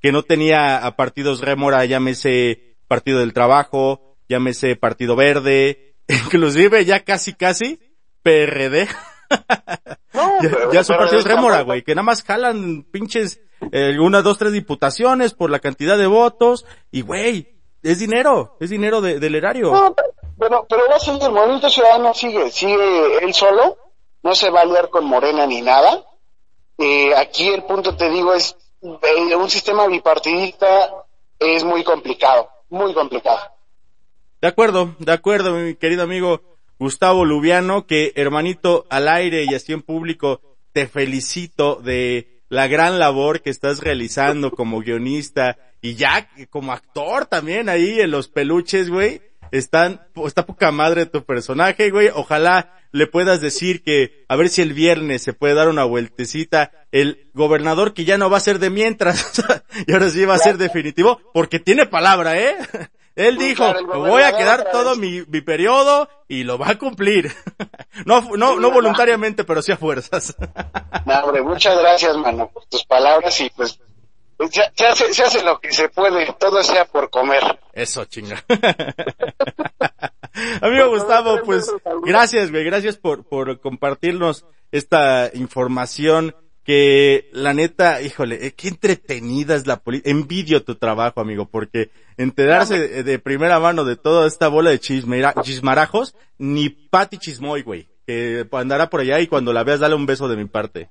que 0.01 0.11
no 0.11 0.23
tenía 0.23 0.77
a 0.83 0.95
partidos 0.95 1.41
rémora, 1.41 1.85
llámese 1.85 2.75
Partido 2.87 3.19
del 3.19 3.31
Trabajo, 3.31 4.15
llámese 4.27 4.75
Partido 4.75 5.15
Verde, 5.15 5.93
inclusive 6.07 6.83
ya 6.83 7.03
casi 7.03 7.33
casi 7.33 7.79
PRD. 8.23 8.87
no, 10.13 10.41
Ya, 10.41 10.49
pero- 10.49 10.73
ya 10.73 10.83
son 10.83 10.97
partidos 10.97 11.23
rémora, 11.23 11.61
güey, 11.61 11.83
que 11.83 11.93
nada 11.93 12.01
más 12.01 12.23
jalan 12.23 12.81
pinches 12.91 13.41
eh, 13.71 13.99
una, 13.99 14.23
dos, 14.23 14.39
tres 14.39 14.53
diputaciones 14.53 15.35
por 15.35 15.51
la 15.51 15.59
cantidad 15.59 15.95
de 15.95 16.07
votos 16.07 16.65
y, 16.89 17.01
güey, 17.01 17.47
es 17.83 17.99
dinero, 17.99 18.57
es 18.59 18.71
dinero 18.71 19.01
de- 19.01 19.19
del 19.19 19.35
erario. 19.35 19.71
No, 19.71 19.95
pero, 20.39 20.65
pero 20.67 20.81
va 20.89 20.95
a 20.95 20.99
seguir, 20.99 21.29
Movimiento 21.29 21.69
Ciudadano 21.69 22.11
sigue, 22.15 22.49
sigue 22.49 23.17
él 23.23 23.35
solo, 23.35 23.77
no 24.23 24.33
se 24.33 24.49
va 24.49 24.61
a 24.61 24.63
aliar 24.63 24.89
con 24.89 25.05
Morena 25.05 25.45
ni 25.45 25.61
nada. 25.61 26.03
Eh, 26.79 27.13
aquí 27.15 27.49
el 27.49 27.65
punto, 27.65 27.95
te 27.95 28.09
digo, 28.09 28.33
es 28.33 28.55
un 28.83 29.49
sistema 29.49 29.87
bipartidista 29.87 30.67
es 31.39 31.63
muy 31.63 31.83
complicado, 31.83 32.49
muy 32.69 32.93
complicado. 32.93 33.39
De 34.41 34.47
acuerdo, 34.47 34.95
de 34.99 35.11
acuerdo, 35.11 35.53
mi 35.53 35.75
querido 35.75 36.03
amigo 36.03 36.41
Gustavo 36.77 37.23
Lubiano, 37.23 37.87
que 37.87 38.11
hermanito 38.15 38.85
al 38.89 39.07
aire 39.07 39.45
y 39.45 39.55
así 39.55 39.71
en 39.71 39.81
público, 39.81 40.41
te 40.73 40.87
felicito 40.87 41.75
de 41.75 42.41
la 42.49 42.67
gran 42.67 42.99
labor 42.99 43.41
que 43.41 43.49
estás 43.49 43.79
realizando 43.79 44.51
como 44.51 44.81
guionista 44.81 45.57
y 45.81 45.95
ya 45.95 46.29
como 46.49 46.73
actor 46.73 47.25
también 47.25 47.69
ahí 47.69 48.01
en 48.01 48.11
los 48.11 48.27
peluches, 48.27 48.89
güey. 48.89 49.21
Están, 49.51 50.01
está 50.25 50.45
poca 50.45 50.71
madre 50.71 51.05
tu 51.05 51.23
personaje, 51.23 51.89
güey. 51.89 52.09
Ojalá 52.13 52.82
le 52.93 53.07
puedas 53.07 53.41
decir 53.41 53.83
que 53.83 54.23
a 54.29 54.35
ver 54.35 54.47
si 54.49 54.61
el 54.61 54.73
viernes 54.73 55.23
se 55.23 55.33
puede 55.33 55.55
dar 55.55 55.67
una 55.67 55.83
vueltecita 55.83 56.71
el 56.91 57.27
gobernador 57.33 57.93
que 57.93 58.05
ya 58.05 58.17
no 58.17 58.29
va 58.29 58.37
a 58.37 58.41
ser 58.41 58.59
de 58.59 58.69
mientras 58.69 59.43
y 59.87 59.91
ahora 59.91 60.09
sí 60.09 60.23
va 60.25 60.35
a 60.35 60.37
ser 60.37 60.57
definitivo 60.57 61.19
porque 61.33 61.59
tiene 61.59 61.87
palabra, 61.87 62.39
¿eh? 62.39 62.55
Él 63.15 63.37
dijo, 63.37 63.71
me 63.73 64.09
voy 64.09 64.23
a 64.23 64.35
quedar 64.35 64.71
todo 64.71 64.95
mi, 64.95 65.23
mi 65.27 65.41
periodo 65.41 66.09
y 66.27 66.43
lo 66.43 66.57
va 66.57 66.69
a 66.69 66.79
cumplir. 66.79 67.33
No, 68.07 68.21
no, 68.35 68.59
no 68.59 68.71
voluntariamente, 68.71 69.43
pero 69.43 69.61
sí 69.61 69.71
a 69.71 69.77
fuerzas. 69.77 70.35
No, 71.05 71.19
hombre, 71.19 71.43
muchas 71.43 71.77
gracias, 71.77 72.17
mano, 72.17 72.49
por 72.51 72.65
tus 72.65 72.83
palabras 72.85 73.39
y 73.39 73.51
pues 73.51 73.79
se, 74.51 74.61
se 74.75 74.85
hace, 74.85 75.13
se 75.13 75.23
hace 75.23 75.43
lo 75.43 75.59
que 75.59 75.71
se 75.71 75.89
puede, 75.89 76.33
todo 76.39 76.63
sea 76.63 76.85
por 76.85 77.09
comer. 77.09 77.59
Eso, 77.73 78.05
chinga. 78.05 78.43
Amigo 80.61 80.89
Gustavo, 80.89 81.41
pues 81.43 81.71
gracias, 82.03 82.51
güey, 82.51 82.63
gracias 82.63 82.97
por, 82.97 83.23
por 83.23 83.59
compartirnos 83.59 84.45
esta 84.71 85.29
información 85.33 86.35
que 86.63 87.29
la 87.33 87.53
neta, 87.53 88.01
híjole, 88.01 88.47
eh, 88.47 88.53
qué 88.53 88.69
entretenida 88.69 89.55
es 89.55 89.67
la 89.67 89.77
política. 89.77 90.09
Envidio 90.09 90.63
tu 90.63 90.75
trabajo, 90.75 91.19
amigo, 91.19 91.45
porque 91.45 91.91
enterarse 92.17 92.79
de, 92.79 93.03
de 93.03 93.19
primera 93.19 93.59
mano 93.59 93.83
de 93.83 93.97
toda 93.97 94.27
esta 94.27 94.47
bola 94.47 94.69
de 94.69 94.79
chismera, 94.79 95.33
chismarajos, 95.41 96.15
ni 96.37 96.69
Pati 96.69 97.17
Chismoy, 97.17 97.63
güey, 97.63 97.89
que 98.07 98.47
andará 98.53 98.89
por 98.89 99.01
allá 99.01 99.19
y 99.19 99.27
cuando 99.27 99.53
la 99.53 99.63
veas 99.63 99.81
dale 99.81 99.95
un 99.95 100.05
beso 100.05 100.27
de 100.27 100.37
mi 100.37 100.45
parte. 100.45 100.89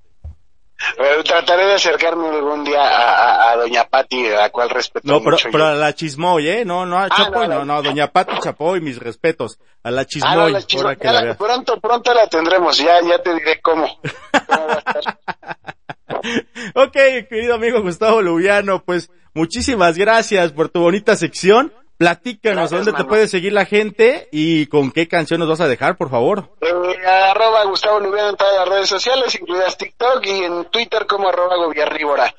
Pero 0.96 1.22
trataré 1.22 1.66
de 1.66 1.74
acercarme 1.74 2.28
algún 2.28 2.64
día 2.64 2.80
a, 2.82 3.14
a, 3.14 3.52
a 3.52 3.56
Doña 3.56 3.84
Pati, 3.84 4.26
a 4.26 4.36
la 4.40 4.50
cual 4.50 4.68
respeto 4.70 5.06
No, 5.06 5.18
pero, 5.20 5.32
mucho. 5.32 5.48
pero 5.52 5.66
a 5.66 5.74
la 5.74 5.94
Chismoy, 5.94 6.48
¿eh? 6.48 6.64
No, 6.64 6.84
no 6.86 6.98
a 6.98 7.04
Ah, 7.04 7.08
Chapoy, 7.16 7.46
no, 7.46 7.54
no, 7.54 7.64
no. 7.64 7.74
no, 7.76 7.82
Doña 7.82 8.08
Pati 8.08 8.36
Chapoy, 8.42 8.80
mis 8.80 8.98
respetos. 8.98 9.58
A 9.84 9.90
la 9.92 10.00
Ah, 10.22 10.34
no, 10.34 10.60
Chismoy, 10.60 10.82
la 10.94 10.96
que 10.96 11.06
la 11.08 11.22
la- 11.24 11.34
pronto, 11.36 11.78
pronto 11.80 12.12
la 12.12 12.26
tendremos, 12.26 12.76
ya, 12.78 13.00
ya 13.00 13.18
te 13.22 13.32
diré 13.34 13.60
cómo. 13.60 14.00
¿Cómo 14.46 14.66
va 14.66 14.74
a 14.74 14.78
estar? 14.78 15.18
Ok, 16.74 16.92
querido 17.28 17.54
amigo 17.54 17.80
Gustavo 17.82 18.22
Lubiano, 18.22 18.84
pues 18.84 19.10
muchísimas 19.34 19.96
gracias 19.98 20.52
por 20.52 20.68
tu 20.68 20.80
bonita 20.80 21.16
sección. 21.16 21.72
Platícanos 22.02 22.70
Gracias, 22.72 22.84
dónde 22.84 23.00
te 23.00 23.08
puede 23.08 23.28
seguir 23.28 23.52
la 23.52 23.64
gente 23.64 24.28
y 24.32 24.66
con 24.66 24.90
qué 24.90 25.06
canción 25.06 25.38
nos 25.38 25.48
vas 25.48 25.60
a 25.60 25.68
dejar, 25.68 25.96
por 25.96 26.10
favor. 26.10 26.50
Eh, 26.60 27.06
arroba 27.06 27.62
Gustavo 27.66 28.00
Lubiano 28.00 28.30
en 28.30 28.36
todas 28.36 28.56
las 28.56 28.68
redes 28.68 28.88
sociales, 28.88 29.32
incluidas 29.40 29.78
TikTok 29.78 30.26
y 30.26 30.42
en 30.42 30.64
Twitter 30.64 31.06
como 31.06 31.28
arroba 31.28 31.54
Gobiarríbora. 31.64 32.34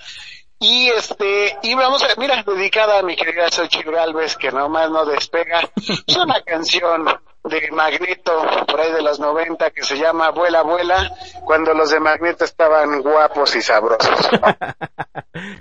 Y 0.64 0.88
este, 0.88 1.58
y 1.62 1.76
vamos 1.76 2.02
a, 2.04 2.08
mira, 2.18 2.42
dedicada 2.42 3.00
a 3.00 3.04
mi 3.04 3.18
querida 3.18 3.50
Xochitl 3.52 3.92
Galvez, 3.92 4.38
que 4.38 4.50
nomás 4.50 4.90
no 4.90 5.06
despega. 5.06 5.60
Es 5.76 6.16
una 6.16 6.42
canción 6.42 7.06
de 7.44 7.70
Magneto, 7.72 8.32
por 8.66 8.80
ahí 8.80 8.94
de 8.94 9.02
los 9.02 9.20
90, 9.20 9.72
que 9.72 9.84
se 9.84 9.98
llama 9.98 10.30
Vuela, 10.30 10.62
Vuela, 10.62 11.12
cuando 11.44 11.74
los 11.74 11.90
de 11.90 12.00
Magneto 12.00 12.46
estaban 12.46 13.02
guapos 13.02 13.54
y 13.58 13.62
sabrosos. 13.62 14.10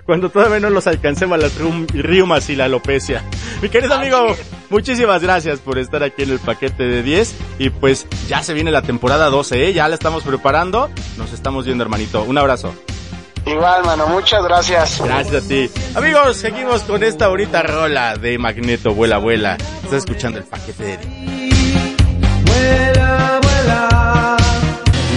Cuando 0.05 0.29
todavía 0.29 0.59
no 0.59 0.69
los 0.69 0.85
alcancemos 0.85 1.39
las 1.39 1.57
riumas 1.57 2.49
y 2.49 2.55
la 2.55 2.65
alopecia. 2.65 3.23
Mi 3.61 3.69
querido 3.69 3.95
amigo, 3.95 4.35
muchísimas 4.69 5.23
gracias 5.23 5.59
por 5.59 5.79
estar 5.79 6.03
aquí 6.03 6.23
en 6.23 6.29
el 6.29 6.39
paquete 6.39 6.83
de 6.83 7.01
10. 7.01 7.35
Y 7.57 7.69
pues 7.71 8.07
ya 8.27 8.43
se 8.43 8.53
viene 8.53 8.69
la 8.69 8.83
temporada 8.83 9.29
12, 9.29 9.65
¿eh? 9.65 9.73
Ya 9.73 9.87
la 9.87 9.95
estamos 9.95 10.23
preparando. 10.23 10.89
Nos 11.17 11.33
estamos 11.33 11.65
viendo, 11.65 11.83
hermanito. 11.83 12.21
Un 12.23 12.37
abrazo. 12.37 12.73
Igual, 13.45 13.83
mano, 13.85 14.07
muchas 14.07 14.43
gracias. 14.43 15.01
Gracias 15.03 15.43
a 15.43 15.47
ti. 15.47 15.69
Amigos, 15.95 16.37
seguimos 16.37 16.81
con 16.83 17.03
esta 17.03 17.27
bonita 17.27 17.61
rola 17.61 18.15
de 18.15 18.37
Magneto, 18.37 18.93
vuela, 18.93 19.17
vuela. 19.17 19.57
Estás 19.83 19.99
escuchando 19.99 20.39
el 20.39 20.45
paquete 20.45 20.83
de 20.83 20.97
10. 20.97 21.95
Vuela, 22.45 23.39
vuela. 23.41 24.37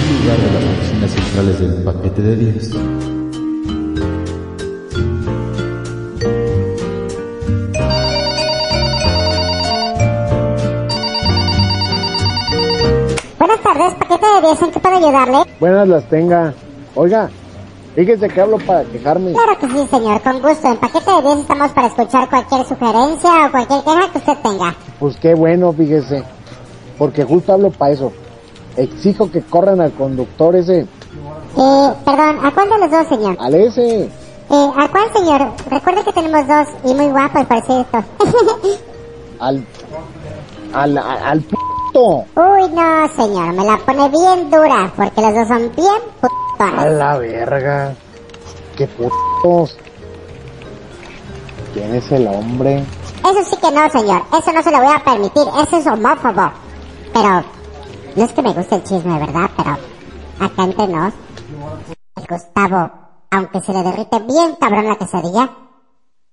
Un 0.08 0.22
lugar 0.22 0.38
de 0.38 0.52
las 0.52 0.64
oficinas 0.64 1.10
centrales 1.12 1.60
del 1.60 1.84
paquete 1.84 2.22
de 2.22 2.36
10. 2.36 2.70
Buenas 13.38 13.62
tardes, 13.62 13.94
paquete 13.94 14.26
de 14.26 14.40
10, 14.40 14.62
¿en 14.62 14.70
qué 14.72 14.80
puedo 14.80 14.96
ayudarle? 14.96 15.38
Buenas 15.60 15.88
las 15.88 16.08
tenga. 16.08 16.54
Oiga, 16.96 17.30
fíjese 17.96 18.28
que 18.28 18.40
hablo 18.40 18.58
para 18.58 18.84
quejarme. 18.84 19.32
Claro 19.32 19.58
que 19.58 19.66
sí, 19.68 19.86
señor, 19.90 20.22
con 20.22 20.40
gusto. 20.42 20.68
En 20.68 20.76
paquete 20.76 21.10
de 21.12 21.22
10 21.22 21.38
estamos 21.40 21.72
para 21.72 21.86
escuchar 21.88 22.28
cualquier 22.30 22.66
sugerencia 22.66 23.30
o 23.46 23.50
cualquier 23.50 23.82
queja 23.82 24.12
que 24.12 24.18
usted 24.18 24.36
tenga. 24.42 24.74
Pues 25.00 25.16
qué 25.16 25.34
bueno, 25.34 25.72
fíjese. 25.72 26.22
Porque 26.98 27.24
justo 27.24 27.52
hablo 27.52 27.70
para 27.70 27.92
eso. 27.92 28.12
Exijo 28.76 29.30
que 29.30 29.42
corran 29.42 29.80
al 29.80 29.92
conductor 29.92 30.54
ese, 30.54 30.80
Eh, 31.58 31.92
perdón, 32.04 32.44
¿a 32.44 32.50
cuál 32.54 32.68
de 32.68 32.78
los 32.78 32.90
dos, 32.90 33.08
señor? 33.08 33.36
al 33.40 33.54
ese, 33.54 34.04
Eh, 34.04 34.10
¿a 34.76 34.88
cuál, 34.88 35.12
señor? 35.12 35.50
Recuerde 35.70 36.04
que 36.04 36.12
tenemos 36.12 36.46
dos 36.46 36.68
y 36.84 36.94
muy 36.94 37.06
guapos, 37.06 37.44
por 37.46 37.64
cierto. 37.64 37.98
al, 39.40 39.66
al, 40.72 40.98
al. 40.98 41.44
Uy, 41.94 42.68
no, 42.74 43.08
señor, 43.16 43.54
me 43.54 43.64
la 43.64 43.78
pone 43.78 44.08
bien 44.10 44.50
dura, 44.50 44.92
porque 44.94 45.20
los 45.22 45.34
dos 45.34 45.48
son 45.48 45.72
bien 45.74 46.02
A 46.58 46.86
la 46.86 47.18
verga. 47.18 47.94
Qué 48.76 48.86
putos. 48.86 49.76
¿Quién 51.74 51.94
es 51.94 52.10
el 52.12 52.26
hombre? 52.26 52.84
Eso 53.18 53.44
sí 53.44 53.56
que 53.60 53.70
no, 53.70 53.88
señor, 53.90 54.22
eso 54.38 54.52
no 54.52 54.62
se 54.62 54.70
lo 54.70 54.78
voy 54.78 54.94
a 54.94 55.04
permitir, 55.04 55.42
eso 55.62 55.76
es 55.76 55.86
homófobo. 55.86 56.50
Pero, 57.12 57.44
no 58.14 58.24
es 58.24 58.32
que 58.32 58.42
me 58.42 58.52
guste 58.52 58.76
el 58.76 58.84
chisme, 58.84 59.18
¿verdad? 59.18 59.50
Pero, 59.56 59.70
acá 60.40 60.64
entre 60.64 60.86
nos, 60.88 61.12
el 62.16 62.26
Gustavo, 62.28 62.90
aunque 63.30 63.60
se 63.60 63.72
le 63.72 63.82
derrite 63.82 64.18
bien 64.20 64.54
cabrón 64.60 64.86
la 64.86 64.96
quesadilla, 64.96 65.50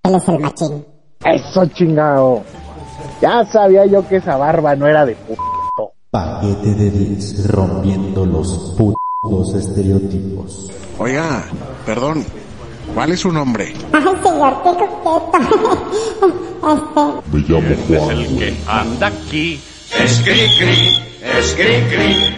él 0.03 0.15
es 0.15 0.28
el 0.30 0.39
machín. 0.39 0.86
Eso 1.26 1.65
chingado. 1.67 2.43
Ya 3.21 3.45
sabía 3.45 3.86
yo 3.86 4.07
que 4.07 4.17
esa 4.17 4.38
barba 4.38 4.76
no 4.76 4.88
era 4.88 5.05
de 5.05 5.15
puto. 5.15 5.41
Paquete 6.11 6.76
de 6.76 6.91
10. 6.91 7.47
Rompiendo 7.51 8.26
los 8.26 8.76
putos 8.78 9.03
estereotipos. 9.24 10.69
Oiga, 10.99 11.45
perdón, 11.86 12.26
¿cuál 12.93 13.13
es 13.13 13.21
su 13.21 13.32
nombre? 13.32 13.74
Ay, 13.93 14.03
señor, 14.21 14.61
qué 14.63 14.69
coqueto. 14.69 15.32
este, 16.63 17.38
Me 17.38 17.39
llamo 17.47 17.76
Juan. 17.88 18.17
El 18.17 18.38
que 18.38 18.53
anda 18.67 19.07
aquí 19.07 19.59
es 19.97 20.21
cri 20.24 20.57
cri, 20.57 20.99
es 21.21 21.53
cri 21.53 21.82
cri. 21.89 22.36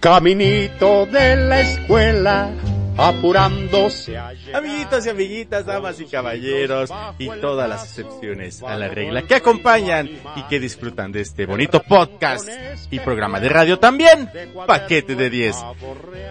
Caminito 0.00 1.06
de 1.06 1.36
la 1.36 1.60
escuela, 1.60 2.50
apurándose 2.96 4.16
Amiguitos 4.52 5.06
y 5.06 5.08
amiguitas, 5.08 5.66
damas 5.66 6.00
y 6.00 6.06
caballeros, 6.06 6.90
y 7.18 7.28
todas 7.40 7.68
las 7.68 7.84
excepciones 7.84 8.62
a 8.62 8.76
la 8.76 8.88
regla 8.88 9.22
que 9.22 9.34
acompañan 9.34 10.08
y 10.36 10.42
que 10.44 10.60
disfrutan 10.60 11.12
de 11.12 11.20
este 11.20 11.46
bonito 11.46 11.82
podcast 11.82 12.48
y 12.90 13.00
programa 13.00 13.40
de 13.40 13.48
radio 13.48 13.78
también, 13.78 14.30
paquete 14.66 15.14
de 15.16 15.30
10. 15.30 15.56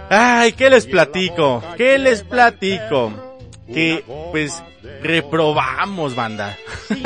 Ay, 0.09 0.53
¿qué 0.53 0.69
les 0.69 0.85
platico? 0.85 1.63
¿Qué 1.77 1.97
les 1.97 2.23
platico? 2.23 3.32
Que, 3.67 4.03
pues, 4.31 4.63
reprobamos, 5.01 6.15
banda. 6.15 6.57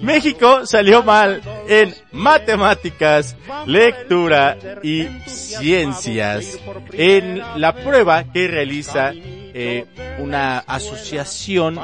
México 0.00 0.66
salió 0.66 1.02
mal 1.02 1.42
en 1.68 1.94
matemáticas, 2.12 3.36
lectura 3.66 4.56
y 4.82 5.06
ciencias 5.26 6.58
en 6.92 7.42
la 7.56 7.74
prueba 7.74 8.24
que 8.24 8.48
realiza 8.48 9.12
eh, 9.54 9.86
una 10.18 10.58
asociación, 10.58 11.78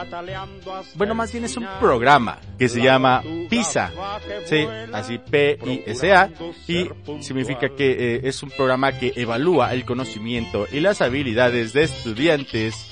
bueno, 0.97 1.15
más 1.15 1.33
bien 1.33 1.45
es 1.45 1.57
un 1.57 1.67
programa 1.79 2.39
que 2.59 2.69
se 2.69 2.83
llama 2.83 3.23
PISA, 3.49 3.93
sí, 4.45 4.67
así 4.93 5.19
P-I-S-A, 5.19 6.31
y 6.67 6.91
significa 7.21 7.69
que 7.71 8.17
eh, 8.17 8.21
es 8.25 8.43
un 8.43 8.51
programa 8.51 8.93
que 8.93 9.13
evalúa 9.15 9.73
el 9.73 9.85
conocimiento 9.85 10.67
y 10.73 10.81
las 10.81 11.01
habilidades 11.01 11.73
de 11.73 11.85
estudiantes 11.85 12.89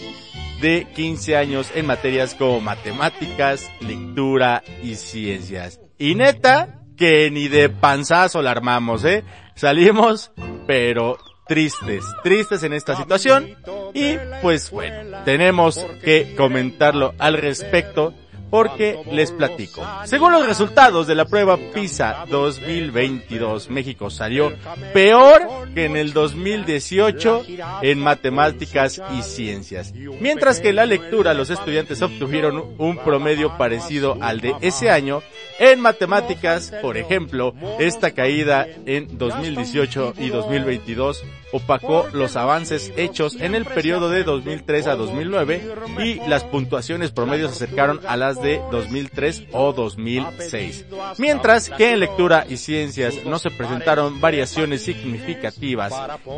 de 0.61 0.87
15 0.95 1.37
años 1.37 1.71
en 1.75 1.87
materias 1.87 2.35
como 2.35 2.61
matemáticas, 2.61 3.71
lectura 3.81 4.63
y 4.83 4.95
ciencias. 4.95 5.81
Y 5.99 6.15
neta, 6.15 6.83
que 6.97 7.31
ni 7.31 7.49
de 7.49 7.69
panzazo 7.69 8.43
la 8.43 8.53
armamos, 8.53 9.05
¿eh? 9.05 9.25
Salimos, 9.55 10.31
pero 10.67 11.19
tristes, 11.49 12.05
tristes 12.23 12.63
en 12.63 12.73
esta 12.73 12.97
situación. 12.97 13.57
Y 13.95 14.17
pues 14.43 14.71
bueno, 14.71 15.19
tenemos 15.25 15.85
que 16.05 16.35
comentarlo 16.37 17.15
al 17.19 17.39
respecto 17.39 18.15
porque 18.51 18.99
les 19.11 19.33
platico. 19.33 19.87
Según 20.05 20.33
los 20.33 20.47
resultados 20.47 21.07
de 21.07 21.15
la 21.15 21.25
prueba 21.25 21.59
PISA 21.75 22.27
2022, 22.29 23.71
México 23.71 24.11
salió 24.11 24.53
peor 24.93 25.43
que 25.75 25.85
en 25.85 25.97
el 25.97 26.13
2018 26.13 27.45
en 27.83 27.99
matemáticas 27.99 29.01
y 29.17 29.23
ciencias. 29.23 29.93
Mientras 30.21 30.61
que 30.61 30.71
en 30.71 30.77
la 30.77 30.87
lectura 30.87 31.35
los 31.35 31.51
estudiantes 31.51 32.03
obtuvieron 32.03 32.75
un 32.79 32.99
promedio 32.99 33.57
parecido 33.57 34.17
al 34.21 34.41
de 34.41 34.55
ese 34.61 34.91
año, 34.91 35.23
en 35.59 35.81
matemáticas, 35.81 36.73
por 36.83 36.97
ejemplo, 36.97 37.55
esta 37.79 38.13
caída 38.13 38.67
en 38.87 39.19
2018 39.19 40.15
y 40.19 40.29
2022 40.29 41.25
opacó 41.53 42.07
los 42.13 42.37
avances 42.37 42.93
hechos 42.97 43.37
en 43.41 43.55
el 43.55 43.65
periodo 43.65 44.11
de 44.11 44.23
2003 44.23 44.87
a 44.87 44.97
2009 44.97 45.75
y 46.05 46.15
las 46.29 46.45
puntuaciones 46.45 47.11
promedios 47.11 47.57
se 47.57 47.65
acercaron 47.65 48.01
a 48.07 48.17
las 48.17 48.38
de 48.43 48.61
2003 48.71 49.45
o 49.53 49.73
2006. 49.73 50.87
Mientras 51.19 51.71
que 51.71 51.93
en 51.93 52.01
lectura 52.01 52.47
y 52.49 52.57
ciencias 52.57 53.25
no 53.25 53.39
se 53.39 53.51
presentaron 53.51 54.21
variaciones 54.21 54.83
significativas 54.83 55.93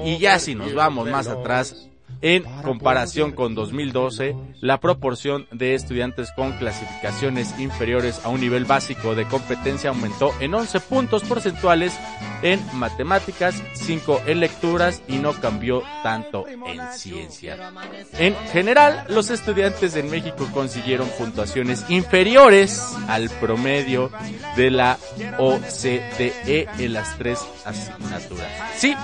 y 0.05 0.19
ya 0.19 0.39
si 0.39 0.55
nos 0.55 0.75
vamos 0.75 1.09
más 1.09 1.29
atrás, 1.29 1.90
en 2.23 2.45
comparación 2.63 3.33
con 3.33 3.55
2012, 3.55 4.37
la 4.61 4.79
proporción 4.81 5.47
de 5.53 5.75
estudiantes 5.75 6.31
con 6.33 6.53
clasificaciones 6.53 7.59
inferiores 7.59 8.21
a 8.25 8.29
un 8.29 8.41
nivel 8.41 8.65
básico 8.65 9.15
de 9.15 9.27
competencia 9.27 9.91
aumentó 9.91 10.33
en 10.41 10.55
11 10.55 10.81
puntos 10.81 11.23
porcentuales 11.25 11.99
en 12.43 12.61
matemáticas, 12.75 13.63
5 13.75 14.23
en 14.27 14.41
lecturas 14.41 15.03
y 15.09 15.17
no 15.17 15.33
cambió 15.35 15.83
tanto 16.03 16.47
en 16.49 16.81
ciencia. 16.93 17.73
En 18.19 18.35
general, 18.53 19.05
los 19.09 19.31
estudiantes 19.31 19.97
en 19.97 20.11
México 20.11 20.49
consiguieron 20.53 21.09
puntuaciones 21.19 21.85
inferiores 21.89 22.83
al 23.09 23.29
promedio 23.29 24.11
de 24.57 24.71
la 24.71 24.99
OCDE 25.39 26.69
en 26.79 26.93
las 26.93 27.17
tres 27.19 27.41
asignaturas. 27.65 28.49
Sí, 28.77 28.95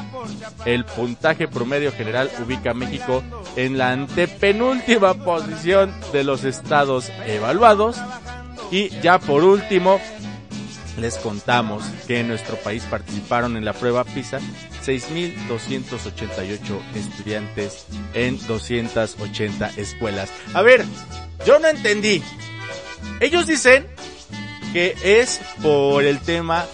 el 0.64 0.84
puntaje 0.84 1.48
promedio 1.48 1.92
general 1.92 2.30
ubica 2.44 2.70
a 2.70 2.74
México 2.74 3.05
en 3.56 3.78
la 3.78 3.92
antepenúltima 3.92 5.14
posición 5.14 5.94
de 6.12 6.24
los 6.24 6.44
estados 6.44 7.10
evaluados. 7.26 7.96
Y 8.70 8.88
ya 9.00 9.18
por 9.18 9.44
último, 9.44 10.00
les 10.98 11.16
contamos 11.18 11.84
que 12.06 12.20
en 12.20 12.28
nuestro 12.28 12.56
país 12.56 12.82
participaron 12.90 13.56
en 13.56 13.64
la 13.64 13.72
prueba 13.72 14.04
PISA 14.04 14.40
6.288 14.84 16.58
estudiantes 16.94 17.86
en 18.14 18.44
280 18.46 19.72
escuelas. 19.76 20.30
A 20.54 20.62
ver, 20.62 20.84
yo 21.44 21.58
no 21.58 21.68
entendí. 21.68 22.22
Ellos 23.20 23.46
dicen 23.46 23.86
que 24.72 24.94
es 25.02 25.40
por 25.62 26.04
el 26.04 26.20
tema 26.20 26.66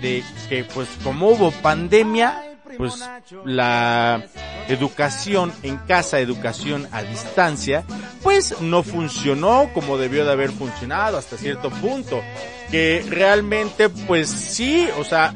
de 0.00 0.22
que 0.48 0.64
pues 0.64 0.88
como 1.04 1.30
hubo 1.30 1.50
pandemia, 1.50 2.49
pues 2.80 3.04
la 3.44 4.24
educación 4.68 5.52
en 5.62 5.76
casa, 5.76 6.18
educación 6.18 6.88
a 6.92 7.02
distancia, 7.02 7.84
pues 8.22 8.58
no 8.62 8.82
funcionó 8.82 9.68
como 9.74 9.98
debió 9.98 10.24
de 10.24 10.32
haber 10.32 10.50
funcionado 10.50 11.18
hasta 11.18 11.36
cierto 11.36 11.68
punto. 11.68 12.22
Que 12.70 13.04
realmente, 13.08 13.88
pues 13.88 14.30
sí, 14.30 14.88
o 14.96 15.04
sea, 15.04 15.34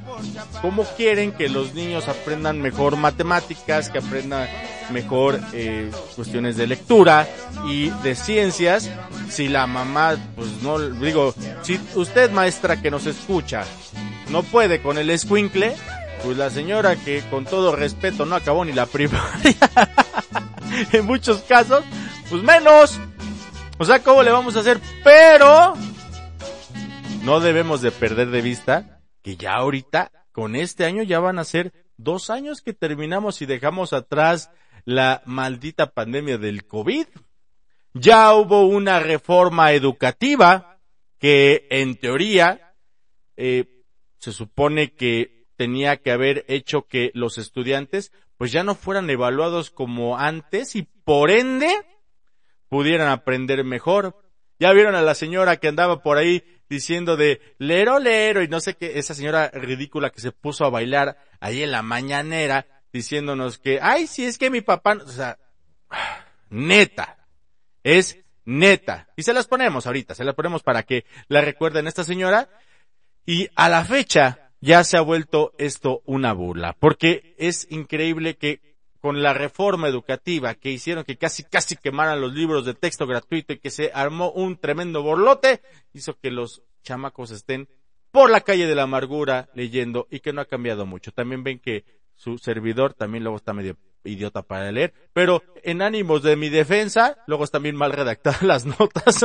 ¿cómo 0.62 0.84
quieren 0.96 1.32
que 1.32 1.48
los 1.48 1.74
niños 1.74 2.08
aprendan 2.08 2.62
mejor 2.62 2.96
matemáticas, 2.96 3.90
que 3.90 3.98
aprendan 3.98 4.48
mejor 4.90 5.40
eh, 5.52 5.90
cuestiones 6.14 6.56
de 6.56 6.66
lectura 6.66 7.28
y 7.68 7.90
de 8.02 8.14
ciencias? 8.14 8.88
Si 9.28 9.48
la 9.48 9.66
mamá, 9.66 10.16
pues 10.36 10.62
no, 10.62 10.78
digo, 10.78 11.34
si 11.62 11.78
usted 11.96 12.30
maestra 12.30 12.80
que 12.80 12.90
nos 12.90 13.04
escucha, 13.04 13.64
no 14.30 14.42
puede 14.44 14.80
con 14.80 14.96
el 14.96 15.10
escuincle, 15.10 15.74
pues 16.24 16.38
la 16.38 16.48
señora 16.48 16.96
que 16.96 17.22
con 17.28 17.44
todo 17.44 17.76
respeto 17.76 18.24
no 18.24 18.34
acabó 18.34 18.64
ni 18.64 18.72
la 18.72 18.86
primaria, 18.86 19.54
en 20.92 21.04
muchos 21.04 21.42
casos, 21.42 21.84
pues 22.30 22.42
menos. 22.42 22.98
O 23.78 23.84
sea, 23.84 24.02
¿cómo 24.02 24.22
le 24.22 24.30
vamos 24.30 24.56
a 24.56 24.60
hacer? 24.60 24.80
Pero 25.02 25.74
no 27.24 27.40
debemos 27.40 27.82
de 27.82 27.90
perder 27.90 28.30
de 28.30 28.40
vista 28.40 29.02
que 29.22 29.36
ya 29.36 29.54
ahorita, 29.54 30.10
con 30.32 30.56
este 30.56 30.84
año 30.86 31.02
ya 31.02 31.20
van 31.20 31.38
a 31.38 31.44
ser 31.44 31.72
dos 31.96 32.30
años 32.30 32.62
que 32.62 32.72
terminamos 32.72 33.42
y 33.42 33.46
dejamos 33.46 33.92
atrás 33.92 34.50
la 34.84 35.22
maldita 35.26 35.92
pandemia 35.92 36.38
del 36.38 36.66
COVID. 36.66 37.06
Ya 37.92 38.32
hubo 38.34 38.66
una 38.66 38.98
reforma 38.98 39.72
educativa 39.72 40.80
que 41.18 41.66
en 41.70 41.96
teoría 41.96 42.74
eh, 43.36 43.82
se 44.18 44.32
supone 44.32 44.94
que 44.94 45.33
tenía 45.56 45.96
que 45.98 46.10
haber 46.10 46.44
hecho 46.48 46.86
que 46.86 47.10
los 47.14 47.38
estudiantes 47.38 48.12
pues 48.36 48.52
ya 48.52 48.64
no 48.64 48.74
fueran 48.74 49.08
evaluados 49.10 49.70
como 49.70 50.18
antes 50.18 50.74
y 50.76 50.82
por 50.82 51.30
ende 51.30 51.70
pudieran 52.68 53.08
aprender 53.08 53.62
mejor. 53.64 54.20
Ya 54.58 54.72
vieron 54.72 54.94
a 54.94 55.02
la 55.02 55.14
señora 55.14 55.56
que 55.58 55.68
andaba 55.68 56.02
por 56.02 56.18
ahí 56.18 56.44
diciendo 56.68 57.16
de 57.16 57.40
lero 57.58 57.98
lero 57.98 58.42
y 58.42 58.48
no 58.48 58.60
sé 58.60 58.74
qué, 58.74 58.98
esa 58.98 59.14
señora 59.14 59.50
ridícula 59.52 60.10
que 60.10 60.20
se 60.20 60.32
puso 60.32 60.64
a 60.64 60.70
bailar 60.70 61.18
ahí 61.40 61.62
en 61.62 61.70
la 61.70 61.82
mañanera 61.82 62.66
diciéndonos 62.92 63.58
que, 63.58 63.80
ay, 63.82 64.06
si 64.06 64.24
es 64.24 64.38
que 64.38 64.50
mi 64.50 64.60
papá, 64.60 64.96
o 65.04 65.08
sea, 65.08 65.38
neta, 66.48 67.18
es 67.82 68.18
neta. 68.44 69.08
Y 69.16 69.24
se 69.24 69.32
las 69.32 69.46
ponemos 69.46 69.86
ahorita, 69.86 70.14
se 70.14 70.24
las 70.24 70.34
ponemos 70.34 70.62
para 70.62 70.84
que 70.84 71.04
la 71.28 71.40
recuerden 71.40 71.86
esta 71.86 72.04
señora. 72.04 72.48
Y 73.26 73.48
a 73.56 73.68
la 73.68 73.84
fecha 73.84 74.43
ya 74.64 74.82
se 74.82 74.96
ha 74.96 75.02
vuelto 75.02 75.52
esto 75.58 76.00
una 76.06 76.32
burla, 76.32 76.74
porque 76.80 77.34
es 77.36 77.70
increíble 77.70 78.36
que 78.36 78.60
con 78.98 79.22
la 79.22 79.34
reforma 79.34 79.88
educativa 79.88 80.54
que 80.54 80.70
hicieron 80.70 81.04
que 81.04 81.18
casi 81.18 81.44
casi 81.44 81.76
quemaran 81.76 82.22
los 82.22 82.32
libros 82.32 82.64
de 82.64 82.72
texto 82.72 83.06
gratuito 83.06 83.52
y 83.52 83.58
que 83.58 83.68
se 83.68 83.90
armó 83.92 84.30
un 84.30 84.56
tremendo 84.56 85.02
borlote, 85.02 85.60
hizo 85.92 86.18
que 86.18 86.30
los 86.30 86.62
chamacos 86.82 87.30
estén 87.30 87.68
por 88.10 88.30
la 88.30 88.40
calle 88.40 88.66
de 88.66 88.74
la 88.74 88.84
amargura 88.84 89.50
leyendo 89.54 90.06
y 90.10 90.20
que 90.20 90.32
no 90.32 90.40
ha 90.40 90.46
cambiado 90.46 90.86
mucho. 90.86 91.12
También 91.12 91.44
ven 91.44 91.58
que 91.58 91.84
su 92.14 92.38
servidor 92.38 92.94
también 92.94 93.22
luego 93.22 93.36
está 93.36 93.52
medio 93.52 93.76
idiota 94.04 94.42
para 94.42 94.70
leer, 94.70 94.92
pero 95.12 95.42
en 95.62 95.82
ánimos 95.82 96.22
de 96.22 96.36
mi 96.36 96.48
defensa, 96.48 97.18
luego 97.26 97.44
están 97.44 97.62
bien 97.62 97.76
mal 97.76 97.92
redactadas 97.92 98.42
las 98.42 98.66
notas. 98.66 99.24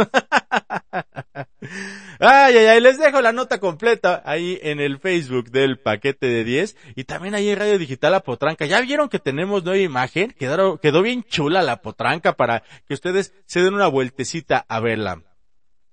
ay, 2.19 2.57
ay, 2.57 2.65
ay, 2.65 2.81
les 2.81 2.97
dejo 2.97 3.21
la 3.21 3.31
nota 3.31 3.59
completa 3.59 4.21
ahí 4.25 4.59
en 4.61 4.79
el 4.79 4.99
Facebook 4.99 5.51
del 5.51 5.79
paquete 5.79 6.27
de 6.27 6.43
10 6.43 6.77
y 6.95 7.03
también 7.03 7.35
ahí 7.35 7.49
en 7.49 7.59
Radio 7.59 7.77
Digital 7.77 8.11
La 8.13 8.21
Potranca. 8.21 8.65
Ya 8.65 8.81
vieron 8.81 9.09
que 9.09 9.19
tenemos 9.19 9.63
nueva 9.63 9.79
imagen, 9.79 10.31
quedó, 10.31 10.79
quedó 10.79 11.01
bien 11.01 11.23
chula 11.23 11.61
la 11.61 11.81
Potranca 11.81 12.33
para 12.33 12.63
que 12.87 12.93
ustedes 12.93 13.33
se 13.45 13.61
den 13.61 13.73
una 13.73 13.87
vueltecita 13.87 14.65
a 14.67 14.79
verla. 14.79 15.23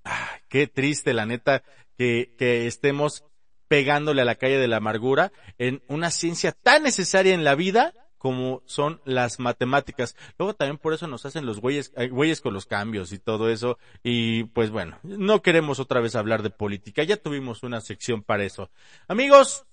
Ay, 0.04 0.40
qué 0.48 0.66
triste 0.66 1.12
la 1.12 1.26
neta 1.26 1.62
que 1.96 2.34
estemos 2.66 3.24
pegándole 3.68 4.22
a 4.22 4.24
la 4.24 4.36
calle 4.36 4.58
de 4.58 4.68
la 4.68 4.76
amargura 4.76 5.32
en 5.58 5.82
una 5.88 6.10
ciencia 6.10 6.52
tan 6.52 6.82
necesaria 6.82 7.34
en 7.34 7.44
la 7.44 7.54
vida 7.54 7.92
como 8.26 8.60
son 8.66 9.00
las 9.04 9.38
matemáticas. 9.38 10.16
Luego 10.36 10.52
también 10.52 10.78
por 10.78 10.92
eso 10.92 11.06
nos 11.06 11.24
hacen 11.24 11.46
los 11.46 11.60
güeyes, 11.60 11.92
eh, 11.94 12.08
güeyes 12.08 12.40
con 12.40 12.54
los 12.54 12.66
cambios 12.66 13.12
y 13.12 13.20
todo 13.20 13.48
eso. 13.48 13.78
Y 14.02 14.42
pues 14.46 14.70
bueno, 14.70 14.98
no 15.04 15.42
queremos 15.42 15.78
otra 15.78 16.00
vez 16.00 16.16
hablar 16.16 16.42
de 16.42 16.50
política. 16.50 17.04
Ya 17.04 17.18
tuvimos 17.18 17.62
una 17.62 17.80
sección 17.80 18.24
para 18.24 18.42
eso. 18.42 18.68
Amigos, 19.06 19.64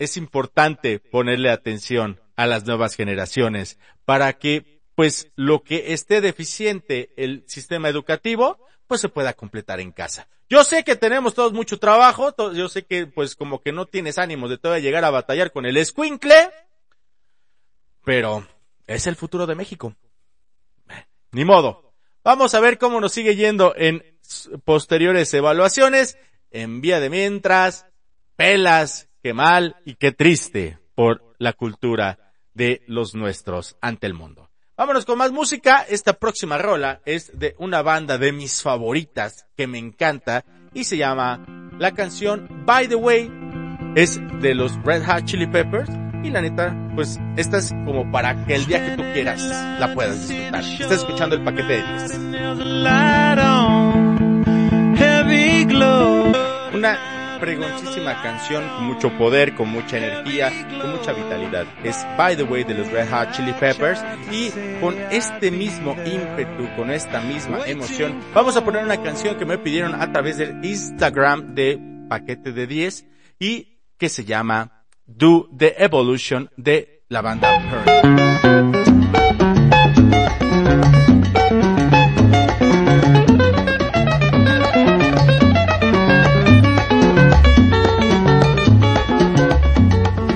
es 0.00 0.16
importante 0.16 0.98
ponerle 0.98 1.50
atención 1.50 2.20
a 2.34 2.48
las 2.48 2.66
nuevas 2.66 2.96
generaciones 2.96 3.78
para 4.04 4.32
que 4.32 4.80
pues 4.96 5.30
lo 5.36 5.62
que 5.62 5.92
esté 5.92 6.20
deficiente 6.20 7.12
el 7.16 7.44
sistema 7.46 7.88
educativo 7.88 8.58
pues 8.88 9.00
se 9.00 9.08
pueda 9.08 9.32
completar 9.32 9.78
en 9.78 9.92
casa. 9.92 10.26
Yo 10.48 10.64
sé 10.64 10.82
que 10.82 10.96
tenemos 10.96 11.34
todos 11.34 11.52
mucho 11.52 11.78
trabajo, 11.78 12.34
yo 12.52 12.68
sé 12.68 12.84
que 12.84 13.06
pues 13.06 13.36
como 13.36 13.60
que 13.60 13.70
no 13.70 13.86
tienes 13.86 14.18
ánimos 14.18 14.50
de 14.50 14.58
todavía 14.58 14.82
llegar 14.82 15.04
a 15.04 15.10
batallar 15.10 15.52
con 15.52 15.66
el 15.66 15.76
escuincle, 15.76 16.50
pero 18.04 18.46
es 18.86 19.06
el 19.06 19.16
futuro 19.16 19.46
de 19.46 19.54
México. 19.54 19.94
Ni 21.32 21.44
modo. 21.44 21.92
Vamos 22.24 22.54
a 22.54 22.60
ver 22.60 22.78
cómo 22.78 23.00
nos 23.00 23.12
sigue 23.12 23.36
yendo 23.36 23.74
en 23.76 24.02
posteriores 24.64 25.32
evaluaciones. 25.34 26.18
En 26.50 26.80
vía 26.80 27.00
de 27.00 27.10
mientras, 27.10 27.86
pelas, 28.36 29.08
qué 29.22 29.34
mal 29.34 29.76
y 29.84 29.94
qué 29.96 30.12
triste 30.12 30.78
por 30.94 31.34
la 31.38 31.52
cultura 31.52 32.32
de 32.54 32.82
los 32.86 33.14
nuestros 33.14 33.76
ante 33.80 34.06
el 34.06 34.14
mundo. 34.14 34.48
Vámonos 34.76 35.04
con 35.04 35.18
más 35.18 35.32
música. 35.32 35.84
Esta 35.88 36.14
próxima 36.14 36.56
rola 36.56 37.00
es 37.04 37.38
de 37.38 37.54
una 37.58 37.82
banda 37.82 38.16
de 38.16 38.32
mis 38.32 38.62
favoritas 38.62 39.46
que 39.56 39.66
me 39.66 39.78
encanta 39.78 40.44
y 40.72 40.84
se 40.84 40.96
llama 40.96 41.44
la 41.78 41.92
canción 41.92 42.64
By 42.64 42.88
the 42.88 42.94
Way. 42.94 43.30
Es 43.96 44.20
de 44.40 44.54
los 44.54 44.72
Red 44.84 45.04
Hot 45.04 45.24
Chili 45.24 45.46
Peppers 45.46 45.90
Y 46.22 46.30
la 46.30 46.40
neta, 46.40 46.76
pues 46.94 47.20
esta 47.36 47.58
es 47.58 47.72
como 47.84 48.10
para 48.10 48.44
que 48.44 48.54
el 48.54 48.66
día 48.66 48.84
que 48.84 48.96
tú 48.96 49.02
quieras 49.12 49.42
la 49.78 49.94
puedas 49.94 50.28
disfrutar. 50.28 50.64
Estás 50.64 50.98
escuchando 50.98 51.36
el 51.36 51.42
paquete 51.42 51.74
de 51.74 51.82
10. 51.82 52.18
Una 56.74 56.98
pregoncísima 57.40 58.20
canción 58.22 58.68
con 58.68 58.84
mucho 58.86 59.16
poder, 59.16 59.54
con 59.54 59.68
mucha 59.68 59.98
energía, 59.98 60.50
con 60.80 60.90
mucha 60.92 61.12
vitalidad. 61.12 61.66
Es 61.84 62.06
By 62.16 62.36
the 62.36 62.42
Way 62.42 62.64
de 62.64 62.74
los 62.74 62.90
Red 62.90 63.08
Hot 63.10 63.32
Chili 63.32 63.52
Peppers 63.52 64.04
y 64.30 64.50
con 64.80 64.96
este 65.10 65.50
mismo 65.50 65.96
ímpetu, 66.04 66.68
con 66.76 66.90
esta 66.90 67.20
misma 67.20 67.66
emoción, 67.66 68.18
vamos 68.34 68.56
a 68.56 68.64
poner 68.64 68.84
una 68.84 69.02
canción 69.02 69.36
que 69.38 69.44
me 69.44 69.58
pidieron 69.58 69.94
a 69.94 70.12
través 70.12 70.38
del 70.38 70.64
Instagram 70.64 71.54
de 71.54 71.80
Paquete 72.08 72.52
de 72.52 72.66
10 72.66 73.06
y 73.38 73.78
que 73.98 74.08
se 74.08 74.24
llama 74.24 74.77
Do 75.08 75.48
the 75.56 75.74
Evolution 75.78 76.50
de 76.56 77.02
la 77.08 77.22
banda 77.22 77.48
Pearl. 77.70 78.78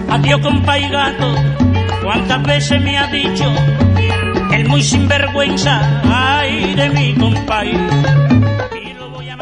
Adiós 0.08 0.40
compa 0.40 0.78
y 0.78 0.88
gato, 0.88 1.34
cuántas 2.02 2.42
veces 2.44 2.82
me 2.82 2.96
ha 2.96 3.06
dicho 3.08 3.44
el 4.52 4.68
muy 4.68 4.82
sinvergüenza, 4.82 6.00
ay 6.04 6.74
de 6.74 6.88
mi 6.90 7.14
compa. 7.14 7.62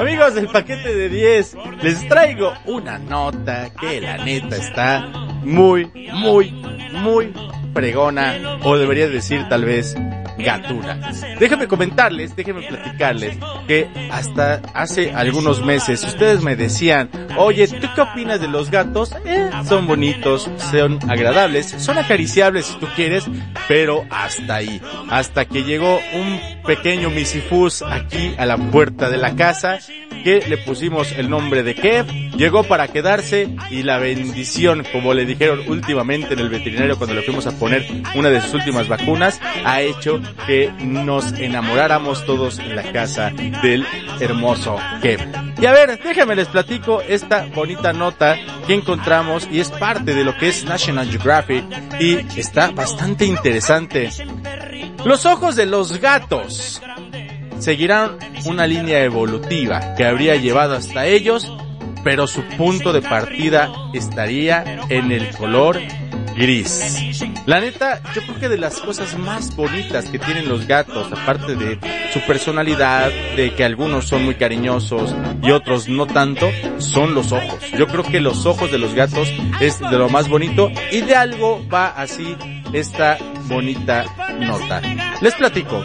Amigos 0.01 0.35
del 0.35 0.49
paquete 0.49 0.95
de 0.95 1.11
10, 1.11 1.57
les 1.83 2.09
traigo 2.09 2.55
una 2.65 2.97
nota 2.97 3.69
que 3.79 4.01
la 4.01 4.17
neta 4.17 4.57
está 4.57 5.07
muy, 5.45 5.91
muy, 6.15 6.53
muy 6.93 7.35
pregona, 7.75 8.59
o 8.63 8.79
debería 8.79 9.09
decir 9.09 9.47
tal 9.51 9.67
vez 9.67 9.95
gatura. 10.43 10.99
Déjenme 11.39 11.67
comentarles, 11.67 12.35
déjenme 12.35 12.63
platicarles 12.63 13.39
que 13.67 13.89
hasta 14.11 14.61
hace 14.75 15.13
algunos 15.13 15.65
meses 15.65 16.03
ustedes 16.05 16.43
me 16.43 16.57
decían, 16.57 17.11
oye, 17.37 17.69
¿tú 17.69 17.87
qué 17.95 18.01
opinas 18.01 18.41
de 18.41 18.49
los 18.49 18.71
gatos? 18.71 19.15
Eh, 19.25 19.51
son 19.65 19.87
bonitos, 19.87 20.51
son 20.71 20.99
agradables, 21.11 21.67
son 21.79 21.99
acariciables 21.99 22.67
si 22.67 22.79
tú 22.79 22.87
quieres, 22.97 23.25
pero 23.69 24.05
hasta 24.11 24.57
ahí. 24.57 24.81
Hasta 25.11 25.45
que 25.45 25.63
llegó 25.63 25.99
un 26.15 26.41
pequeño 26.65 27.11
misifus 27.11 27.83
aquí 27.83 28.35
a 28.39 28.47
la 28.47 28.57
puerta 28.57 29.11
de 29.11 29.19
la 29.19 29.35
casa 29.35 29.79
que 30.23 30.45
le 30.49 30.59
pusimos 30.59 31.13
el 31.13 31.31
nombre 31.31 31.63
de 31.63 31.75
Kev, 31.75 32.07
llegó 32.37 32.65
para 32.65 32.89
quedarse 32.89 33.49
y 33.71 33.83
la 33.83 33.99
bendición, 33.99 34.85
como 34.93 35.15
le 35.15 35.25
dijeron 35.25 35.63
últimamente 35.69 36.35
en 36.35 36.41
el 36.41 36.49
veterinario 36.49 36.97
cuando 36.97 37.15
le 37.15 37.23
fuimos 37.23 37.47
a 37.47 37.59
poner 37.59 37.87
una 38.15 38.31
de 38.31 38.41
sus 38.41 38.55
últimas 38.55 38.89
vacunas, 38.89 39.41
ha 39.65 39.81
hecho 39.81 40.21
que 40.47 40.73
nos 40.81 41.33
enamoráramos 41.33 42.25
todos 42.27 42.59
en 42.59 42.77
la 42.77 42.93
casa 42.93 43.31
del 43.63 43.87
hermoso 44.21 44.77
Kev. 45.03 45.21
Y 45.61 45.67
a 45.67 45.73
ver, 45.73 46.01
déjame 46.03 46.37
les 46.37 46.49
platico 46.49 47.03
esta 47.03 47.47
bonita 47.55 47.93
nota 47.93 48.37
que 48.67 48.75
encontramos 48.75 49.49
y 49.51 49.61
es 49.61 49.71
parte 49.71 50.15
de 50.15 50.25
lo 50.25 50.37
que 50.37 50.49
es 50.49 50.65
National 50.65 51.11
Geographic 51.11 51.65
y 52.01 52.17
está 52.39 52.71
bastante 52.71 53.27
interesante. 53.27 54.11
Los 55.05 55.27
ojos 55.27 55.57
de 55.57 55.67
los 55.67 56.01
gatos 56.01 56.81
seguirán 57.61 58.19
una 58.47 58.67
línea 58.67 59.05
evolutiva 59.05 59.95
que 59.95 60.05
habría 60.05 60.37
llevado 60.37 60.75
hasta 60.75 61.07
ellos, 61.07 61.53
pero 62.03 62.27
su 62.27 62.43
punto 62.57 62.93
de 62.93 63.03
partida 63.03 63.71
estaría 63.93 64.65
en 64.89 65.13
el 65.13 65.31
color 65.37 65.81
gris. 66.35 67.23
La 67.47 67.61
neta, 67.61 68.01
yo 68.15 68.23
creo 68.23 68.41
que 68.41 68.49
de 68.49 68.59
las 68.59 68.79
cosas 68.79 69.19
más 69.19 69.55
bonitas 69.55 70.07
que 70.07 70.19
tienen 70.19 70.49
los 70.49 70.67
gatos, 70.67 71.13
aparte 71.13 71.55
de 71.55 71.79
su 72.13 72.21
personalidad, 72.27 73.11
de 73.37 73.55
que 73.55 73.65
algunos 73.65 74.07
son 74.07 74.25
muy 74.25 74.35
cariñosos 74.35 75.15
y 75.43 75.51
otros 75.51 75.89
no 75.89 76.07
tanto, 76.07 76.49
son 76.79 77.15
los 77.15 77.33
ojos. 77.33 77.71
Yo 77.77 77.87
creo 77.87 78.05
que 78.05 78.21
los 78.21 78.47
ojos 78.47 78.71
de 78.71 78.79
los 78.79 78.95
gatos 78.95 79.33
es 79.61 79.79
de 79.81 79.99
lo 79.99 80.09
más 80.09 80.29
bonito 80.29 80.71
y 80.91 81.03
de 81.03 81.15
algo 81.15 81.67
va 81.69 81.89
así 81.89 82.37
esta 82.73 83.19
bonita 83.49 84.05
nota. 84.39 84.81
Les 85.21 85.35
platico. 85.35 85.85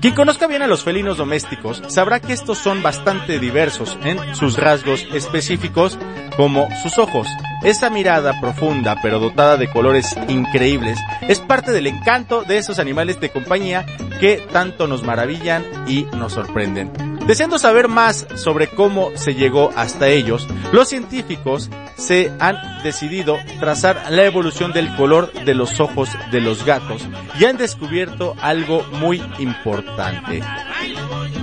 Quien 0.00 0.14
conozca 0.14 0.46
bien 0.46 0.62
a 0.62 0.66
los 0.66 0.84
felinos 0.84 1.16
domésticos 1.16 1.82
sabrá 1.88 2.20
que 2.20 2.32
estos 2.32 2.58
son 2.58 2.82
bastante 2.82 3.38
diversos 3.38 3.98
en 4.04 4.34
sus 4.34 4.56
rasgos 4.58 5.06
específicos 5.12 5.98
como 6.36 6.68
sus 6.82 6.98
ojos. 6.98 7.26
Esa 7.62 7.88
mirada 7.88 8.38
profunda 8.40 8.96
pero 9.02 9.18
dotada 9.18 9.56
de 9.56 9.70
colores 9.70 10.14
increíbles 10.28 10.98
es 11.22 11.40
parte 11.40 11.72
del 11.72 11.86
encanto 11.86 12.42
de 12.42 12.58
esos 12.58 12.78
animales 12.78 13.20
de 13.20 13.30
compañía 13.30 13.86
que 14.20 14.46
tanto 14.52 14.86
nos 14.86 15.02
maravillan 15.02 15.64
y 15.88 16.04
nos 16.16 16.34
sorprenden. 16.34 16.92
Deseando 17.26 17.58
saber 17.58 17.88
más 17.88 18.26
sobre 18.36 18.68
cómo 18.68 19.10
se 19.16 19.34
llegó 19.34 19.72
hasta 19.74 20.08
ellos, 20.08 20.46
los 20.72 20.88
científicos 20.88 21.70
se 21.96 22.30
han 22.38 22.56
decidido 22.86 23.36
trazar 23.58 24.10
la 24.10 24.24
evolución 24.24 24.72
del 24.72 24.94
color 24.94 25.32
de 25.32 25.54
los 25.54 25.80
ojos 25.80 26.08
de 26.30 26.40
los 26.40 26.64
gatos 26.64 27.06
y 27.38 27.44
han 27.44 27.56
descubierto 27.56 28.34
algo 28.40 28.84
muy 28.92 29.22
importante. 29.38 30.42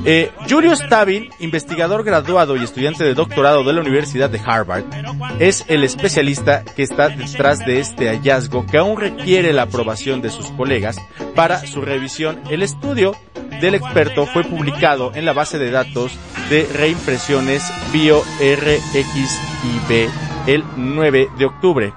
Eh, 0.05 0.31
Julius 0.49 0.81
investigador 1.39 2.03
graduado 2.03 2.55
y 2.55 2.63
estudiante 2.63 3.03
de 3.03 3.13
doctorado 3.13 3.63
de 3.63 3.73
la 3.73 3.81
Universidad 3.81 4.29
de 4.29 4.41
Harvard, 4.43 4.85
es 5.39 5.65
el 5.67 5.83
especialista 5.83 6.63
que 6.63 6.83
está 6.83 7.09
detrás 7.09 7.59
de 7.59 7.79
este 7.79 8.09
hallazgo 8.09 8.65
que 8.65 8.77
aún 8.77 8.99
requiere 8.99 9.53
la 9.53 9.63
aprobación 9.63 10.21
de 10.21 10.29
sus 10.29 10.47
colegas 10.51 10.97
para 11.35 11.65
su 11.65 11.81
revisión. 11.81 12.41
El 12.49 12.63
estudio 12.63 13.15
del 13.61 13.75
experto 13.75 14.25
fue 14.25 14.43
publicado 14.43 15.11
en 15.15 15.25
la 15.25 15.33
base 15.33 15.57
de 15.57 15.71
datos 15.71 16.17
de 16.49 16.67
reimpresiones 16.73 17.63
BioRxiB 17.91 18.23
el 20.47 20.63
9 20.75 21.29
de 21.37 21.45
octubre. 21.45 21.93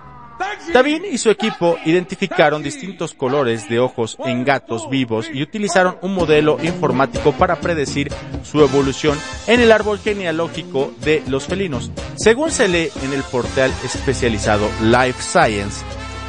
Tabin 0.72 1.04
y 1.10 1.18
su 1.18 1.30
equipo 1.30 1.78
identificaron 1.84 2.62
distintos 2.62 3.14
colores 3.14 3.68
de 3.68 3.78
ojos 3.78 4.16
en 4.26 4.44
gatos 4.44 4.90
vivos 4.90 5.28
y 5.32 5.42
utilizaron 5.42 5.96
un 6.02 6.14
modelo 6.14 6.58
informático 6.62 7.32
para 7.32 7.56
predecir 7.56 8.12
su 8.42 8.60
evolución 8.60 9.18
en 9.46 9.60
el 9.60 9.72
árbol 9.72 9.98
genealógico 9.98 10.92
de 11.00 11.22
los 11.28 11.46
felinos. 11.46 11.90
Según 12.16 12.50
se 12.50 12.68
lee 12.68 12.90
en 13.02 13.12
el 13.12 13.22
portal 13.22 13.72
especializado 13.84 14.68
Life 14.82 15.22
Science, 15.22 15.84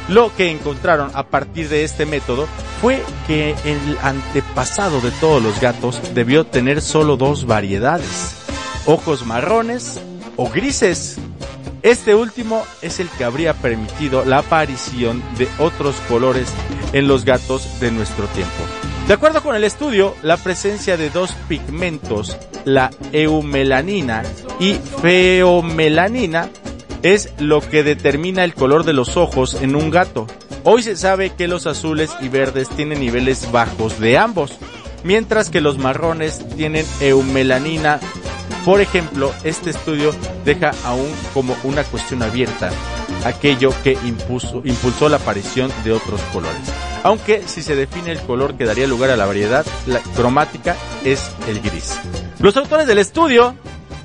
lo 0.08 0.34
que 0.34 0.50
encontraron 0.50 1.10
a 1.14 1.24
partir 1.24 1.68
de 1.68 1.84
este 1.84 2.06
método 2.06 2.46
fue 2.80 3.02
que 3.26 3.50
el 3.64 3.98
antepasado 4.02 5.00
de 5.00 5.10
todos 5.10 5.42
los 5.42 5.60
gatos 5.60 6.00
debió 6.14 6.46
tener 6.46 6.80
solo 6.80 7.16
dos 7.16 7.44
variedades, 7.44 8.36
ojos 8.86 9.26
marrones 9.26 10.00
o 10.36 10.48
grises. 10.48 11.18
Este 11.88 12.14
último 12.14 12.66
es 12.82 13.00
el 13.00 13.08
que 13.08 13.24
habría 13.24 13.54
permitido 13.54 14.22
la 14.26 14.40
aparición 14.40 15.22
de 15.38 15.48
otros 15.58 15.96
colores 16.06 16.52
en 16.92 17.08
los 17.08 17.24
gatos 17.24 17.80
de 17.80 17.90
nuestro 17.90 18.26
tiempo. 18.26 18.52
De 19.06 19.14
acuerdo 19.14 19.42
con 19.42 19.56
el 19.56 19.64
estudio, 19.64 20.14
la 20.22 20.36
presencia 20.36 20.98
de 20.98 21.08
dos 21.08 21.32
pigmentos, 21.48 22.36
la 22.66 22.90
eumelanina 23.12 24.22
y 24.60 24.74
feomelanina, 25.00 26.50
es 27.00 27.32
lo 27.38 27.62
que 27.62 27.82
determina 27.82 28.44
el 28.44 28.52
color 28.52 28.84
de 28.84 28.92
los 28.92 29.16
ojos 29.16 29.54
en 29.54 29.74
un 29.74 29.88
gato. 29.88 30.26
Hoy 30.64 30.82
se 30.82 30.94
sabe 30.94 31.30
que 31.30 31.48
los 31.48 31.66
azules 31.66 32.10
y 32.20 32.28
verdes 32.28 32.68
tienen 32.68 33.00
niveles 33.00 33.50
bajos 33.50 33.98
de 33.98 34.18
ambos, 34.18 34.58
mientras 35.04 35.48
que 35.48 35.62
los 35.62 35.78
marrones 35.78 36.46
tienen 36.54 36.84
eumelanina. 37.00 37.98
Por 38.64 38.80
ejemplo, 38.80 39.32
este 39.44 39.70
estudio 39.70 40.12
deja 40.44 40.72
aún 40.84 41.10
como 41.32 41.56
una 41.64 41.84
cuestión 41.84 42.22
abierta 42.22 42.70
aquello 43.24 43.70
que 43.82 43.96
impulsó 44.04 45.08
la 45.08 45.16
aparición 45.16 45.72
de 45.84 45.92
otros 45.92 46.20
colores. 46.32 46.60
Aunque 47.02 47.42
si 47.46 47.62
se 47.62 47.76
define 47.76 48.12
el 48.12 48.20
color 48.20 48.56
que 48.56 48.64
daría 48.64 48.86
lugar 48.86 49.10
a 49.10 49.16
la 49.16 49.26
variedad, 49.26 49.64
la 49.86 50.00
cromática 50.00 50.76
es 51.04 51.30
el 51.48 51.60
gris. 51.60 51.98
Los 52.40 52.56
autores 52.56 52.86
del 52.86 52.98
estudio 52.98 53.54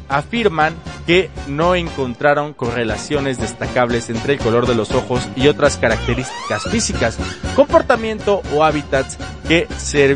afirman 0.10 0.76
que 1.06 1.30
no 1.48 1.76
encontraron 1.76 2.54
correlaciones 2.54 3.40
destacables 3.40 4.10
entre 4.10 4.34
el 4.34 4.40
color 4.40 4.68
de 4.68 4.76
los 4.76 4.92
ojos 4.92 5.28
y 5.36 5.48
otras 5.48 5.78
características 5.78 6.64
físicas, 6.70 7.18
comportamiento 7.56 8.42
o 8.54 8.64
hábitats 8.64 9.18
que 9.48 9.68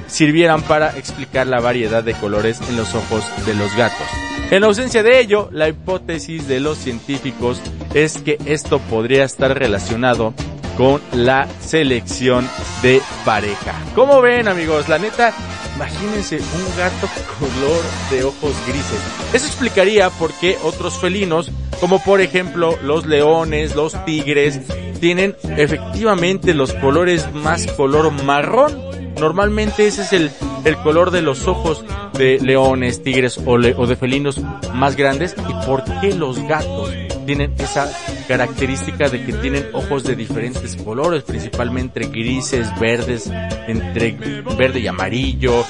sirvieran 0.07 0.61
para 0.61 0.97
explicar 0.97 1.47
la 1.47 1.59
variedad 1.59 2.03
de 2.03 2.13
colores 2.13 2.61
en 2.69 2.77
los 2.77 2.95
ojos 2.95 3.23
de 3.45 3.53
los 3.53 3.75
gatos. 3.75 4.07
En 4.49 4.63
ausencia 4.63 5.03
de 5.03 5.19
ello, 5.19 5.49
la 5.51 5.67
hipótesis 5.67 6.47
de 6.47 6.61
los 6.61 6.77
científicos 6.77 7.61
es 7.93 8.19
que 8.19 8.37
esto 8.45 8.79
podría 8.79 9.25
estar 9.25 9.57
relacionado 9.57 10.33
con 10.77 11.01
la 11.11 11.47
selección 11.59 12.47
de 12.81 13.01
pareja. 13.25 13.73
¿Cómo 13.95 14.21
ven 14.21 14.47
amigos? 14.47 14.87
La 14.87 14.99
neta, 14.99 15.33
imagínense 15.77 16.37
un 16.37 16.77
gato 16.77 17.07
color 17.39 17.83
de 18.09 18.23
ojos 18.23 18.55
grises. 18.67 18.99
Eso 19.33 19.45
explicaría 19.45 20.09
por 20.09 20.33
qué 20.33 20.57
otros 20.63 20.97
felinos, 20.97 21.51
como 21.79 22.03
por 22.03 22.19
ejemplo 22.19 22.75
los 22.81 23.05
leones, 23.05 23.75
los 23.75 23.93
tigres 24.03 24.59
tienen 24.99 25.35
efectivamente 25.55 26.55
los 26.55 26.73
colores 26.73 27.31
más 27.31 27.67
color 27.67 28.11
marrón. 28.23 28.75
Normalmente 29.19 29.85
ese 29.85 30.01
es 30.01 30.13
el, 30.13 30.31
el 30.65 30.77
color 30.77 31.11
de 31.11 31.21
los 31.21 31.47
ojos 31.47 31.83
de 32.13 32.39
leones, 32.39 33.03
tigres 33.03 33.37
o, 33.37 33.51
o 33.53 33.87
de 33.87 33.95
felinos 33.95 34.39
más 34.73 34.95
grandes. 34.95 35.35
¿Y 35.47 35.65
por 35.65 35.83
qué 36.01 36.15
los 36.15 36.39
gatos 36.47 36.89
tienen 37.27 37.53
esa 37.59 37.87
característica 38.27 39.09
de 39.09 39.23
que 39.25 39.33
tienen 39.33 39.67
ojos 39.73 40.05
de 40.05 40.15
diferentes 40.15 40.77
colores, 40.77 41.23
principalmente 41.23 42.07
grises, 42.07 42.67
verdes, 42.79 43.29
entre 43.67 44.13
verde 44.57 44.79
y 44.79 44.87
amarillo? 44.87 45.65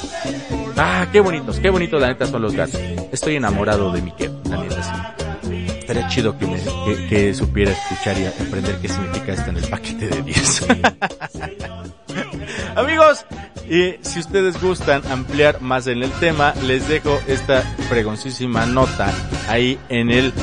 Ah, 0.78 1.08
qué 1.12 1.20
bonitos, 1.20 1.60
qué 1.60 1.72
bonitos 1.72 2.00
la 2.00 2.10
neta 2.10 2.28
son 2.28 2.44
los 2.44 2.54
gatos. 2.54 2.80
Estoy 3.12 3.38
enamorado 3.38 3.92
de 3.92 4.04
Miquel, 4.04 4.38
la 4.48 4.58
neta 4.58 4.84
sí. 4.84 4.92
Estaría 5.80 6.08
chido 6.10 6.38
que, 6.38 6.46
me, 6.46 6.60
que, 6.60 7.08
que 7.08 7.34
supiera 7.34 7.72
escuchar 7.72 8.20
y 8.20 8.26
aprender 8.26 8.78
qué 8.80 8.88
significa 8.88 9.34
esto 9.34 9.50
en 9.50 9.58
el 9.58 9.68
paquete 9.68 10.10
de 10.10 10.22
10. 10.22 10.68
Amigos, 12.76 13.26
y 13.70 13.96
si 14.02 14.20
ustedes 14.20 14.62
gustan 14.62 15.02
ampliar 15.12 15.62
más 15.62 15.88
en 15.88 16.04
el 16.04 16.12
tema, 16.12 16.54
les 16.64 16.88
dejo 16.88 17.20
esta 17.28 17.62
fregoncísima 17.90 18.66
nota 18.66 19.12
ahí 19.50 19.78
en 19.90 20.12
el 20.12 20.34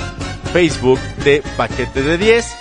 Facebook 0.55 1.01
de 1.25 1.43
Paquete 1.57 2.01
de 2.01 2.17
10. 2.17 2.57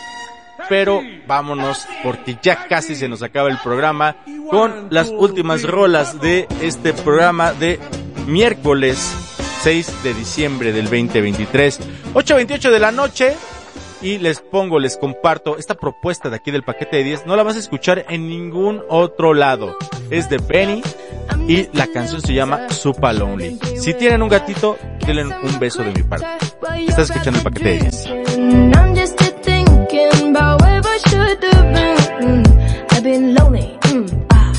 Pero 0.68 1.04
vámonos 1.28 1.86
porque 2.04 2.40
ya 2.42 2.68
casi 2.68 2.96
se 2.96 3.08
nos 3.08 3.22
acaba 3.22 3.50
el 3.50 3.60
programa 3.60 4.16
con 4.50 4.88
las 4.90 5.10
últimas 5.10 5.62
rolas 5.62 6.20
de 6.20 6.48
este 6.60 6.94
programa 6.94 7.54
de 7.54 7.80
miércoles 8.26 8.98
6 9.62 10.04
de 10.04 10.14
diciembre 10.16 10.74
del 10.74 10.86
2023. 10.86 11.82
8.28 12.16 12.72
de 12.72 12.80
la 12.80 12.92
noche 12.92 13.36
y 14.02 14.18
les 14.18 14.42
pongo, 14.42 14.80
les 14.80 14.98
comparto 14.98 15.60
esta 15.60 15.76
propuesta 15.76 16.32
de 16.32 16.38
aquí 16.38 16.50
del 16.50 16.64
paquete 16.64 16.98
de 16.98 17.04
10. 17.04 17.28
No 17.28 17.36
la 17.36 17.44
vas 17.44 17.58
a 17.58 17.60
escuchar 17.60 18.06
en 18.10 18.28
ningún 18.28 18.82
otro 18.90 19.36
lado. 19.36 19.78
Es 20.10 20.32
de 20.32 20.38
Benny 20.40 20.82
y 21.48 21.70
la 21.78 21.86
canción 21.86 22.22
se 22.22 22.34
llama 22.34 22.72
Super 22.72 23.14
Lonely. 23.14 23.60
Si 23.78 23.94
tienen 23.94 24.24
un 24.24 24.30
gatito, 24.30 24.80
denle 25.06 25.26
un 25.26 25.60
beso 25.60 25.84
de 25.84 25.92
mi 25.92 26.02
parte. 26.02 26.53
Estás 26.64 27.10
escuchando 27.10 27.40
el 27.40 27.44
paquete 27.44 27.70
de 27.70 27.80
10. 27.80 28.06
I'm 28.08 28.96
just 28.96 29.20
here 29.20 29.34
thinking 29.42 30.30
about 30.36 30.62
where 30.62 30.80
I 30.80 30.98
should 31.10 31.44
have 31.44 31.74
been. 31.74 31.98
Mm. 32.22 32.54
Mm, 33.92 34.26
ah, 34.30 34.52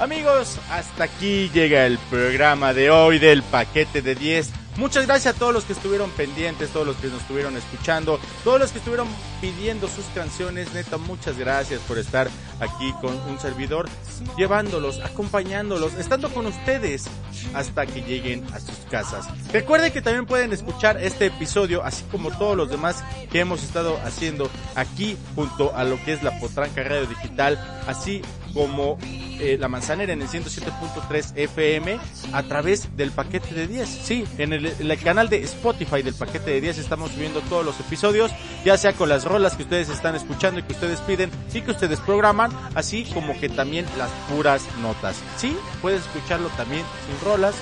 Amigos, 0.00 0.58
hasta 0.70 1.04
aquí 1.04 1.50
llega 1.52 1.84
el 1.84 1.98
programa 2.10 2.72
de 2.72 2.90
hoy 2.90 3.18
del 3.18 3.42
paquete 3.42 4.00
de 4.00 4.14
10. 4.14 4.50
Muchas 4.78 5.08
gracias 5.08 5.34
a 5.34 5.38
todos 5.38 5.52
los 5.52 5.64
que 5.64 5.72
estuvieron 5.72 6.08
pendientes, 6.12 6.70
todos 6.70 6.86
los 6.86 6.96
que 6.98 7.08
nos 7.08 7.20
estuvieron 7.22 7.56
escuchando, 7.56 8.20
todos 8.44 8.60
los 8.60 8.70
que 8.70 8.78
estuvieron 8.78 9.08
pidiendo 9.40 9.88
sus 9.88 10.04
canciones. 10.14 10.72
Neta, 10.72 10.98
muchas 10.98 11.36
gracias 11.36 11.80
por 11.80 11.98
estar 11.98 12.28
aquí 12.60 12.92
con 13.00 13.12
un 13.28 13.40
servidor, 13.40 13.88
llevándolos, 14.36 15.00
acompañándolos, 15.00 15.94
estando 15.94 16.32
con 16.32 16.46
ustedes 16.46 17.06
hasta 17.54 17.86
que 17.86 18.02
lleguen 18.02 18.46
a 18.54 18.60
sus 18.60 18.78
casas. 18.88 19.26
Recuerden 19.52 19.92
que 19.92 20.00
también 20.00 20.26
pueden 20.26 20.52
escuchar 20.52 21.02
este 21.02 21.26
episodio, 21.26 21.82
así 21.82 22.04
como 22.12 22.30
todos 22.30 22.56
los 22.56 22.70
demás 22.70 23.02
que 23.32 23.40
hemos 23.40 23.64
estado 23.64 23.98
haciendo 24.04 24.48
aquí 24.76 25.16
junto 25.34 25.74
a 25.74 25.82
lo 25.82 26.00
que 26.04 26.12
es 26.12 26.22
la 26.22 26.38
Potranca 26.38 26.84
Radio 26.84 27.06
Digital, 27.06 27.58
así 27.88 28.22
como 28.58 28.98
eh, 29.38 29.56
La 29.60 29.68
Manzanera 29.68 30.12
en 30.12 30.20
el 30.20 30.26
107.3 30.26 31.32
FM 31.36 31.96
a 32.32 32.42
través 32.42 32.96
del 32.96 33.12
paquete 33.12 33.54
de 33.54 33.68
10. 33.68 33.88
Sí, 33.88 34.24
en 34.36 34.52
el, 34.52 34.98
canal 34.98 35.28
de 35.28 35.44
Spotify 35.44 36.02
del 36.02 36.14
paquete 36.14 36.50
de 36.50 36.60
10 36.62 36.78
estamos 36.78 37.12
subiendo 37.12 37.40
todos 37.42 37.64
los 37.64 37.78
episodios, 37.78 38.32
ya 38.64 38.76
sea 38.76 38.94
con 38.94 39.10
las 39.10 39.24
rolas 39.24 39.54
que 39.54 39.62
ustedes 39.62 39.88
están 39.90 40.16
escuchando 40.16 40.58
y 40.58 40.64
que 40.64 40.72
ustedes 40.72 40.98
piden 41.02 41.30
y 41.54 41.60
que 41.60 41.70
ustedes 41.70 42.00
programan, 42.00 42.50
así 42.74 43.04
como 43.14 43.38
que 43.38 43.48
también 43.48 43.86
las 43.96 44.10
puras 44.28 44.64
notas. 44.82 45.22
Sí, 45.36 45.56
puedes 45.80 46.00
escucharlo 46.00 46.48
también 46.56 46.82
sin 47.06 47.24
rolas. 47.24 47.54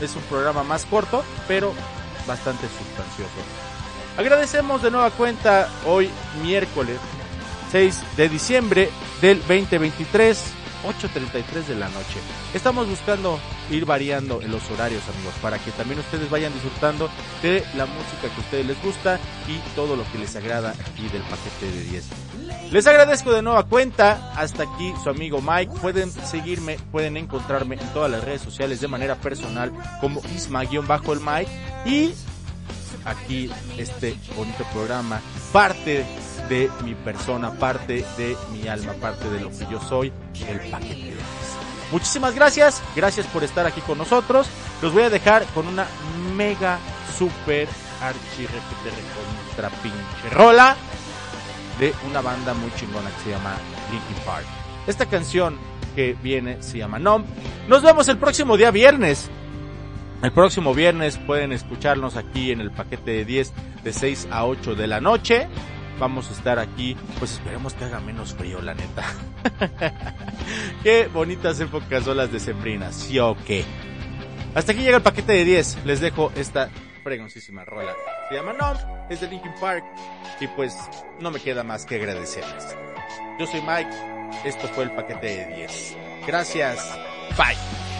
Es 0.00 0.16
un 0.16 0.22
programa 0.22 0.64
más 0.64 0.84
corto, 0.86 1.22
pero 1.46 1.72
bastante 2.26 2.66
sustancioso. 2.66 3.30
Agradecemos 4.18 4.82
de 4.82 4.90
nueva 4.90 5.10
cuenta 5.12 5.68
hoy 5.86 6.10
miércoles 6.42 6.98
6 7.72 8.02
de 8.18 8.28
diciembre 8.28 8.90
del 9.22 9.38
2023, 9.38 10.44
8.33 10.84 11.64
de 11.68 11.74
la 11.74 11.88
noche. 11.88 12.20
Estamos 12.52 12.86
buscando 12.86 13.38
ir 13.70 13.86
variando 13.86 14.42
en 14.42 14.50
los 14.50 14.70
horarios, 14.70 15.02
amigos, 15.08 15.32
para 15.40 15.58
que 15.58 15.70
también 15.70 15.98
ustedes 15.98 16.28
vayan 16.28 16.52
disfrutando 16.52 17.08
de 17.42 17.64
la 17.74 17.86
música 17.86 18.28
que 18.28 18.36
a 18.36 18.40
ustedes 18.40 18.66
les 18.66 18.82
gusta 18.82 19.18
y 19.48 19.56
todo 19.74 19.96
lo 19.96 20.04
que 20.12 20.18
les 20.18 20.36
agrada 20.36 20.72
aquí 20.72 21.08
del 21.08 21.22
paquete 21.22 21.70
de 21.74 21.84
10. 21.84 22.04
Les 22.72 22.86
agradezco 22.86 23.32
de 23.32 23.40
nueva 23.40 23.62
cuenta. 23.62 24.34
Hasta 24.36 24.64
aquí 24.64 24.92
su 25.02 25.08
amigo 25.08 25.40
Mike. 25.40 25.72
Pueden 25.80 26.10
seguirme, 26.10 26.76
pueden 26.90 27.16
encontrarme 27.16 27.76
en 27.76 27.92
todas 27.94 28.10
las 28.10 28.22
redes 28.22 28.42
sociales 28.42 28.82
de 28.82 28.88
manera 28.88 29.14
personal 29.16 29.72
como 30.02 30.20
Isma-el 30.36 30.82
Mike. 30.82 31.50
Y 31.86 32.12
aquí 33.06 33.50
este 33.78 34.14
bonito 34.36 34.64
programa, 34.74 35.22
parte 35.52 36.04
de 36.52 36.70
mi 36.84 36.94
persona, 36.94 37.50
parte 37.52 38.04
de 38.18 38.36
mi 38.52 38.68
alma, 38.68 38.92
parte 39.00 39.26
de 39.30 39.40
lo 39.40 39.50
que 39.50 39.66
yo 39.70 39.80
soy, 39.80 40.12
el 40.46 40.70
paquete 40.70 40.94
de 40.94 41.12
10. 41.12 41.16
Muchísimas 41.92 42.34
gracias, 42.34 42.82
gracias 42.94 43.26
por 43.26 43.42
estar 43.42 43.64
aquí 43.64 43.80
con 43.80 43.96
nosotros. 43.96 44.48
Los 44.82 44.92
voy 44.92 45.04
a 45.04 45.08
dejar 45.08 45.46
con 45.54 45.66
una 45.66 45.86
mega 46.36 46.78
super 47.16 47.68
archi 48.02 48.46
recontra 48.46 49.70
pinche 49.82 50.30
rola 50.30 50.76
de 51.80 51.94
una 52.06 52.20
banda 52.20 52.52
muy 52.52 52.70
chingona 52.74 53.08
que 53.08 53.22
se 53.24 53.30
llama 53.30 53.56
Linkin 53.90 54.22
Park. 54.26 54.44
Esta 54.86 55.06
canción 55.06 55.56
que 55.96 56.14
viene 56.22 56.62
se 56.62 56.76
llama 56.76 56.98
Numb. 56.98 57.24
Nos 57.66 57.82
vemos 57.82 58.08
el 58.08 58.18
próximo 58.18 58.58
día 58.58 58.70
viernes. 58.70 59.30
El 60.22 60.32
próximo 60.32 60.74
viernes 60.74 61.16
pueden 61.16 61.52
escucharnos 61.52 62.16
aquí 62.16 62.52
en 62.52 62.60
el 62.60 62.70
paquete 62.70 63.10
de 63.10 63.24
10 63.24 63.52
de 63.84 63.92
6 63.92 64.28
a 64.30 64.44
8 64.44 64.74
de 64.74 64.86
la 64.86 65.00
noche. 65.00 65.48
Vamos 66.02 66.30
a 66.30 66.32
estar 66.32 66.58
aquí, 66.58 66.96
pues 67.20 67.34
esperemos 67.34 67.74
que 67.74 67.84
haga 67.84 68.00
menos 68.00 68.34
frío, 68.34 68.60
la 68.60 68.74
neta. 68.74 69.04
Qué 70.82 71.06
bonitas 71.06 71.60
épocas 71.60 72.02
son 72.02 72.16
las 72.16 72.32
decembrinas, 72.32 72.96
¿sí 72.96 73.20
o 73.20 73.36
qué? 73.46 73.64
Hasta 74.52 74.72
aquí 74.72 74.82
llega 74.82 74.96
el 74.96 75.04
paquete 75.04 75.32
de 75.32 75.44
10. 75.44 75.84
Les 75.84 76.00
dejo 76.00 76.32
esta 76.34 76.70
fregoncísima 77.04 77.64
rola. 77.64 77.92
Se 78.28 78.34
llama 78.34 78.52
No, 78.52 79.06
es 79.10 79.20
de 79.20 79.28
Linkin 79.28 79.54
Park. 79.60 79.84
Y 80.40 80.48
pues 80.48 80.76
no 81.20 81.30
me 81.30 81.38
queda 81.38 81.62
más 81.62 81.86
que 81.86 81.94
agradecerles. 81.94 82.76
Yo 83.38 83.46
soy 83.46 83.60
Mike. 83.60 83.94
Esto 84.44 84.66
fue 84.66 84.82
el 84.82 84.90
paquete 84.90 85.46
de 85.46 85.54
10. 85.54 85.96
Gracias. 86.26 86.98
Bye. 87.38 87.91